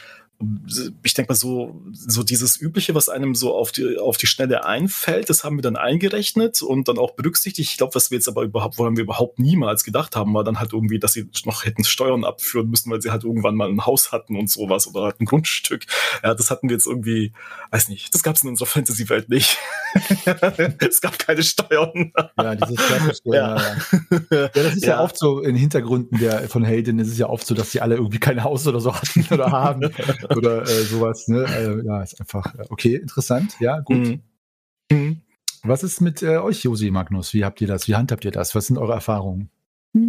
ich 1.03 1.13
denke 1.13 1.31
mal 1.31 1.35
so, 1.35 1.81
so 1.91 2.23
dieses 2.23 2.59
Übliche, 2.59 2.95
was 2.95 3.09
einem 3.09 3.35
so 3.35 3.55
auf 3.55 3.71
die, 3.71 3.97
auf 3.97 4.17
die 4.17 4.27
Schnelle 4.27 4.65
einfällt, 4.65 5.29
das 5.29 5.43
haben 5.43 5.57
wir 5.57 5.61
dann 5.61 5.75
eingerechnet 5.75 6.61
und 6.61 6.87
dann 6.87 6.97
auch 6.97 7.11
berücksichtigt. 7.11 7.71
Ich 7.71 7.77
glaube, 7.77 7.95
was 7.95 8.11
wir 8.11 8.17
jetzt 8.17 8.27
aber 8.27 8.43
überhaupt, 8.43 8.77
woran 8.77 8.95
wir 8.97 9.03
überhaupt 9.03 9.39
niemals 9.39 9.83
gedacht 9.83 10.15
haben, 10.15 10.33
war 10.33 10.43
dann 10.43 10.59
halt 10.59 10.73
irgendwie, 10.73 10.99
dass 10.99 11.13
sie 11.13 11.29
noch 11.45 11.65
hätten 11.65 11.83
Steuern 11.83 12.23
abführen 12.23 12.69
müssen, 12.69 12.91
weil 12.91 13.01
sie 13.01 13.11
halt 13.11 13.23
irgendwann 13.23 13.55
mal 13.55 13.69
ein 13.69 13.85
Haus 13.85 14.11
hatten 14.11 14.37
und 14.37 14.49
sowas 14.49 14.87
oder 14.87 15.03
halt 15.03 15.19
ein 15.19 15.25
Grundstück. 15.25 15.85
Ja, 16.23 16.33
das 16.33 16.49
hatten 16.51 16.69
wir 16.69 16.75
jetzt 16.75 16.87
irgendwie, 16.87 17.33
weiß 17.71 17.89
nicht, 17.89 18.13
das 18.13 18.23
gab 18.23 18.35
es 18.35 18.43
in 18.43 18.49
unserer 18.49 18.67
Fantasy-Welt 18.67 19.29
nicht. 19.29 19.57
es 20.79 21.01
gab 21.01 21.19
keine 21.19 21.43
Steuern. 21.43 22.11
ja, 22.37 22.55
dieses 22.55 22.77
klassische, 22.77 23.21
ja. 23.25 23.43
Ja, 23.43 23.75
ja. 24.31 24.47
das 24.49 24.75
ist 24.75 24.85
ja. 24.85 24.95
ja. 24.95 25.03
oft 25.03 25.17
so 25.17 25.41
in 25.41 25.55
Hintergründen 25.55 26.19
der, 26.19 26.49
von 26.49 26.63
Helden, 26.63 26.99
ist 26.99 27.09
es 27.09 27.17
ja 27.17 27.29
oft 27.29 27.45
so, 27.45 27.53
dass 27.53 27.71
sie 27.71 27.81
alle 27.81 27.95
irgendwie 27.95 28.19
kein 28.19 28.43
Haus 28.43 28.67
oder 28.67 28.79
so 28.79 28.93
hatten 28.93 29.25
oder 29.31 29.51
haben 29.51 29.91
oder 30.35 30.63
äh, 30.63 30.83
sowas. 30.83 31.27
Ne? 31.27 31.45
Äh, 31.45 31.85
ja, 31.85 32.01
ist 32.01 32.19
einfach 32.19 32.53
äh, 32.55 32.65
okay, 32.69 32.95
interessant. 32.95 33.55
Ja, 33.59 33.79
gut. 33.79 33.97
Mhm. 33.97 34.21
Mhm. 34.91 35.21
Was 35.63 35.83
ist 35.83 36.01
mit 36.01 36.21
äh, 36.21 36.37
euch, 36.37 36.63
Josi 36.63 36.91
Magnus? 36.91 37.33
Wie 37.33 37.45
habt 37.45 37.61
ihr 37.61 37.67
das? 37.67 37.87
Wie 37.87 37.95
handhabt 37.95 38.25
ihr 38.25 38.31
das? 38.31 38.53
Was 38.53 38.67
sind 38.67 38.77
eure 38.77 38.93
Erfahrungen? 38.93 39.49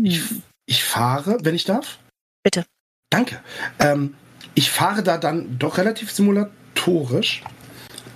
Ich, 0.03 0.23
ich 0.67 0.83
fahre, 0.83 1.39
wenn 1.43 1.55
ich 1.55 1.65
darf. 1.65 1.99
Bitte. 2.43 2.65
Danke. 3.11 3.41
Ähm, 3.79 4.15
ich 4.55 4.71
fahre 4.71 5.03
da 5.03 5.19
dann 5.19 5.59
doch 5.59 5.79
relativ 5.79 6.11
simulatorisch. 6.11 7.43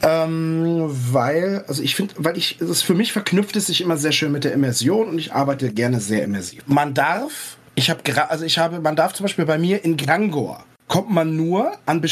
Ähm, 0.02 0.84
weil, 0.88 1.64
also 1.66 1.82
ich 1.82 1.96
finde, 1.96 2.14
weil 2.18 2.36
ich, 2.36 2.60
es 2.60 2.82
für 2.82 2.94
mich 2.94 3.12
verknüpft 3.12 3.56
es 3.56 3.66
sich 3.66 3.80
immer 3.80 3.96
sehr 3.96 4.12
schön 4.12 4.30
mit 4.30 4.44
der 4.44 4.52
Immersion 4.52 5.08
und 5.08 5.18
ich 5.18 5.32
arbeite 5.32 5.72
gerne 5.72 6.00
sehr 6.00 6.22
immersiv. 6.22 6.62
Man 6.66 6.94
darf, 6.94 7.58
ich 7.74 7.90
habe 7.90 8.30
also 8.30 8.44
ich 8.44 8.58
habe, 8.58 8.80
man 8.80 8.94
darf 8.94 9.12
zum 9.12 9.24
Beispiel 9.24 9.44
bei 9.44 9.58
mir 9.58 9.84
in 9.84 9.96
Grangor 9.96 10.64
kommt 10.88 11.10
man 11.10 11.36
nur 11.36 11.72
an, 11.86 12.02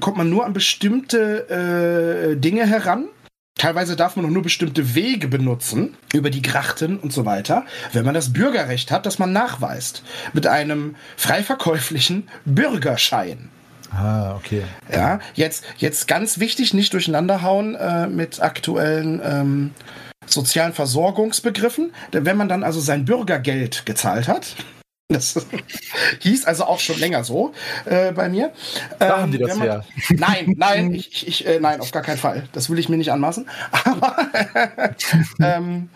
kommt 0.00 0.16
man 0.16 0.28
nur 0.28 0.44
an 0.44 0.52
bestimmte 0.52 2.32
äh, 2.32 2.36
Dinge 2.36 2.66
heran. 2.66 3.08
Teilweise 3.58 3.96
darf 3.96 4.16
man 4.16 4.26
auch 4.26 4.30
nur 4.30 4.42
bestimmte 4.42 4.94
Wege 4.94 5.28
benutzen, 5.28 5.96
über 6.12 6.28
die 6.28 6.42
Grachten 6.42 6.98
und 6.98 7.12
so 7.12 7.24
weiter, 7.24 7.64
wenn 7.92 8.04
man 8.04 8.12
das 8.12 8.32
Bürgerrecht 8.32 8.90
hat, 8.90 9.06
das 9.06 9.18
man 9.18 9.32
nachweist. 9.32 10.02
Mit 10.34 10.46
einem 10.46 10.94
frei 11.16 11.42
verkäuflichen 11.42 12.28
Bürgerschein. 12.44 13.48
Ah, 13.92 14.34
okay. 14.36 14.62
Ja, 14.92 15.20
jetzt, 15.34 15.64
jetzt 15.78 16.06
ganz 16.06 16.38
wichtig, 16.38 16.74
nicht 16.74 16.92
durcheinanderhauen 16.92 17.76
äh, 17.76 18.08
mit 18.08 18.42
aktuellen 18.42 19.22
ähm, 19.24 19.70
sozialen 20.26 20.74
Versorgungsbegriffen. 20.74 21.92
Denn 22.12 22.26
wenn 22.26 22.36
man 22.36 22.50
dann 22.50 22.62
also 22.62 22.80
sein 22.80 23.06
Bürgergeld 23.06 23.86
gezahlt 23.86 24.28
hat, 24.28 24.54
das 25.08 25.46
hieß 26.20 26.46
also 26.46 26.64
auch 26.64 26.80
schon 26.80 26.98
länger 26.98 27.22
so 27.22 27.52
äh, 27.84 28.10
bei 28.12 28.28
mir. 28.28 28.52
Da 28.98 29.06
ähm, 29.06 29.22
haben 29.22 29.32
die 29.32 29.38
das 29.38 29.56
man, 29.56 29.62
her. 29.62 29.84
Nein, 30.10 30.54
nein, 30.56 30.94
ich, 30.94 31.28
ich, 31.28 31.46
äh, 31.46 31.60
nein, 31.60 31.80
auf 31.80 31.92
gar 31.92 32.02
keinen 32.02 32.18
Fall. 32.18 32.48
Das 32.52 32.70
will 32.70 32.78
ich 32.78 32.88
mir 32.88 32.96
nicht 32.96 33.12
anmaßen. 33.12 33.48
Aber 33.84 34.16
ähm, 35.40 35.90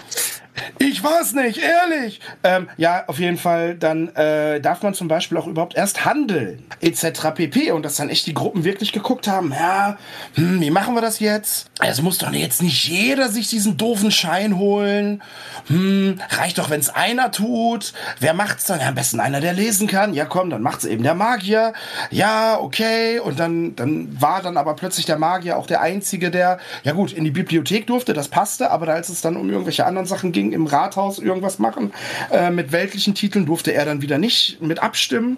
ich 0.78 1.02
weiß 1.02 1.34
nicht, 1.34 1.58
ehrlich. 1.58 2.20
Ähm, 2.42 2.68
ja, 2.76 3.04
auf 3.06 3.18
jeden 3.18 3.36
Fall, 3.36 3.74
dann 3.74 4.08
äh, 4.16 4.60
darf 4.60 4.82
man 4.82 4.94
zum 4.94 5.08
Beispiel 5.08 5.38
auch 5.38 5.46
überhaupt 5.46 5.74
erst 5.74 6.04
handeln, 6.04 6.64
etc. 6.80 7.30
pp. 7.34 7.72
Und 7.72 7.84
dass 7.84 7.96
dann 7.96 8.08
echt 8.08 8.26
die 8.26 8.34
Gruppen 8.34 8.64
wirklich 8.64 8.92
geguckt 8.92 9.28
haben, 9.28 9.52
ja, 9.52 9.96
hm, 10.34 10.60
wie 10.60 10.70
machen 10.70 10.94
wir 10.94 11.00
das 11.00 11.20
jetzt? 11.20 11.70
Es 11.82 12.02
muss 12.02 12.18
doch 12.18 12.32
jetzt 12.32 12.62
nicht 12.62 12.88
jeder 12.88 13.28
sich 13.28 13.48
diesen 13.48 13.76
doofen 13.76 14.10
Schein 14.10 14.56
holen. 14.58 15.22
Hm, 15.66 16.20
reicht 16.30 16.58
doch, 16.58 16.70
wenn 16.70 16.80
es 16.80 16.90
einer 16.90 17.30
tut. 17.30 17.92
Wer 18.18 18.34
macht's 18.34 18.64
dann? 18.64 18.80
Ja, 18.80 18.88
am 18.88 18.94
besten 18.94 19.20
einer, 19.20 19.40
der 19.40 19.52
lesen 19.52 19.86
kann. 19.86 20.14
Ja, 20.14 20.24
komm, 20.24 20.50
dann 20.50 20.62
macht's 20.62 20.84
eben 20.84 21.02
der 21.02 21.14
Magier. 21.14 21.72
Ja, 22.10 22.58
okay. 22.58 23.18
Und 23.20 23.38
dann, 23.38 23.76
dann 23.76 24.20
war 24.20 24.42
dann 24.42 24.56
aber 24.56 24.74
plötzlich 24.74 25.06
der 25.06 25.18
Magier 25.18 25.56
auch 25.56 25.66
der 25.66 25.80
Einzige, 25.80 26.30
der, 26.30 26.58
ja 26.84 26.92
gut, 26.92 27.12
in 27.12 27.24
die 27.24 27.30
Bibliothek 27.30 27.86
durfte, 27.86 28.12
das 28.12 28.28
passte, 28.28 28.70
aber 28.70 28.88
als 28.88 29.08
es 29.08 29.20
dann 29.20 29.36
um 29.36 29.48
irgendwelche 29.50 29.86
anderen 29.86 30.06
Sachen 30.06 30.32
ging, 30.32 30.39
im 30.40 30.66
Rathaus 30.66 31.18
irgendwas 31.18 31.58
machen. 31.58 31.92
Äh, 32.30 32.50
mit 32.50 32.72
weltlichen 32.72 33.14
Titeln 33.14 33.46
durfte 33.46 33.72
er 33.72 33.84
dann 33.84 34.02
wieder 34.02 34.18
nicht 34.18 34.60
mit 34.60 34.82
abstimmen 34.82 35.36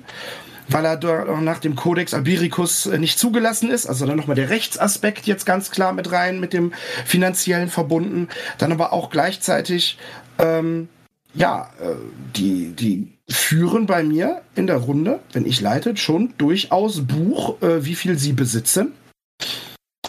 weil 0.69 0.85
er 0.85 1.41
nach 1.41 1.59
dem 1.59 1.77
Codex 1.77 2.15
Albiricus 2.15 2.87
äh, 2.87 2.99
nicht 2.99 3.19
zugelassen 3.19 3.71
ist. 3.71 3.87
Also 3.87 4.07
dann 4.07 4.17
nochmal 4.17 4.37
der 4.37 4.51
Rechtsaspekt 4.51 5.27
jetzt 5.27 5.45
ganz 5.45 5.71
klar 5.71 5.93
mit 5.93 6.13
rein, 6.13 6.41
mit 6.41 6.53
dem 6.53 6.73
finanziellen 7.05 7.69
verbunden. 7.69 8.29
Dann 8.59 8.73
aber 8.73 8.93
auch 8.93 9.11
gleichzeitig, 9.11 9.99
ähm, 10.39 10.89
ja, 11.35 11.71
äh, 11.81 11.95
die, 12.37 12.73
die 12.73 13.13
führen 13.29 13.87
bei 13.87 14.03
mir 14.03 14.43
in 14.55 14.67
der 14.67 14.77
Runde, 14.77 15.21
wenn 15.33 15.47
ich 15.47 15.61
leite, 15.61 15.97
schon 15.97 16.35
durchaus 16.39 17.07
Buch, 17.07 17.61
äh, 17.63 17.85
wie 17.85 17.95
viel 17.95 18.19
sie 18.19 18.33
besitzen. 18.33 18.93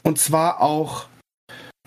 Und 0.04 0.20
zwar 0.20 0.62
auch, 0.62 1.06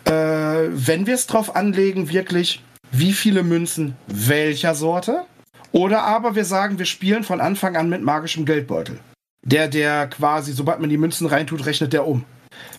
äh, 0.04 0.10
wenn 0.12 1.06
wir 1.06 1.14
es 1.14 1.26
drauf 1.26 1.54
anlegen, 1.54 2.08
wirklich 2.10 2.62
wie 2.92 3.12
viele 3.12 3.42
Münzen 3.42 3.96
welcher 4.06 4.74
Sorte. 4.74 5.24
Oder 5.72 6.04
aber 6.04 6.34
wir 6.34 6.44
sagen, 6.44 6.78
wir 6.78 6.86
spielen 6.86 7.24
von 7.24 7.40
Anfang 7.40 7.76
an 7.76 7.88
mit 7.88 8.02
magischem 8.02 8.44
Geldbeutel. 8.46 8.98
Der, 9.44 9.68
der 9.68 10.08
quasi, 10.08 10.52
sobald 10.52 10.80
man 10.80 10.90
die 10.90 10.96
Münzen 10.96 11.26
reintut, 11.26 11.66
rechnet 11.66 11.92
der 11.92 12.06
um. 12.06 12.24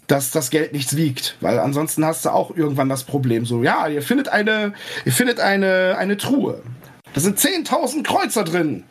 Dass 0.07 0.31
das 0.31 0.49
Geld 0.49 0.73
nichts 0.73 0.95
wiegt. 0.95 1.37
Weil 1.39 1.59
ansonsten 1.59 2.03
hast 2.05 2.25
du 2.25 2.29
auch 2.29 2.55
irgendwann 2.55 2.89
das 2.89 3.03
Problem. 3.03 3.45
So, 3.45 3.63
ja, 3.63 3.87
ihr 3.87 4.01
findet 4.01 4.29
eine, 4.29 4.73
ihr 5.05 5.11
findet 5.11 5.39
eine, 5.39 5.95
eine 5.97 6.17
Truhe. 6.17 6.61
Da 7.13 7.21
sind 7.21 7.39
10.000 7.39 8.03
Kreuzer 8.03 8.43
drin. 8.43 8.83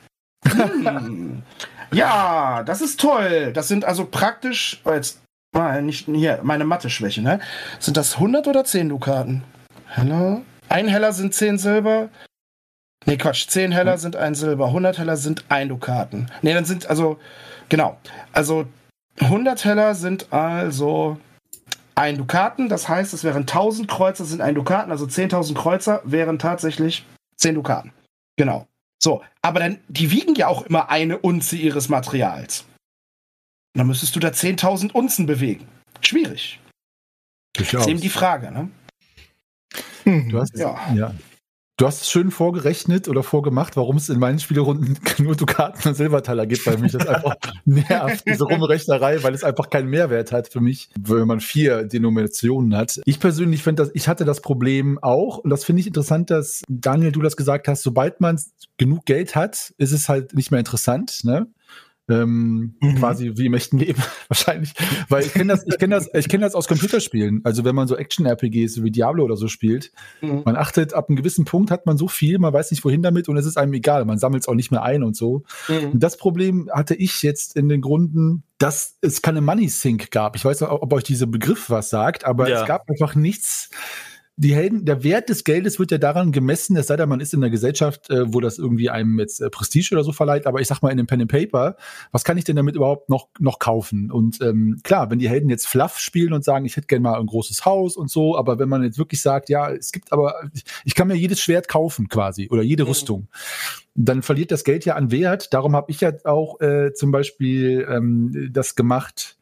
Hm. 0.47 1.43
ja, 1.93 2.62
das 2.62 2.81
ist 2.81 3.01
toll. 3.01 3.53
Das 3.53 3.69
sind 3.69 3.85
also 3.85 4.07
praktisch, 4.07 4.81
oh, 4.85 4.93
jetzt, 4.93 5.21
ah, 5.55 5.81
nicht 5.81 6.07
hier, 6.07 6.41
meine 6.43 6.64
Mathe-Schwäche, 6.64 7.23
ne? 7.23 7.41
Sind 7.79 7.97
das 7.97 8.14
100 8.14 8.47
oder 8.47 8.64
10 8.64 8.89
Dukaten? 8.89 9.43
Hallo? 9.97 10.43
Ein 10.69 10.89
Heller 10.89 11.12
sind 11.12 11.35
10 11.35 11.59
Silber. 11.59 12.09
Nee, 13.05 13.17
Quatsch, 13.17 13.49
10 13.49 13.73
Heller 13.73 13.93
hm. 13.95 13.99
sind 13.99 14.17
ein 14.17 14.35
Silber, 14.35 14.67
100 14.67 14.99
Heller 14.99 15.17
sind 15.17 15.45
ein 15.49 15.69
Dukaten. 15.69 16.31
Nee, 16.43 16.55
dann 16.55 16.64
sind 16.64 16.87
also, 16.87 17.19
genau, 17.69 17.99
also 18.33 18.67
100 19.21 19.64
Heller 19.64 19.95
sind 19.95 20.33
also 20.33 21.19
ein 21.95 22.19
Dukaten, 22.19 22.69
das 22.69 22.89
heißt, 22.89 23.14
es 23.14 23.25
wären 23.25 23.43
1000 23.43 23.89
Kreuzer 23.89 24.25
sind 24.25 24.43
ein 24.43 24.55
Dukaten, 24.55 24.91
also 24.91 25.07
10.000 25.07 25.55
Kreuzer 25.55 26.03
wären 26.05 26.39
tatsächlich 26.39 27.07
10 27.37 27.55
Dukaten. 27.55 27.93
Genau. 28.37 28.67
So, 29.03 29.23
aber 29.41 29.61
dann, 29.61 29.79
die 29.89 30.11
wiegen 30.11 30.35
ja 30.35 30.49
auch 30.49 30.62
immer 30.62 30.91
eine 30.91 31.19
Unze 31.19 31.57
ihres 31.57 31.89
Materials. 31.89 32.64
dann 33.75 33.87
müsstest 33.87 34.17
du 34.17 34.21
da 34.21 34.29
10.000 34.29 34.93
Unzen 34.93 35.27
bewegen. 35.27 35.67
Schwierig. 36.01 36.61
Das 37.55 37.73
ist 37.73 37.87
eben 37.87 38.01
die 38.01 38.11
Frage, 38.11 38.51
ne? 38.51 38.71
Du 40.07 40.38
hast, 40.38 40.57
ja. 40.57 40.76
ja. 40.94 41.14
Du 41.78 41.86
hast 41.86 42.00
es 42.00 42.11
schön 42.11 42.30
vorgerechnet 42.30 43.07
oder 43.07 43.22
vorgemacht, 43.22 43.76
warum 43.76 43.96
es 43.96 44.09
in 44.09 44.18
meinen 44.18 44.38
Spielrunden 44.38 44.96
nur 45.18 45.36
Dukaten 45.36 45.86
und 45.86 45.94
Silbertaler 45.94 46.46
gibt, 46.46 46.66
weil 46.66 46.78
mich 46.78 46.92
das 46.92 47.07
einfach 47.07 47.36
nervt, 47.66 48.24
diese 48.26 48.44
Rumrechnerei, 48.44 49.22
weil 49.22 49.34
es 49.34 49.44
einfach 49.44 49.68
keinen 49.68 49.90
Mehrwert 49.90 50.32
hat 50.32 50.48
für 50.48 50.62
mich, 50.62 50.88
wenn 50.98 51.26
man 51.26 51.40
vier 51.40 51.84
Denominationen 51.84 52.74
hat. 52.74 53.02
Ich 53.04 53.20
persönlich 53.20 53.62
finde 53.62 53.82
das, 53.82 53.90
ich 53.94 54.09
hatte 54.09 54.24
das 54.24 54.40
Problem 54.40 54.98
auch 55.02 55.36
und 55.36 55.50
das 55.50 55.64
finde 55.64 55.80
ich 55.80 55.86
interessant, 55.86 56.30
dass 56.30 56.62
Daniel, 56.66 57.12
du 57.12 57.20
das 57.20 57.36
gesagt 57.36 57.68
hast, 57.68 57.82
sobald 57.82 58.22
man 58.22 58.40
genug 58.78 59.04
Geld 59.04 59.36
hat, 59.36 59.74
ist 59.76 59.92
es 59.92 60.09
halt 60.09 60.32
nicht 60.32 60.50
mehr 60.50 60.61
interessant, 60.61 61.24
ne? 61.24 61.46
Ähm, 62.09 62.76
mhm. 62.80 62.94
Quasi 62.96 63.32
wie 63.36 63.46
im 63.46 63.54
echten 63.54 63.78
Leben 63.78 64.00
wahrscheinlich. 64.28 64.74
Weil 65.09 65.24
ich 65.24 65.32
kenne 65.32 65.52
das, 65.52 65.66
ich 65.66 65.76
kenne 65.78 65.96
das, 65.96 66.09
ich 66.14 66.28
kenne 66.28 66.44
das 66.44 66.54
aus 66.54 66.68
Computerspielen. 66.68 67.40
Also 67.44 67.64
wenn 67.64 67.74
man 67.74 67.88
so 67.88 67.96
Action-RPGs 67.96 68.82
wie 68.82 68.90
Diablo 68.90 69.24
oder 69.24 69.36
so 69.36 69.48
spielt, 69.48 69.90
mhm. 70.20 70.42
man 70.44 70.57
achtet, 70.57 70.94
ab 70.94 71.09
einem 71.09 71.16
gewissen 71.16 71.44
Punkt 71.44 71.70
hat 71.70 71.84
man 71.86 71.98
so 71.98 72.07
viel, 72.07 72.38
man 72.38 72.52
weiß 72.52 72.70
nicht 72.70 72.84
wohin 72.84 73.02
damit 73.02 73.28
und 73.28 73.36
es 73.36 73.46
ist 73.46 73.59
einem 73.59 73.72
egal. 73.72 74.04
Man 74.04 74.18
sammelt 74.18 74.44
es 74.44 74.48
auch 74.48 74.54
nicht 74.54 74.70
mehr 74.70 74.82
ein 74.82 75.02
und 75.02 75.16
so. 75.16 75.42
Mhm. 75.68 75.92
Und 75.92 76.02
das 76.02 76.16
Problem 76.16 76.70
hatte 76.72 76.94
ich 76.94 77.22
jetzt 77.22 77.57
in 77.57 77.68
den 77.68 77.80
Grunden, 77.80 78.44
dass 78.59 78.96
es 79.00 79.20
keine 79.20 79.40
Money 79.40 79.68
Sync 79.68 80.11
gab. 80.11 80.36
Ich 80.36 80.44
weiß 80.44 80.61
nicht, 80.61 80.70
ob 80.70 80.92
euch 80.92 81.04
dieser 81.04 81.26
Begriff 81.26 81.70
was 81.70 81.90
sagt, 81.90 82.24
aber 82.24 82.48
ja. 82.48 82.62
es 82.62 82.68
gab 82.68 82.88
einfach 82.88 83.14
nichts 83.14 83.70
die 84.39 84.55
Helden, 84.55 84.84
der 84.84 85.03
Wert 85.03 85.30
des 85.30 85.45
Geldes 85.45 85.78
wird 85.78 85.91
ja 85.91 85.97
daran 85.97 86.30
gemessen, 86.30 86.76
es 86.76 86.89
sei 86.89 86.97
denn, 86.97 87.09
man 87.09 87.20
ist 87.20 87.32
in 87.32 87.43
einer 87.43 87.51
Gesellschaft, 87.51 88.11
äh, 88.11 88.32
wo 88.34 88.41
das 88.41 88.59
irgendwie 88.59 88.91
einem 88.91 89.18
jetzt 89.18 89.41
äh, 89.41 89.49
Prestige 89.49 89.95
oder 89.95 90.05
so 90.05 90.12
verleiht, 90.12 90.47
aber 90.47 90.61
ich 90.61 90.68
sag 90.68 90.82
mal 90.82 90.91
in 90.91 90.99
dem 90.99 91.07
Pen 91.07 91.22
and 91.22 91.30
Paper, 91.30 91.76
was 92.12 92.22
kann 92.22 92.37
ich 92.37 92.45
denn 92.45 92.57
damit 92.57 92.76
überhaupt 92.76 93.09
noch, 93.09 93.28
noch 93.39 93.59
kaufen? 93.59 94.11
Und 94.11 94.43
ähm, 94.43 94.80
klar, 94.84 95.11
wenn 95.11 95.18
die 95.18 95.28
Helden 95.30 95.49
jetzt 95.49 95.66
Fluff 95.66 95.99
spielen 95.99 96.34
und 96.34 96.45
sagen, 96.45 96.66
ich 96.66 96.76
hätte 96.76 96.87
gerne 96.87 97.03
mal 97.03 97.18
ein 97.18 97.26
großes 97.26 97.64
Haus 97.64 97.97
und 97.97 98.11
so, 98.11 98.37
aber 98.37 98.59
wenn 98.59 98.68
man 98.68 98.82
jetzt 98.82 98.99
wirklich 98.99 99.22
sagt, 99.22 99.49
ja, 99.49 99.70
es 99.70 99.91
gibt 99.91 100.12
aber, 100.12 100.34
ich 100.84 100.95
kann 100.95 101.09
mir 101.09 101.16
jedes 101.16 101.41
Schwert 101.41 101.66
kaufen 101.68 102.09
quasi 102.09 102.49
oder 102.51 102.62
jede 102.62 102.82
mhm. 102.82 102.89
Rüstung, 102.91 103.28
dann 103.95 104.20
verliert 104.20 104.51
das 104.51 104.64
Geld 104.64 104.84
ja 104.84 104.97
an 104.97 105.11
Wert. 105.11 105.55
Darum 105.55 105.74
habe 105.74 105.91
ich 105.91 106.03
ja 106.03 106.12
auch 106.24 106.61
äh, 106.61 106.93
zum 106.93 107.11
Beispiel 107.11 107.87
ähm, 107.91 108.51
das 108.53 108.74
gemacht, 108.74 109.39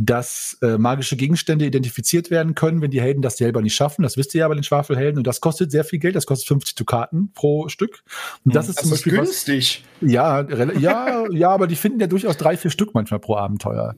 dass 0.00 0.56
äh, 0.62 0.78
magische 0.78 1.16
Gegenstände 1.16 1.66
identifiziert 1.66 2.30
werden 2.30 2.54
können, 2.54 2.80
wenn 2.80 2.92
die 2.92 3.00
Helden 3.00 3.20
das 3.20 3.36
selber 3.36 3.60
nicht 3.60 3.74
schaffen. 3.74 4.04
Das 4.04 4.16
wisst 4.16 4.32
ihr 4.32 4.40
ja 4.40 4.48
bei 4.48 4.54
den 4.54 4.62
Schwafelhelden. 4.62 5.18
Und 5.18 5.26
das 5.26 5.40
kostet 5.40 5.72
sehr 5.72 5.82
viel 5.82 5.98
Geld. 5.98 6.14
Das 6.14 6.24
kostet 6.24 6.46
50 6.46 6.76
Dukaten 6.76 7.32
pro 7.32 7.68
Stück. 7.68 8.04
Und 8.44 8.54
das 8.54 8.66
hm, 8.66 8.70
ist 8.70 8.76
das 8.76 8.82
zum 8.84 8.90
Beispiel 8.92 9.12
ist 9.14 9.18
günstig. 9.18 9.84
Was, 10.00 10.12
ja, 10.12 10.42
ja, 10.78 11.26
ja, 11.32 11.50
aber 11.50 11.66
die 11.66 11.74
finden 11.74 11.98
ja 11.98 12.06
durchaus 12.06 12.36
drei, 12.36 12.56
vier 12.56 12.70
Stück 12.70 12.94
manchmal 12.94 13.18
pro 13.18 13.34
Abenteuer. 13.34 13.96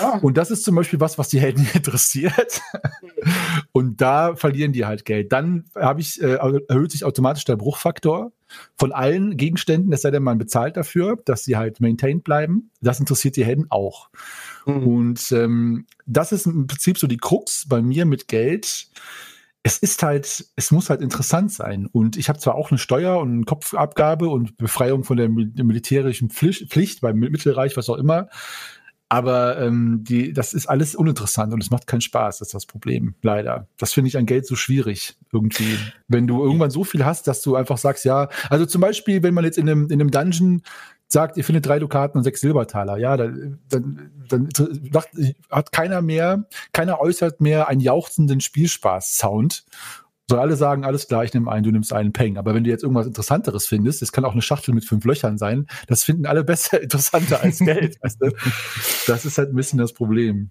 Ja. 0.00 0.18
Und 0.22 0.38
das 0.38 0.50
ist 0.50 0.64
zum 0.64 0.74
Beispiel 0.74 1.00
was, 1.00 1.18
was 1.18 1.28
die 1.28 1.38
Helden 1.38 1.68
interessiert. 1.74 2.62
Und 3.72 4.00
da 4.00 4.34
verlieren 4.34 4.72
die 4.72 4.86
halt 4.86 5.04
Geld. 5.04 5.32
Dann 5.32 5.64
habe 5.76 6.00
ich 6.00 6.20
äh, 6.22 6.38
erhöht 6.68 6.92
sich 6.92 7.04
automatisch 7.04 7.44
der 7.44 7.56
Bruchfaktor 7.56 8.32
von 8.76 8.92
allen 8.92 9.36
Gegenständen, 9.36 9.92
es 9.92 10.02
sei 10.02 10.10
denn, 10.10 10.22
man 10.22 10.38
bezahlt 10.38 10.76
dafür, 10.76 11.18
dass 11.24 11.44
sie 11.44 11.56
halt 11.56 11.80
maintained 11.80 12.24
bleiben. 12.24 12.70
Das 12.80 13.00
interessiert 13.00 13.36
die 13.36 13.44
Helden 13.44 13.66
auch. 13.70 14.10
Mhm. 14.66 14.86
Und 14.86 15.32
ähm, 15.32 15.86
das 16.06 16.32
ist 16.32 16.46
im 16.46 16.66
Prinzip 16.66 16.98
so 16.98 17.06
die 17.06 17.16
Krux 17.16 17.66
bei 17.68 17.82
mir 17.82 18.04
mit 18.04 18.28
Geld. 18.28 18.88
Es 19.62 19.78
ist 19.78 20.02
halt, 20.02 20.44
es 20.56 20.70
muss 20.70 20.90
halt 20.90 21.00
interessant 21.00 21.52
sein. 21.52 21.86
Und 21.86 22.16
ich 22.16 22.28
habe 22.28 22.38
zwar 22.38 22.54
auch 22.54 22.70
eine 22.70 22.78
Steuer 22.78 23.18
und 23.18 23.32
eine 23.32 23.44
Kopfabgabe 23.44 24.28
und 24.28 24.56
Befreiung 24.56 25.04
von 25.04 25.16
der 25.16 25.28
militärischen 25.28 26.30
Pflicht 26.30 27.00
beim 27.00 27.16
Mittelreich, 27.18 27.76
was 27.76 27.88
auch 27.88 27.96
immer. 27.98 28.28
Aber 29.12 29.60
ähm, 29.60 30.04
die, 30.04 30.32
das 30.32 30.54
ist 30.54 30.70
alles 30.70 30.94
uninteressant 30.94 31.52
und 31.52 31.62
es 31.62 31.70
macht 31.70 31.86
keinen 31.86 32.00
Spaß, 32.00 32.38
das 32.38 32.48
ist 32.48 32.54
das 32.54 32.64
Problem, 32.64 33.14
leider. 33.20 33.68
Das 33.76 33.92
finde 33.92 34.08
ich 34.08 34.16
an 34.16 34.24
Geld 34.24 34.46
so 34.46 34.56
schwierig 34.56 35.18
irgendwie. 35.30 35.76
Wenn 36.08 36.26
du 36.26 36.42
irgendwann 36.42 36.70
so 36.70 36.82
viel 36.82 37.04
hast, 37.04 37.28
dass 37.28 37.42
du 37.42 37.54
einfach 37.54 37.76
sagst, 37.76 38.06
ja, 38.06 38.30
also 38.48 38.64
zum 38.64 38.80
Beispiel, 38.80 39.22
wenn 39.22 39.34
man 39.34 39.44
jetzt 39.44 39.58
in 39.58 39.68
einem, 39.68 39.84
in 39.90 40.00
einem 40.00 40.10
Dungeon 40.10 40.62
sagt, 41.12 41.36
ihr 41.36 41.44
findet 41.44 41.66
drei 41.66 41.78
Dukaten 41.78 42.18
und 42.18 42.24
sechs 42.24 42.40
Silbertaler, 42.40 42.96
ja, 42.96 43.16
dann, 43.16 43.58
dann, 43.68 44.10
dann 44.28 44.48
hat 45.50 45.72
keiner 45.72 46.02
mehr, 46.02 46.44
keiner 46.72 47.00
äußert 47.00 47.40
mehr 47.40 47.68
einen 47.68 47.80
jauchzenden 47.80 48.40
Spielspaß-Sound. 48.40 49.64
So 50.28 50.38
alle 50.38 50.56
sagen, 50.56 50.84
alles 50.84 51.08
klar, 51.08 51.24
ich 51.24 51.34
nehme 51.34 51.50
einen, 51.50 51.64
du 51.64 51.70
nimmst 51.70 51.92
einen 51.92 52.12
Peng. 52.12 52.38
Aber 52.38 52.54
wenn 52.54 52.64
du 52.64 52.70
jetzt 52.70 52.82
irgendwas 52.82 53.06
Interessanteres 53.06 53.66
findest, 53.66 54.00
das 54.00 54.12
kann 54.12 54.24
auch 54.24 54.32
eine 54.32 54.40
Schachtel 54.40 54.72
mit 54.72 54.84
fünf 54.84 55.04
Löchern 55.04 55.36
sein, 55.36 55.66
das 55.88 56.04
finden 56.04 56.24
alle 56.24 56.44
besser, 56.44 56.80
interessanter 56.82 57.42
als 57.42 57.58
Geld. 57.58 57.98
weißt 58.02 58.22
du? 58.22 58.32
Das 59.06 59.26
ist 59.26 59.36
halt 59.36 59.50
ein 59.50 59.56
bisschen 59.56 59.78
das 59.78 59.92
Problem. 59.92 60.50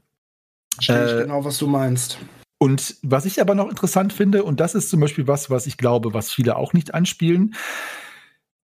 Verstehe 0.75 1.05
ich 1.05 1.11
äh, 1.11 1.21
genau, 1.23 1.43
was 1.43 1.57
du 1.57 1.67
meinst. 1.67 2.19
Und 2.59 2.97
was 3.01 3.25
ich 3.25 3.41
aber 3.41 3.55
noch 3.55 3.69
interessant 3.69 4.13
finde, 4.13 4.43
und 4.43 4.59
das 4.59 4.75
ist 4.75 4.91
zum 4.91 4.99
Beispiel 4.99 5.27
was, 5.27 5.49
was 5.49 5.65
ich 5.65 5.77
glaube, 5.77 6.13
was 6.13 6.29
viele 6.29 6.57
auch 6.57 6.73
nicht 6.73 6.93
anspielen, 6.93 7.55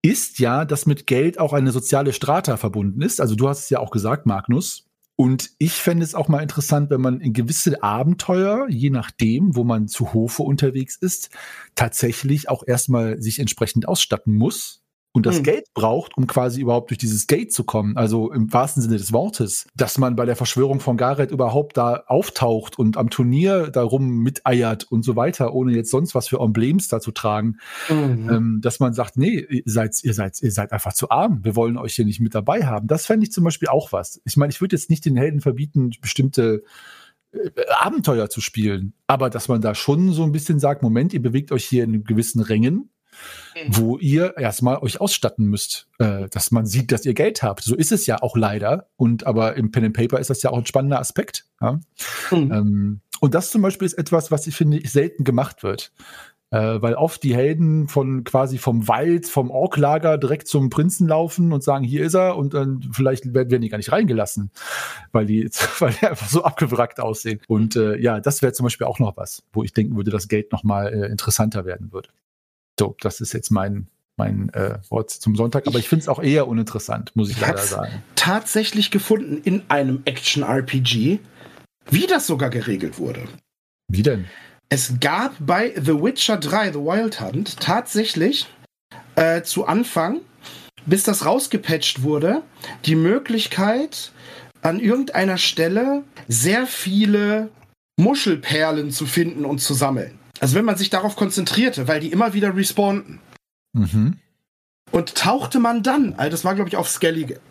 ist 0.10 0.40
ja, 0.40 0.66
dass 0.66 0.86
mit 0.86 1.08
Geld 1.08 1.40
auch 1.40 1.54
eine 1.54 1.72
soziale 1.72 2.14
Strata 2.14 2.58
verbunden 2.58 3.02
ist. 3.02 3.20
Also 3.22 3.36
du 3.36 3.48
hast 3.50 3.66
es 3.66 3.70
ja 3.70 3.80
auch 3.80 3.92
gesagt, 3.92 4.26
Magnus. 4.26 4.86
Und 5.16 5.50
ich 5.58 5.74
fände 5.74 6.04
es 6.04 6.14
auch 6.14 6.28
mal 6.28 6.44
interessant, 6.44 6.92
wenn 6.92 7.02
man 7.02 7.22
in 7.22 7.34
gewisse 7.34 7.82
Abenteuer, 7.82 8.68
je 8.70 8.92
nachdem, 8.92 9.56
wo 9.56 9.64
man 9.64 9.88
zu 9.88 10.14
Hofe 10.14 10.44
unterwegs 10.44 10.96
ist, 10.96 11.32
tatsächlich 11.74 12.50
auch 12.50 12.64
erstmal 12.66 13.20
sich 13.20 13.40
entsprechend 13.40 13.88
ausstatten 13.88 14.36
muss 14.36 14.84
und 15.18 15.26
das 15.26 15.40
mhm. 15.40 15.44
Geld 15.44 15.74
braucht, 15.74 16.16
um 16.16 16.28
quasi 16.28 16.62
überhaupt 16.62 16.92
durch 16.92 17.00
dieses 17.00 17.26
Gate 17.26 17.52
zu 17.52 17.64
kommen, 17.64 17.98
also 17.98 18.32
im 18.32 18.54
wahrsten 18.54 18.84
Sinne 18.84 18.98
des 18.98 19.12
Wortes, 19.12 19.66
dass 19.76 19.98
man 19.98 20.16
bei 20.16 20.28
der 20.28 20.36
Verschwörung 20.36 20.80
von 20.80 20.96
Gareth 20.96 21.32
überhaupt 21.32 21.76
da 21.76 22.04
auftaucht 22.06 22.78
und 22.78 22.98
am 22.98 23.10
Turnier 23.10 23.72
darum 23.72 24.20
miteiert 24.20 24.84
und 24.84 25.02
so 25.04 25.16
weiter, 25.16 25.56
ohne 25.56 25.74
jetzt 25.74 25.90
sonst 25.90 26.14
was 26.14 26.28
für 26.28 26.40
Emblems 26.40 26.88
da 26.88 27.00
zu 27.00 27.10
tragen, 27.10 27.58
mhm. 27.90 28.30
ähm, 28.30 28.60
dass 28.62 28.80
man 28.80 28.94
sagt, 28.94 29.18
nee, 29.18 29.40
ihr 29.40 29.64
seid, 29.66 29.96
ihr 30.04 30.14
seid, 30.14 30.40
ihr 30.40 30.52
seid 30.52 30.72
einfach 30.72 30.94
zu 30.94 31.10
arm, 31.10 31.44
wir 31.44 31.56
wollen 31.56 31.78
euch 31.78 31.96
hier 31.96 32.06
nicht 32.06 32.20
mit 32.20 32.36
dabei 32.36 32.68
haben. 32.68 32.86
Das 32.86 33.08
fände 33.08 33.24
ich 33.26 33.32
zum 33.32 33.44
Beispiel 33.44 33.70
auch 33.70 33.92
was. 33.92 34.22
Ich 34.24 34.38
meine, 34.38 34.52
ich 34.52 34.62
würde 34.62 34.76
jetzt 34.76 34.92
nicht 34.92 35.04
den 35.04 35.18
Helden 35.18 35.42
verbieten, 35.42 35.90
bestimmte 36.00 36.62
äh, 37.32 37.50
Abenteuer 37.80 38.30
zu 38.30 38.40
spielen, 38.40 38.94
aber 39.08 39.32
dass 39.32 39.48
man 39.48 39.62
da 39.62 39.74
schon 39.74 40.12
so 40.12 40.22
ein 40.22 40.32
bisschen 40.32 40.60
sagt, 40.60 40.84
Moment, 40.84 41.12
ihr 41.12 41.24
bewegt 41.24 41.52
euch 41.52 41.66
hier 41.66 41.86
in 41.86 42.04
gewissen 42.04 42.40
Rängen, 42.40 42.92
Mhm. 43.56 43.78
wo 43.78 43.98
ihr 43.98 44.38
erstmal 44.38 44.78
euch 44.80 45.02
ausstatten 45.02 45.46
müsst, 45.46 45.88
äh, 46.00 46.28
dass 46.30 46.52
man 46.52 46.66
sieht, 46.66 46.92
dass 46.92 47.06
ihr 47.06 47.14
Geld 47.14 47.44
habt. 47.44 47.64
So 47.64 47.76
ist 47.76 47.92
es 47.92 48.06
ja 48.06 48.22
auch 48.22 48.36
leider. 48.38 48.90
Und 48.96 49.26
aber 49.26 49.56
im 49.56 49.72
Pen 49.72 49.86
and 49.86 49.96
Paper 49.96 50.20
ist 50.20 50.30
das 50.30 50.44
ja 50.44 50.52
auch 50.52 50.58
ein 50.58 50.66
spannender 50.66 51.00
Aspekt. 51.00 51.46
Ja? 51.62 51.80
Mhm. 52.32 52.52
Ähm, 52.52 53.02
und 53.20 53.34
das 53.34 53.50
zum 53.50 53.62
Beispiel 53.62 53.86
ist 53.86 53.98
etwas, 53.98 54.32
was 54.32 54.48
ich 54.48 54.56
finde, 54.56 54.88
selten 54.88 55.24
gemacht 55.24 55.64
wird. 55.64 55.92
Äh, 56.50 56.82
weil 56.82 56.94
oft 56.94 57.24
die 57.24 57.36
Helden 57.36 57.90
von 57.90 58.24
quasi 58.24 58.58
vom 58.58 58.88
Wald, 58.88 59.28
vom 59.28 59.52
Orklager 59.52 60.18
direkt 60.18 60.48
zum 60.48 60.70
Prinzen 60.70 61.06
laufen 61.06 61.52
und 61.52 61.62
sagen, 61.62 61.84
hier 61.84 62.06
ist 62.06 62.14
er 62.14 62.38
und 62.38 62.54
dann 62.54 62.90
vielleicht 62.94 63.34
werden 63.34 63.62
die 63.62 63.68
gar 63.68 63.78
nicht 63.78 63.92
reingelassen, 63.92 64.52
weil 65.12 65.26
die, 65.26 65.50
weil 65.80 65.92
die 65.92 66.08
einfach 66.08 66.30
so 66.30 66.44
abgewrackt 66.44 67.02
aussehen. 67.02 67.42
Und 67.50 67.76
äh, 67.76 67.98
ja, 67.98 68.22
das 68.22 68.42
wäre 68.42 68.54
zum 68.54 68.64
Beispiel 68.64 68.88
auch 68.88 69.00
noch 69.00 69.18
was, 69.18 69.44
wo 69.52 69.64
ich 69.64 69.74
denken 69.74 69.98
würde, 69.98 70.10
dass 70.10 70.30
Geld 70.30 70.54
nochmal 70.54 70.94
äh, 70.94 71.12
interessanter 71.12 71.66
werden 71.66 71.92
würde. 71.92 72.10
So, 72.80 72.96
das 73.02 73.22
ist 73.22 73.34
jetzt 73.34 73.50
mein, 73.50 73.88
mein 74.18 74.50
äh, 74.54 74.80
Wort 74.90 75.10
zum 75.10 75.36
Sonntag, 75.36 75.68
aber 75.68 75.80
ich 75.80 75.90
finde 75.90 76.04
es 76.04 76.08
auch 76.08 76.22
eher 76.22 76.48
uninteressant, 76.48 77.16
muss 77.16 77.30
ich, 77.30 77.38
ich 77.38 77.42
leider 77.42 77.58
sagen. 77.58 78.04
Tatsächlich 78.16 78.92
gefunden 78.92 79.42
in 79.44 79.64
einem 79.70 80.02
Action-RPG, 80.06 81.20
wie 81.90 82.08
das 82.08 82.28
sogar 82.28 82.50
geregelt 82.50 83.00
wurde. 83.00 83.24
Wie 83.88 84.04
denn? 84.04 84.26
Es 84.70 85.00
gab 85.00 85.34
bei 85.40 85.74
The 85.76 86.02
Witcher 86.02 86.38
3, 86.38 86.74
The 86.74 86.80
Wild 86.80 87.22
Hunt, 87.22 87.60
tatsächlich 87.60 88.48
äh, 89.16 89.42
zu 89.42 89.66
Anfang, 89.66 90.20
bis 90.86 91.04
das 91.04 91.26
rausgepatcht 91.26 92.04
wurde, 92.04 92.44
die 92.86 92.96
Möglichkeit, 92.96 94.12
an 94.62 94.80
irgendeiner 94.80 95.38
Stelle 95.38 96.04
sehr 96.28 96.68
viele 96.68 97.50
Muschelperlen 97.98 98.92
zu 98.92 99.06
finden 99.06 99.46
und 99.46 99.60
zu 99.60 99.74
sammeln. 99.74 100.20
Also 100.40 100.56
wenn 100.56 100.66
man 100.66 100.78
sich 100.78 100.90
darauf 100.90 101.16
konzentrierte, 101.16 101.88
weil 101.88 102.00
die 102.00 102.12
immer 102.12 102.34
wieder 102.34 102.56
respawnten. 102.56 103.20
Mhm. 103.74 104.18
Und 104.92 105.16
tauchte 105.16 105.60
man 105.60 105.84
dann, 105.84 106.14
also 106.16 106.32
das 106.32 106.46
war 106.46 106.56
glaube 106.56 106.70
ich 106.70 106.78
auf 106.78 106.90
Skellige, 106.90 107.42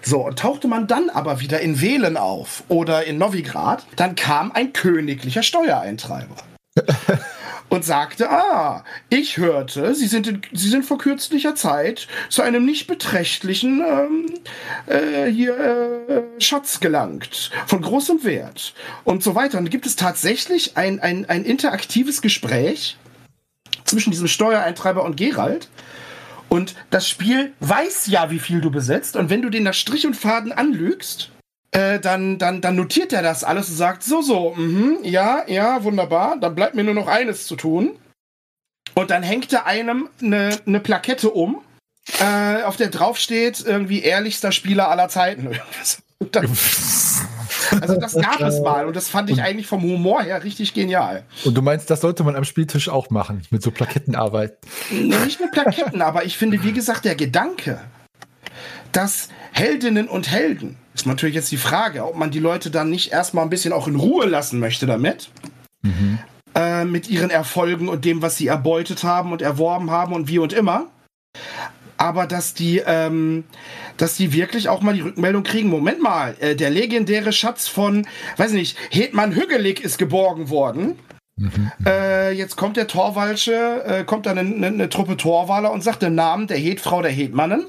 so, 0.00 0.26
und 0.26 0.38
tauchte 0.38 0.66
man 0.66 0.86
dann 0.86 1.10
aber 1.10 1.40
wieder 1.40 1.60
in 1.60 1.80
Wählen 1.80 2.16
auf 2.16 2.64
oder 2.68 3.04
in 3.04 3.18
Novigrad, 3.18 3.86
dann 3.96 4.14
kam 4.14 4.50
ein 4.52 4.72
königlicher 4.72 5.42
Steuereintreiber. 5.42 6.36
und 7.68 7.84
sagte, 7.84 8.30
ah, 8.30 8.84
ich 9.08 9.38
hörte, 9.38 9.94
Sie 9.94 10.06
sind, 10.06 10.26
in, 10.26 10.42
Sie 10.52 10.68
sind 10.68 10.84
vor 10.84 10.98
kürzlicher 10.98 11.54
Zeit 11.54 12.06
zu 12.28 12.42
einem 12.42 12.64
nicht 12.64 12.86
beträchtlichen 12.86 13.80
ähm, 13.80 14.34
äh, 14.86 15.30
hier, 15.30 15.58
äh, 15.58 16.22
Schatz 16.40 16.80
gelangt, 16.80 17.50
von 17.66 17.82
großem 17.82 18.24
Wert 18.24 18.74
und 19.04 19.22
so 19.22 19.34
weiter. 19.34 19.58
Und 19.58 19.70
gibt 19.70 19.86
es 19.86 19.96
tatsächlich 19.96 20.76
ein, 20.76 21.00
ein, 21.00 21.28
ein 21.28 21.44
interaktives 21.44 22.22
Gespräch 22.22 22.96
zwischen 23.84 24.10
diesem 24.10 24.28
Steuereintreiber 24.28 25.04
und 25.04 25.16
Gerald. 25.16 25.68
Und 26.48 26.74
das 26.90 27.08
Spiel 27.08 27.52
weiß 27.60 28.06
ja, 28.06 28.30
wie 28.30 28.38
viel 28.38 28.60
du 28.60 28.70
besitzt. 28.70 29.16
Und 29.16 29.30
wenn 29.30 29.42
du 29.42 29.50
den 29.50 29.64
nach 29.64 29.74
Strich 29.74 30.06
und 30.06 30.14
Faden 30.14 30.52
anlügst, 30.52 31.30
äh, 31.72 31.98
dann, 32.00 32.38
dann, 32.38 32.60
dann 32.60 32.76
notiert 32.76 33.12
er 33.12 33.22
das 33.22 33.44
alles 33.44 33.68
und 33.68 33.76
sagt, 33.76 34.02
so, 34.02 34.22
so, 34.22 34.54
mh, 34.56 35.06
ja, 35.06 35.44
ja, 35.46 35.82
wunderbar, 35.84 36.38
dann 36.38 36.54
bleibt 36.54 36.74
mir 36.74 36.84
nur 36.84 36.94
noch 36.94 37.08
eines 37.08 37.46
zu 37.46 37.56
tun. 37.56 37.98
Und 38.94 39.10
dann 39.10 39.22
hängt 39.22 39.52
er 39.52 39.66
einem 39.66 40.08
eine 40.22 40.58
ne 40.64 40.80
Plakette 40.80 41.30
um, 41.30 41.60
äh, 42.20 42.62
auf 42.62 42.76
der 42.76 42.88
drauf 42.88 43.18
steht, 43.18 43.64
irgendwie 43.66 44.00
ehrlichster 44.00 44.52
Spieler 44.52 44.88
aller 44.88 45.08
Zeiten. 45.08 45.48
also 47.80 48.00
das 48.00 48.14
gab 48.14 48.40
es 48.40 48.60
mal 48.60 48.86
und 48.86 48.96
das 48.96 49.08
fand 49.08 49.28
ich 49.28 49.42
eigentlich 49.42 49.66
vom 49.66 49.82
Humor 49.82 50.22
her 50.22 50.42
richtig 50.44 50.72
genial. 50.72 51.24
Und 51.44 51.54
du 51.54 51.62
meinst, 51.62 51.90
das 51.90 52.00
sollte 52.00 52.24
man 52.24 52.36
am 52.36 52.44
Spieltisch 52.44 52.88
auch 52.88 53.10
machen, 53.10 53.42
mit 53.50 53.62
so 53.62 53.70
Plakettenarbeit? 53.70 54.56
Nicht 54.90 55.40
mit 55.40 55.50
Plaketten, 55.52 56.00
aber 56.00 56.24
ich 56.24 56.38
finde, 56.38 56.62
wie 56.62 56.72
gesagt, 56.72 57.04
der 57.04 57.16
Gedanke, 57.16 57.80
dass 58.92 59.28
Heldinnen 59.52 60.08
und 60.08 60.30
Helden, 60.30 60.78
ist 61.06 61.10
natürlich 61.12 61.36
jetzt 61.36 61.52
die 61.52 61.56
Frage, 61.56 62.04
ob 62.04 62.16
man 62.16 62.32
die 62.32 62.40
Leute 62.40 62.70
dann 62.70 62.90
nicht 62.90 63.12
erstmal 63.12 63.44
ein 63.44 63.50
bisschen 63.50 63.72
auch 63.72 63.86
in 63.86 63.94
Ruhe 63.94 64.26
lassen 64.26 64.58
möchte 64.58 64.86
damit. 64.86 65.30
Mhm. 65.82 66.18
Äh, 66.54 66.84
mit 66.84 67.08
ihren 67.08 67.30
Erfolgen 67.30 67.88
und 67.88 68.04
dem, 68.04 68.22
was 68.22 68.36
sie 68.36 68.48
erbeutet 68.48 69.04
haben 69.04 69.30
und 69.30 69.40
erworben 69.40 69.90
haben 69.90 70.14
und 70.14 70.28
wie 70.28 70.38
und 70.38 70.52
immer. 70.52 70.86
Aber 71.96 72.26
dass 72.26 72.54
die, 72.54 72.82
ähm, 72.84 73.44
dass 73.98 74.16
die 74.16 74.32
wirklich 74.32 74.68
auch 74.68 74.82
mal 74.82 74.94
die 74.94 75.02
Rückmeldung 75.02 75.44
kriegen. 75.44 75.68
Moment 75.68 76.02
mal, 76.02 76.34
äh, 76.40 76.56
der 76.56 76.70
legendäre 76.70 77.32
Schatz 77.32 77.68
von, 77.68 78.06
weiß 78.36 78.52
nicht, 78.52 78.76
Hetman 78.90 79.32
Hügelig 79.32 79.80
ist 79.80 79.98
geborgen 79.98 80.50
worden. 80.50 80.98
Mhm. 81.36 81.70
Äh, 81.86 82.32
jetzt 82.32 82.56
kommt 82.56 82.76
der 82.76 82.88
Torwalsche, 82.88 83.84
äh, 83.84 84.04
kommt 84.04 84.26
dann 84.26 84.38
eine, 84.38 84.54
eine, 84.54 84.66
eine, 84.66 84.88
Truppe 84.88 85.16
Torwaler 85.16 85.70
und 85.70 85.84
sagt 85.84 86.02
den 86.02 86.14
Namen 86.14 86.48
der 86.48 86.58
Hetfrau 86.58 87.02
der 87.02 87.12
Hetmannen. 87.12 87.66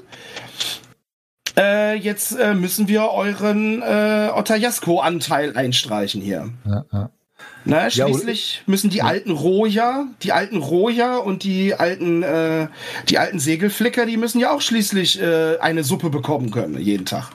Äh, 1.58 1.94
jetzt 1.96 2.38
äh, 2.38 2.54
müssen 2.54 2.88
wir 2.88 3.10
euren 3.10 3.82
äh, 3.82 4.30
Otajasko-Anteil 4.32 5.56
einstreichen 5.56 6.22
hier. 6.22 6.50
Ja, 6.64 6.84
ja. 6.92 7.10
Na, 7.64 7.90
schließlich 7.90 8.62
müssen 8.66 8.90
die 8.90 9.02
alten 9.02 9.30
Roja, 9.30 10.06
die 10.22 10.32
alten 10.32 10.56
Roja 10.56 11.18
und 11.18 11.42
die 11.42 11.74
alten, 11.74 12.22
äh, 12.22 12.68
die 13.08 13.18
alten 13.18 13.38
Segelflicker, 13.38 14.06
die 14.06 14.16
müssen 14.16 14.40
ja 14.40 14.52
auch 14.52 14.60
schließlich 14.60 15.20
äh, 15.20 15.58
eine 15.58 15.84
Suppe 15.84 16.10
bekommen 16.10 16.50
können, 16.50 16.78
jeden 16.78 17.04
Tag. 17.04 17.30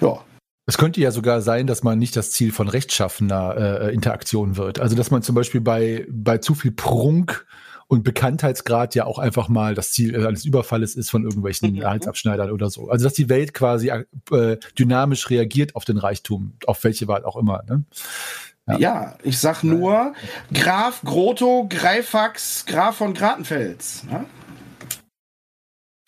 Ja. 0.00 0.20
Es 0.66 0.78
könnte 0.78 1.00
ja 1.00 1.10
sogar 1.10 1.42
sein, 1.42 1.66
dass 1.66 1.82
man 1.82 1.98
nicht 1.98 2.14
das 2.14 2.30
Ziel 2.30 2.52
von 2.52 2.68
rechtschaffener 2.68 3.56
äh, 3.56 3.94
Interaktion 3.94 4.56
wird. 4.56 4.78
Also 4.78 4.94
dass 4.94 5.10
man 5.10 5.22
zum 5.22 5.34
Beispiel 5.34 5.60
bei, 5.60 6.06
bei 6.08 6.38
zu 6.38 6.54
viel 6.54 6.70
Prunk 6.70 7.44
und 7.92 8.04
Bekanntheitsgrad 8.04 8.94
ja 8.94 9.04
auch 9.04 9.18
einfach 9.18 9.50
mal 9.50 9.74
das 9.74 9.92
Ziel 9.92 10.14
äh, 10.14 10.26
eines 10.26 10.46
Überfalles 10.46 10.94
ist 10.94 11.10
von 11.10 11.24
irgendwelchen 11.24 11.74
mhm. 11.74 11.84
Halsabschneidern 11.84 12.50
oder 12.50 12.70
so. 12.70 12.88
Also 12.88 13.04
dass 13.04 13.12
die 13.12 13.28
Welt 13.28 13.52
quasi 13.52 13.90
äh, 13.90 14.56
dynamisch 14.78 15.28
reagiert 15.28 15.76
auf 15.76 15.84
den 15.84 15.98
Reichtum, 15.98 16.54
auf 16.66 16.82
welche 16.84 17.06
Wahl 17.06 17.22
auch 17.26 17.36
immer. 17.36 17.62
Ne? 17.68 17.84
Ja. 18.66 18.78
ja. 18.78 19.18
ich 19.22 19.36
sag 19.36 19.62
nur 19.62 20.14
Graf 20.54 21.02
Grotto 21.02 21.66
Greifax 21.68 22.64
Graf 22.64 22.96
von 22.96 23.12
Gratenfels. 23.12 24.04
Ne? 24.04 24.24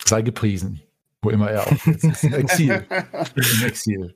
Sei 0.03 0.23
gepriesen, 0.23 0.81
wo 1.21 1.29
immer 1.29 1.51
er 1.51 1.67
auch 1.67 1.85
ist. 1.85 2.23
Im 2.23 2.33
Exil. 2.33 2.87
Im 3.35 3.63
Exil. 3.67 4.15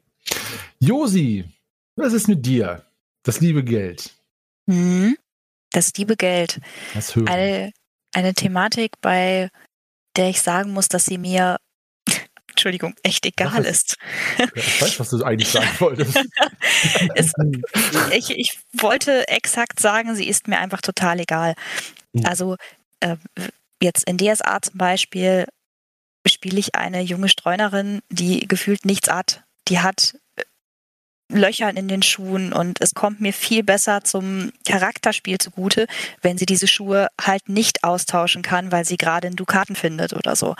Josi, 0.80 1.46
was 1.96 2.14
ist 2.14 2.28
mit 2.28 2.44
dir? 2.44 2.84
Das 3.22 3.42
liebe 3.42 3.64
Geld. 3.64 4.10
Hm, 4.68 5.16
das 5.72 5.94
liebe 5.94 6.16
Geld. 6.16 6.60
Das 6.94 7.16
eine, 7.16 7.72
eine 8.14 8.34
Thematik, 8.34 8.94
bei 9.02 9.50
der 10.16 10.30
ich 10.30 10.42
sagen 10.42 10.72
muss, 10.72 10.88
dass 10.88 11.06
sie 11.06 11.18
mir 11.18 11.58
Entschuldigung, 12.50 12.94
echt 13.04 13.26
egal 13.26 13.66
ist. 13.66 13.96
Ich 14.56 14.82
weiß, 14.82 15.00
was 15.00 15.10
du 15.10 15.24
eigentlich 15.24 15.50
sagen 15.50 15.70
wolltest. 15.80 16.20
es, 17.16 17.32
ich, 18.12 18.32
ich, 18.32 18.60
wollte 18.74 19.28
exakt 19.28 19.80
sagen, 19.80 20.16
sie 20.16 20.28
ist 20.28 20.48
mir 20.48 20.60
einfach 20.60 20.82
total 20.82 21.20
egal. 21.20 21.54
Hm. 22.16 22.26
Also 22.26 22.58
äh, 23.00 23.16
jetzt 23.82 24.04
in 24.10 24.18
DSA 24.18 24.62
zum 24.62 24.78
Beispiel 24.78 25.46
spiele 26.28 26.60
ich 26.60 26.76
eine 26.76 27.02
junge 27.02 27.30
Streunerin, 27.30 28.02
die 28.10 28.48
gefühlt 28.48 28.86
nichts 28.86 29.10
hat. 29.10 29.44
Die 29.68 29.80
hat 29.80 30.18
Löchern 31.32 31.78
in 31.78 31.88
den 31.88 32.02
Schuhen 32.02 32.52
und 32.54 32.82
es 32.82 32.94
kommt 32.94 33.22
mir 33.22 33.34
viel 33.34 33.64
besser 33.64 34.04
zum 34.04 34.52
Charakterspiel 34.68 35.38
zugute, 35.38 35.86
wenn 36.22 36.38
sie 36.38 36.46
diese 36.46 36.68
Schuhe 36.68 37.08
halt 37.22 37.50
nicht 37.50 37.84
austauschen 37.84 38.42
kann, 38.42 38.72
weil 38.72 38.84
sie 38.86 38.98
gerade 38.98 39.28
einen 39.28 39.36
Dukaten 39.36 39.76
findet 39.76 40.14
oder 40.14 40.36
so. 40.36 40.56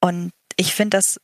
Und 0.00 0.32
ich 0.56 0.74
finde 0.74 0.96
das 0.96 1.20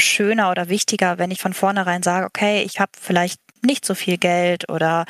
schöner 0.00 0.50
oder 0.50 0.68
wichtiger, 0.68 1.18
wenn 1.18 1.30
ich 1.30 1.40
von 1.40 1.54
vornherein 1.54 2.02
sage, 2.02 2.26
okay, 2.26 2.62
ich 2.62 2.80
habe 2.80 2.92
vielleicht 3.00 3.40
nicht 3.64 3.84
so 3.84 3.94
viel 3.94 4.18
Geld 4.18 4.70
oder 4.70 5.04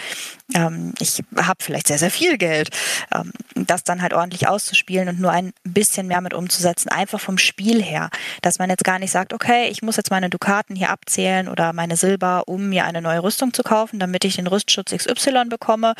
ähm, 0.54 0.94
ich 0.98 1.22
habe 1.36 1.62
vielleicht 1.62 1.88
sehr, 1.88 1.98
sehr 1.98 2.10
viel 2.10 2.38
Geld, 2.38 2.70
ähm, 3.14 3.32
das 3.54 3.84
dann 3.84 4.02
halt 4.02 4.12
ordentlich 4.12 4.48
auszuspielen 4.48 5.08
und 5.08 5.20
nur 5.20 5.30
ein 5.30 5.52
bisschen 5.64 6.06
mehr 6.06 6.20
mit 6.20 6.34
umzusetzen, 6.34 6.88
einfach 6.88 7.20
vom 7.20 7.38
Spiel 7.38 7.82
her, 7.82 8.10
dass 8.42 8.58
man 8.58 8.70
jetzt 8.70 8.84
gar 8.84 8.98
nicht 8.98 9.10
sagt, 9.10 9.32
okay, 9.32 9.68
ich 9.68 9.82
muss 9.82 9.96
jetzt 9.96 10.10
meine 10.10 10.30
Dukaten 10.30 10.76
hier 10.76 10.90
abzählen 10.90 11.48
oder 11.48 11.72
meine 11.72 11.96
Silber, 11.96 12.44
um 12.46 12.68
mir 12.68 12.84
eine 12.84 13.02
neue 13.02 13.22
Rüstung 13.22 13.52
zu 13.52 13.62
kaufen, 13.62 13.98
damit 13.98 14.24
ich 14.24 14.36
den 14.36 14.46
Rüstschutz 14.46 14.92
XY 14.92 15.46
bekomme, 15.48 15.94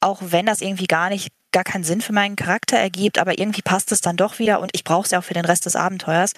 auch 0.00 0.20
wenn 0.22 0.46
das 0.46 0.60
irgendwie 0.60 0.86
gar 0.86 1.08
nicht 1.08 1.32
gar 1.52 1.64
keinen 1.64 1.84
Sinn 1.84 2.00
für 2.00 2.14
meinen 2.14 2.34
Charakter 2.34 2.78
ergibt, 2.78 3.18
aber 3.18 3.38
irgendwie 3.38 3.62
passt 3.62 3.92
es 3.92 4.00
dann 4.00 4.16
doch 4.16 4.38
wieder 4.38 4.60
und 4.60 4.70
ich 4.72 4.84
brauche 4.84 5.04
es 5.04 5.10
ja 5.10 5.18
auch 5.18 5.24
für 5.24 5.34
den 5.34 5.44
Rest 5.44 5.66
des 5.66 5.76
Abenteuers. 5.76 6.32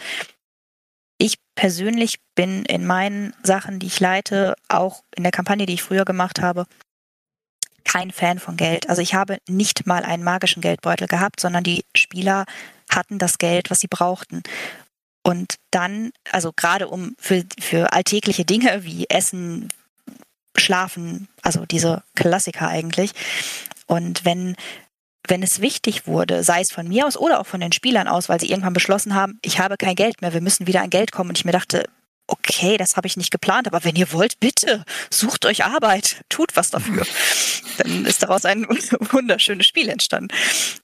Ich 1.24 1.38
persönlich 1.54 2.18
bin 2.34 2.66
in 2.66 2.84
meinen 2.84 3.32
Sachen, 3.42 3.78
die 3.78 3.86
ich 3.86 3.98
leite, 3.98 4.56
auch 4.68 5.02
in 5.16 5.22
der 5.22 5.32
Kampagne, 5.32 5.64
die 5.64 5.72
ich 5.72 5.82
früher 5.82 6.04
gemacht 6.04 6.42
habe, 6.42 6.66
kein 7.82 8.10
Fan 8.10 8.38
von 8.38 8.58
Geld. 8.58 8.90
Also 8.90 9.00
ich 9.00 9.14
habe 9.14 9.38
nicht 9.48 9.86
mal 9.86 10.02
einen 10.02 10.22
magischen 10.22 10.60
Geldbeutel 10.60 11.08
gehabt, 11.08 11.40
sondern 11.40 11.64
die 11.64 11.86
Spieler 11.96 12.44
hatten 12.90 13.18
das 13.18 13.38
Geld, 13.38 13.70
was 13.70 13.80
sie 13.80 13.88
brauchten. 13.88 14.42
Und 15.22 15.54
dann, 15.70 16.12
also 16.30 16.52
gerade 16.54 16.88
um 16.88 17.14
für, 17.18 17.42
für 17.58 17.94
alltägliche 17.94 18.44
Dinge 18.44 18.84
wie 18.84 19.06
Essen, 19.08 19.70
Schlafen, 20.58 21.28
also 21.40 21.64
diese 21.64 22.02
Klassiker 22.14 22.68
eigentlich. 22.68 23.12
Und 23.86 24.26
wenn 24.26 24.56
wenn 25.26 25.42
es 25.42 25.60
wichtig 25.60 26.06
wurde, 26.06 26.42
sei 26.42 26.60
es 26.60 26.70
von 26.70 26.88
mir 26.88 27.06
aus 27.06 27.16
oder 27.16 27.40
auch 27.40 27.46
von 27.46 27.60
den 27.60 27.72
Spielern 27.72 28.08
aus, 28.08 28.28
weil 28.28 28.40
sie 28.40 28.50
irgendwann 28.50 28.72
beschlossen 28.72 29.14
haben, 29.14 29.38
ich 29.42 29.58
habe 29.58 29.76
kein 29.76 29.96
Geld 29.96 30.20
mehr, 30.20 30.34
wir 30.34 30.40
müssen 30.40 30.66
wieder 30.66 30.82
an 30.82 30.90
Geld 30.90 31.12
kommen. 31.12 31.30
Und 31.30 31.38
ich 31.38 31.44
mir 31.44 31.52
dachte, 31.52 31.84
okay, 32.26 32.76
das 32.76 32.96
habe 32.96 33.06
ich 33.06 33.16
nicht 33.16 33.30
geplant, 33.30 33.66
aber 33.66 33.84
wenn 33.84 33.96
ihr 33.96 34.12
wollt, 34.12 34.40
bitte, 34.40 34.84
sucht 35.10 35.46
euch 35.46 35.64
Arbeit, 35.64 36.22
tut 36.28 36.56
was 36.56 36.70
dafür. 36.70 37.06
Dann 37.78 38.04
ist 38.04 38.22
daraus 38.22 38.44
ein 38.44 38.66
wunderschönes 39.10 39.66
Spiel 39.66 39.88
entstanden. 39.88 40.28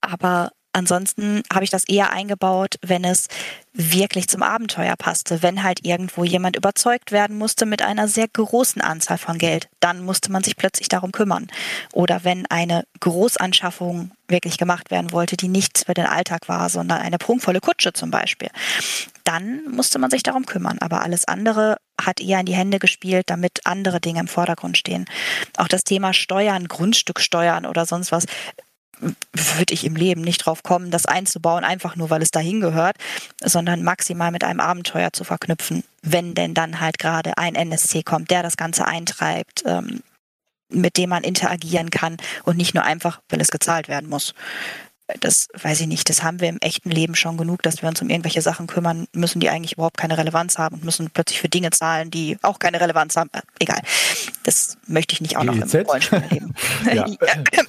Aber 0.00 0.52
Ansonsten 0.72 1.42
habe 1.52 1.64
ich 1.64 1.70
das 1.70 1.84
eher 1.88 2.12
eingebaut, 2.12 2.76
wenn 2.82 3.04
es 3.04 3.26
wirklich 3.72 4.28
zum 4.28 4.42
Abenteuer 4.42 4.94
passte. 4.96 5.42
Wenn 5.42 5.62
halt 5.62 5.84
irgendwo 5.84 6.24
jemand 6.24 6.56
überzeugt 6.56 7.12
werden 7.12 7.36
musste 7.38 7.66
mit 7.66 7.82
einer 7.82 8.06
sehr 8.08 8.28
großen 8.28 8.80
Anzahl 8.80 9.18
von 9.18 9.38
Geld, 9.38 9.68
dann 9.80 10.04
musste 10.04 10.30
man 10.30 10.44
sich 10.44 10.56
plötzlich 10.56 10.88
darum 10.88 11.12
kümmern. 11.12 11.48
Oder 11.92 12.24
wenn 12.24 12.46
eine 12.46 12.84
Großanschaffung 13.00 14.12
wirklich 14.28 14.58
gemacht 14.58 14.90
werden 14.90 15.12
wollte, 15.12 15.36
die 15.36 15.48
nichts 15.48 15.84
für 15.84 15.94
den 15.94 16.06
Alltag 16.06 16.48
war, 16.48 16.68
sondern 16.68 17.00
eine 17.00 17.18
prunkvolle 17.18 17.60
Kutsche 17.60 17.92
zum 17.92 18.10
Beispiel, 18.10 18.50
dann 19.24 19.64
musste 19.70 19.98
man 19.98 20.10
sich 20.10 20.22
darum 20.22 20.46
kümmern. 20.46 20.78
Aber 20.80 21.02
alles 21.02 21.26
andere 21.26 21.78
hat 22.00 22.20
eher 22.20 22.40
in 22.40 22.46
die 22.46 22.54
Hände 22.54 22.78
gespielt, 22.78 23.24
damit 23.28 23.60
andere 23.64 24.00
Dinge 24.00 24.20
im 24.20 24.28
Vordergrund 24.28 24.78
stehen. 24.78 25.06
Auch 25.56 25.68
das 25.68 25.84
Thema 25.84 26.12
Steuern, 26.12 26.68
Grundstücksteuern 26.68 27.66
oder 27.66 27.86
sonst 27.86 28.12
was 28.12 28.26
würde 29.00 29.74
ich 29.74 29.84
im 29.84 29.96
Leben 29.96 30.20
nicht 30.20 30.46
drauf 30.46 30.62
kommen, 30.62 30.90
das 30.90 31.06
einzubauen, 31.06 31.64
einfach 31.64 31.96
nur 31.96 32.10
weil 32.10 32.22
es 32.22 32.30
dahin 32.30 32.60
gehört, 32.60 32.96
sondern 33.42 33.82
maximal 33.82 34.30
mit 34.30 34.44
einem 34.44 34.60
Abenteuer 34.60 35.12
zu 35.12 35.24
verknüpfen, 35.24 35.84
wenn 36.02 36.34
denn 36.34 36.54
dann 36.54 36.80
halt 36.80 36.98
gerade 36.98 37.36
ein 37.38 37.54
NSC 37.54 38.02
kommt, 38.02 38.30
der 38.30 38.42
das 38.42 38.56
Ganze 38.56 38.86
eintreibt, 38.86 39.64
ähm, 39.66 40.02
mit 40.68 40.96
dem 40.96 41.10
man 41.10 41.24
interagieren 41.24 41.90
kann 41.90 42.16
und 42.44 42.56
nicht 42.56 42.74
nur 42.74 42.84
einfach, 42.84 43.20
wenn 43.28 43.40
es 43.40 43.48
gezahlt 43.48 43.88
werden 43.88 44.08
muss 44.08 44.34
das 45.20 45.48
weiß 45.60 45.80
ich 45.80 45.86
nicht, 45.86 46.08
das 46.08 46.22
haben 46.22 46.40
wir 46.40 46.48
im 46.48 46.58
echten 46.60 46.90
Leben 46.90 47.14
schon 47.14 47.36
genug, 47.36 47.62
dass 47.62 47.82
wir 47.82 47.88
uns 47.88 48.00
um 48.02 48.10
irgendwelche 48.10 48.42
Sachen 48.42 48.66
kümmern 48.66 49.06
müssen, 49.12 49.40
die 49.40 49.50
eigentlich 49.50 49.72
überhaupt 49.72 49.96
keine 49.96 50.16
Relevanz 50.18 50.58
haben 50.58 50.76
und 50.76 50.84
müssen 50.84 51.10
plötzlich 51.10 51.40
für 51.40 51.48
Dinge 51.48 51.70
zahlen, 51.70 52.10
die 52.10 52.38
auch 52.42 52.58
keine 52.58 52.80
Relevanz 52.80 53.16
haben. 53.16 53.30
Äh, 53.32 53.42
egal. 53.58 53.80
Das 54.44 54.76
möchte 54.86 55.14
ich 55.14 55.20
nicht 55.20 55.36
auch 55.36 55.44
noch 55.44 55.54
im 55.54 55.62
Rollenspiel 55.62 56.22
erleben. 56.22 56.54
ja. 56.92 57.06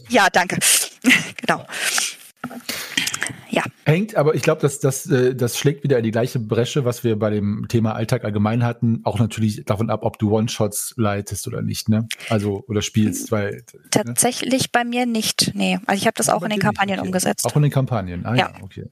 ja, 0.09 0.29
danke. 0.29 0.59
genau. 1.37 1.65
Ja. 3.49 3.63
Hängt, 3.83 4.15
aber 4.15 4.33
ich 4.33 4.43
glaube, 4.43 4.61
dass 4.61 4.79
das, 4.79 5.05
äh, 5.07 5.35
das 5.35 5.57
schlägt 5.57 5.83
wieder 5.83 5.97
in 5.97 6.03
die 6.03 6.11
gleiche 6.11 6.39
Bresche, 6.39 6.85
was 6.85 7.03
wir 7.03 7.19
bei 7.19 7.29
dem 7.29 7.67
Thema 7.67 7.93
Alltag 7.93 8.23
allgemein 8.23 8.63
hatten. 8.63 9.01
Auch 9.03 9.19
natürlich 9.19 9.65
davon 9.65 9.89
ab, 9.89 10.03
ob 10.03 10.17
du 10.19 10.31
One-Shots 10.31 10.93
leitest 10.95 11.47
oder 11.47 11.61
nicht, 11.61 11.89
ne? 11.89 12.07
Also 12.29 12.63
oder 12.67 12.81
spielst, 12.81 13.31
weil. 13.31 13.63
Ne? 13.73 13.81
Tatsächlich 13.91 14.63
ne? 14.63 14.69
bei 14.71 14.83
mir 14.85 15.05
nicht. 15.05 15.51
Nee. 15.53 15.79
Also 15.85 15.99
ich 15.99 16.07
habe 16.07 16.15
das 16.15 16.29
auch 16.29 16.43
in 16.43 16.49
den 16.49 16.59
Kampagnen 16.59 16.99
okay. 16.99 17.07
umgesetzt. 17.07 17.45
Auch 17.45 17.55
in 17.57 17.63
den 17.63 17.71
Kampagnen, 17.71 18.25
ah 18.25 18.35
ja. 18.35 18.51
ja, 18.55 18.63
okay. 18.63 18.85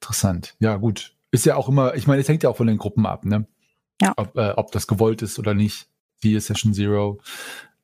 Interessant. 0.00 0.54
Ja, 0.58 0.76
gut. 0.76 1.14
Ist 1.30 1.44
ja 1.44 1.56
auch 1.56 1.68
immer, 1.68 1.94
ich 1.94 2.06
meine, 2.06 2.22
es 2.22 2.28
hängt 2.28 2.42
ja 2.42 2.48
auch 2.48 2.56
von 2.56 2.66
den 2.66 2.78
Gruppen 2.78 3.06
ab, 3.06 3.24
ne? 3.24 3.46
Ja. 4.00 4.14
Ob, 4.16 4.36
äh, 4.36 4.52
ob 4.56 4.72
das 4.72 4.86
gewollt 4.86 5.22
ist 5.22 5.38
oder 5.38 5.54
nicht. 5.54 5.86
Siehe 6.16 6.40
Session 6.40 6.72
Zero. 6.72 7.20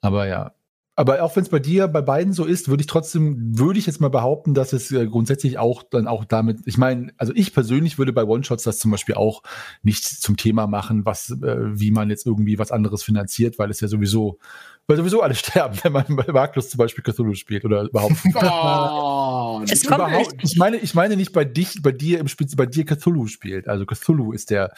Aber 0.01 0.27
ja, 0.27 0.53
Aber 0.99 1.23
auch 1.23 1.37
wenn 1.37 1.45
es 1.45 1.49
bei 1.49 1.61
dir 1.61 1.87
bei 1.87 2.03
beiden 2.03 2.33
so 2.33 2.45
ist, 2.45 2.69
würde 2.69 2.81
ich 2.81 2.89
trotzdem, 2.89 3.57
würde 3.57 3.79
ich 3.79 3.87
jetzt 3.87 4.01
mal 4.01 4.11
behaupten, 4.11 4.53
dass 4.53 4.73
es 4.73 4.91
äh, 4.91 5.07
grundsätzlich 5.07 5.57
auch 5.57 5.85
dann 5.85 6.09
auch 6.09 6.25
damit, 6.25 6.59
ich 6.65 6.77
meine, 6.77 7.13
also 7.19 7.33
ich 7.37 7.55
persönlich 7.55 7.99
würde 7.99 8.13
bei 8.13 8.25
One-Shots 8.25 8.65
das 8.65 8.81
zum 8.81 8.91
Beispiel 8.91 9.15
auch 9.15 9.45
nicht 9.85 10.05
zum 10.05 10.37
Thema 10.37 10.67
machen, 10.67 11.05
was, 11.05 11.31
äh, 11.31 11.57
wie 11.79 11.93
man 11.93 12.11
jetzt 12.11 12.27
irgendwie 12.27 12.59
was 12.59 12.73
anderes 12.73 13.05
finanziert, 13.05 13.61
weil 13.61 13.71
es 13.71 13.79
ja 13.81 13.87
sowieso, 13.87 14.41
weil 14.89 14.97
sowieso 14.97 15.23
alle 15.23 15.35
sterben, 15.37 15.79
wenn 15.85 15.93
man 15.93 16.17
bei 16.17 16.33
Magnus 16.33 16.69
zum 16.69 16.79
Beispiel 16.79 17.05
Cthulhu 17.05 17.35
spielt 17.35 17.65
oder 17.65 17.83
überhaupt. 17.83 18.17
Oh, 18.35 19.63
Es 19.71 19.87
kommt 19.87 20.01
überhaupt 20.01 20.35
ich 20.43 20.57
meine, 20.57 20.79
ich 20.79 20.97
meine 20.97 21.17
nicht 21.17 21.33
bei 21.33 21.45
dich, 21.45 21.81
bei 21.81 21.93
dir 21.93 22.19
im 22.19 22.27
Spiel, 22.27 22.49
bei 22.57 22.67
dir 22.67 22.85
Cthulhu 22.85 23.29
spielt. 23.29 23.69
Also 23.69 23.87
Cthulhu 23.87 24.33
ist 24.33 24.51
der, 24.51 24.75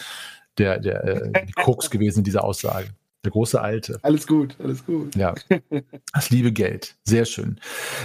der, 0.58 0.80
der, 0.80 1.02
äh, 1.02 1.32
die 1.46 1.54
Krux 1.54 1.88
gewesen 1.88 2.18
in 2.18 2.24
dieser 2.24 2.44
Aussage. 2.44 2.88
Der 3.24 3.32
große 3.32 3.60
Alte. 3.60 3.98
alles 4.02 4.26
gut, 4.26 4.56
alles 4.58 4.86
gut. 4.86 5.14
Ja, 5.14 5.34
das 6.14 6.30
liebe 6.30 6.52
Geld. 6.52 6.96
Sehr 7.04 7.26
schön. 7.26 7.60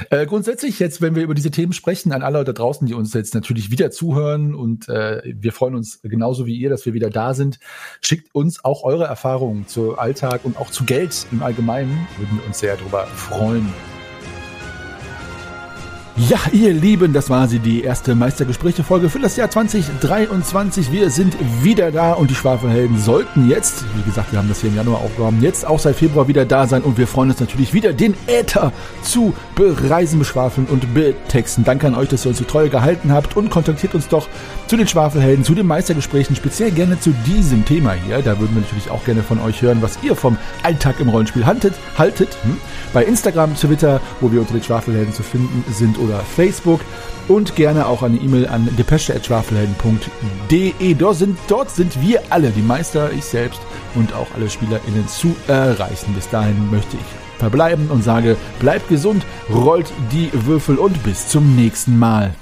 Äh, 0.09 0.25
grundsätzlich 0.25 0.79
jetzt, 0.79 1.01
wenn 1.01 1.15
wir 1.15 1.23
über 1.23 1.33
diese 1.33 1.51
Themen 1.51 1.71
sprechen, 1.71 2.11
an 2.11 2.21
alle 2.21 2.43
da 2.43 2.51
draußen, 2.51 2.85
die 2.85 2.93
uns 2.93 3.13
jetzt 3.13 3.33
natürlich 3.33 3.71
wieder 3.71 3.91
zuhören 3.91 4.53
und 4.53 4.89
äh, 4.89 5.21
wir 5.25 5.53
freuen 5.53 5.75
uns 5.75 6.01
genauso 6.01 6.45
wie 6.45 6.57
ihr, 6.57 6.69
dass 6.69 6.85
wir 6.85 6.93
wieder 6.93 7.09
da 7.09 7.33
sind. 7.33 7.59
Schickt 8.01 8.35
uns 8.35 8.65
auch 8.65 8.83
eure 8.83 9.05
Erfahrungen 9.05 9.67
zu 9.67 9.97
Alltag 9.97 10.41
und 10.43 10.57
auch 10.57 10.69
zu 10.69 10.83
Geld 10.83 11.25
im 11.31 11.41
Allgemeinen. 11.41 12.07
Würden 12.17 12.37
wir 12.37 12.45
uns 12.45 12.59
sehr 12.59 12.75
darüber 12.75 13.07
freuen. 13.07 13.71
Ja, 16.17 16.37
ihr 16.53 16.71
Lieben, 16.71 17.11
das 17.11 17.29
war 17.29 17.45
sie, 17.49 17.59
die 17.59 17.83
erste 17.83 18.15
Meistergespräche-Folge 18.15 19.09
für 19.09 19.19
das 19.19 19.35
Jahr 19.35 19.49
2023. 19.49 20.89
Wir 20.89 21.09
sind 21.09 21.35
wieder 21.61 21.91
da 21.91 22.13
und 22.13 22.29
die 22.29 22.35
Schwafelhelden 22.35 22.97
sollten 22.97 23.49
jetzt, 23.49 23.83
wie 23.97 24.01
gesagt, 24.03 24.31
wir 24.31 24.39
haben 24.39 24.47
das 24.47 24.61
hier 24.61 24.69
im 24.69 24.77
Januar 24.77 25.01
aufgehoben, 25.01 25.41
jetzt 25.41 25.67
auch 25.67 25.77
seit 25.77 25.97
Februar 25.97 26.29
wieder 26.29 26.45
da 26.45 26.67
sein 26.67 26.83
und 26.83 26.97
wir 26.97 27.07
freuen 27.07 27.31
uns 27.31 27.41
natürlich 27.41 27.73
wieder, 27.73 27.91
den 27.91 28.15
Äther 28.27 28.71
zu 29.01 29.33
bereisen, 29.55 30.17
beschwafeln 30.17 30.67
und 30.67 30.93
betexten. 30.93 31.65
Danke 31.65 31.87
an 31.87 31.95
euch, 31.95 32.07
dass 32.07 32.25
ihr 32.25 32.29
uns 32.29 32.37
so 32.37 32.45
treu 32.45 32.69
gehalten 32.69 33.11
habt 33.11 33.35
und 33.35 33.49
kontaktiert 33.49 33.93
uns 33.93 34.07
doch 34.07 34.29
zu 34.67 34.77
den 34.77 34.87
Schwafelhelden, 34.87 35.43
zu 35.43 35.53
den 35.53 35.67
Meistergesprächen, 35.67 36.37
speziell 36.37 36.71
gerne 36.71 36.97
zu 36.97 37.09
diesem 37.25 37.65
Thema 37.65 37.91
hier. 37.91 38.21
Da 38.21 38.39
würden 38.39 38.55
wir 38.55 38.61
natürlich 38.61 38.89
auch 38.89 39.03
gerne 39.03 39.21
von 39.21 39.41
euch 39.41 39.61
hören, 39.61 39.81
was 39.81 39.99
ihr 40.01 40.15
vom 40.15 40.37
Alltag 40.63 41.01
im 41.01 41.09
Rollenspiel 41.09 41.45
haltet. 41.45 41.73
haltet 41.97 42.37
hm? 42.43 42.55
Bei 42.93 43.03
Instagram, 43.03 43.53
Twitter, 43.57 43.99
wo 44.21 44.31
wir 44.31 44.39
unter 44.39 44.53
den 44.53 44.63
Schwafelhelden 44.63 45.13
zu 45.13 45.21
finden 45.21 45.65
sind 45.73 45.99
oder 46.05 46.19
Facebook 46.19 46.79
und 47.27 47.55
gerne 47.55 47.87
auch 47.87 48.03
eine 48.03 48.17
E-Mail 48.17 48.47
an 48.47 48.69
depesche.schwafelhelden.de. 48.77 50.93
Dort 50.93 51.17
sind, 51.17 51.39
dort 51.47 51.71
sind 51.71 51.99
wir 52.01 52.21
alle, 52.29 52.51
die 52.51 52.61
Meister, 52.61 53.11
ich 53.11 53.25
selbst 53.25 53.59
und 53.95 54.13
auch 54.13 54.27
alle 54.35 54.47
SpielerInnen 54.49 55.07
zu 55.07 55.35
erreichen. 55.47 56.13
Bis 56.13 56.29
dahin 56.29 56.69
möchte 56.71 56.97
ich 56.97 57.39
verbleiben 57.39 57.89
und 57.89 58.03
sage, 58.03 58.37
bleibt 58.59 58.89
gesund, 58.89 59.25
rollt 59.53 59.91
die 60.11 60.29
Würfel 60.33 60.77
und 60.77 61.03
bis 61.03 61.27
zum 61.27 61.55
nächsten 61.55 61.97
Mal. 61.97 62.35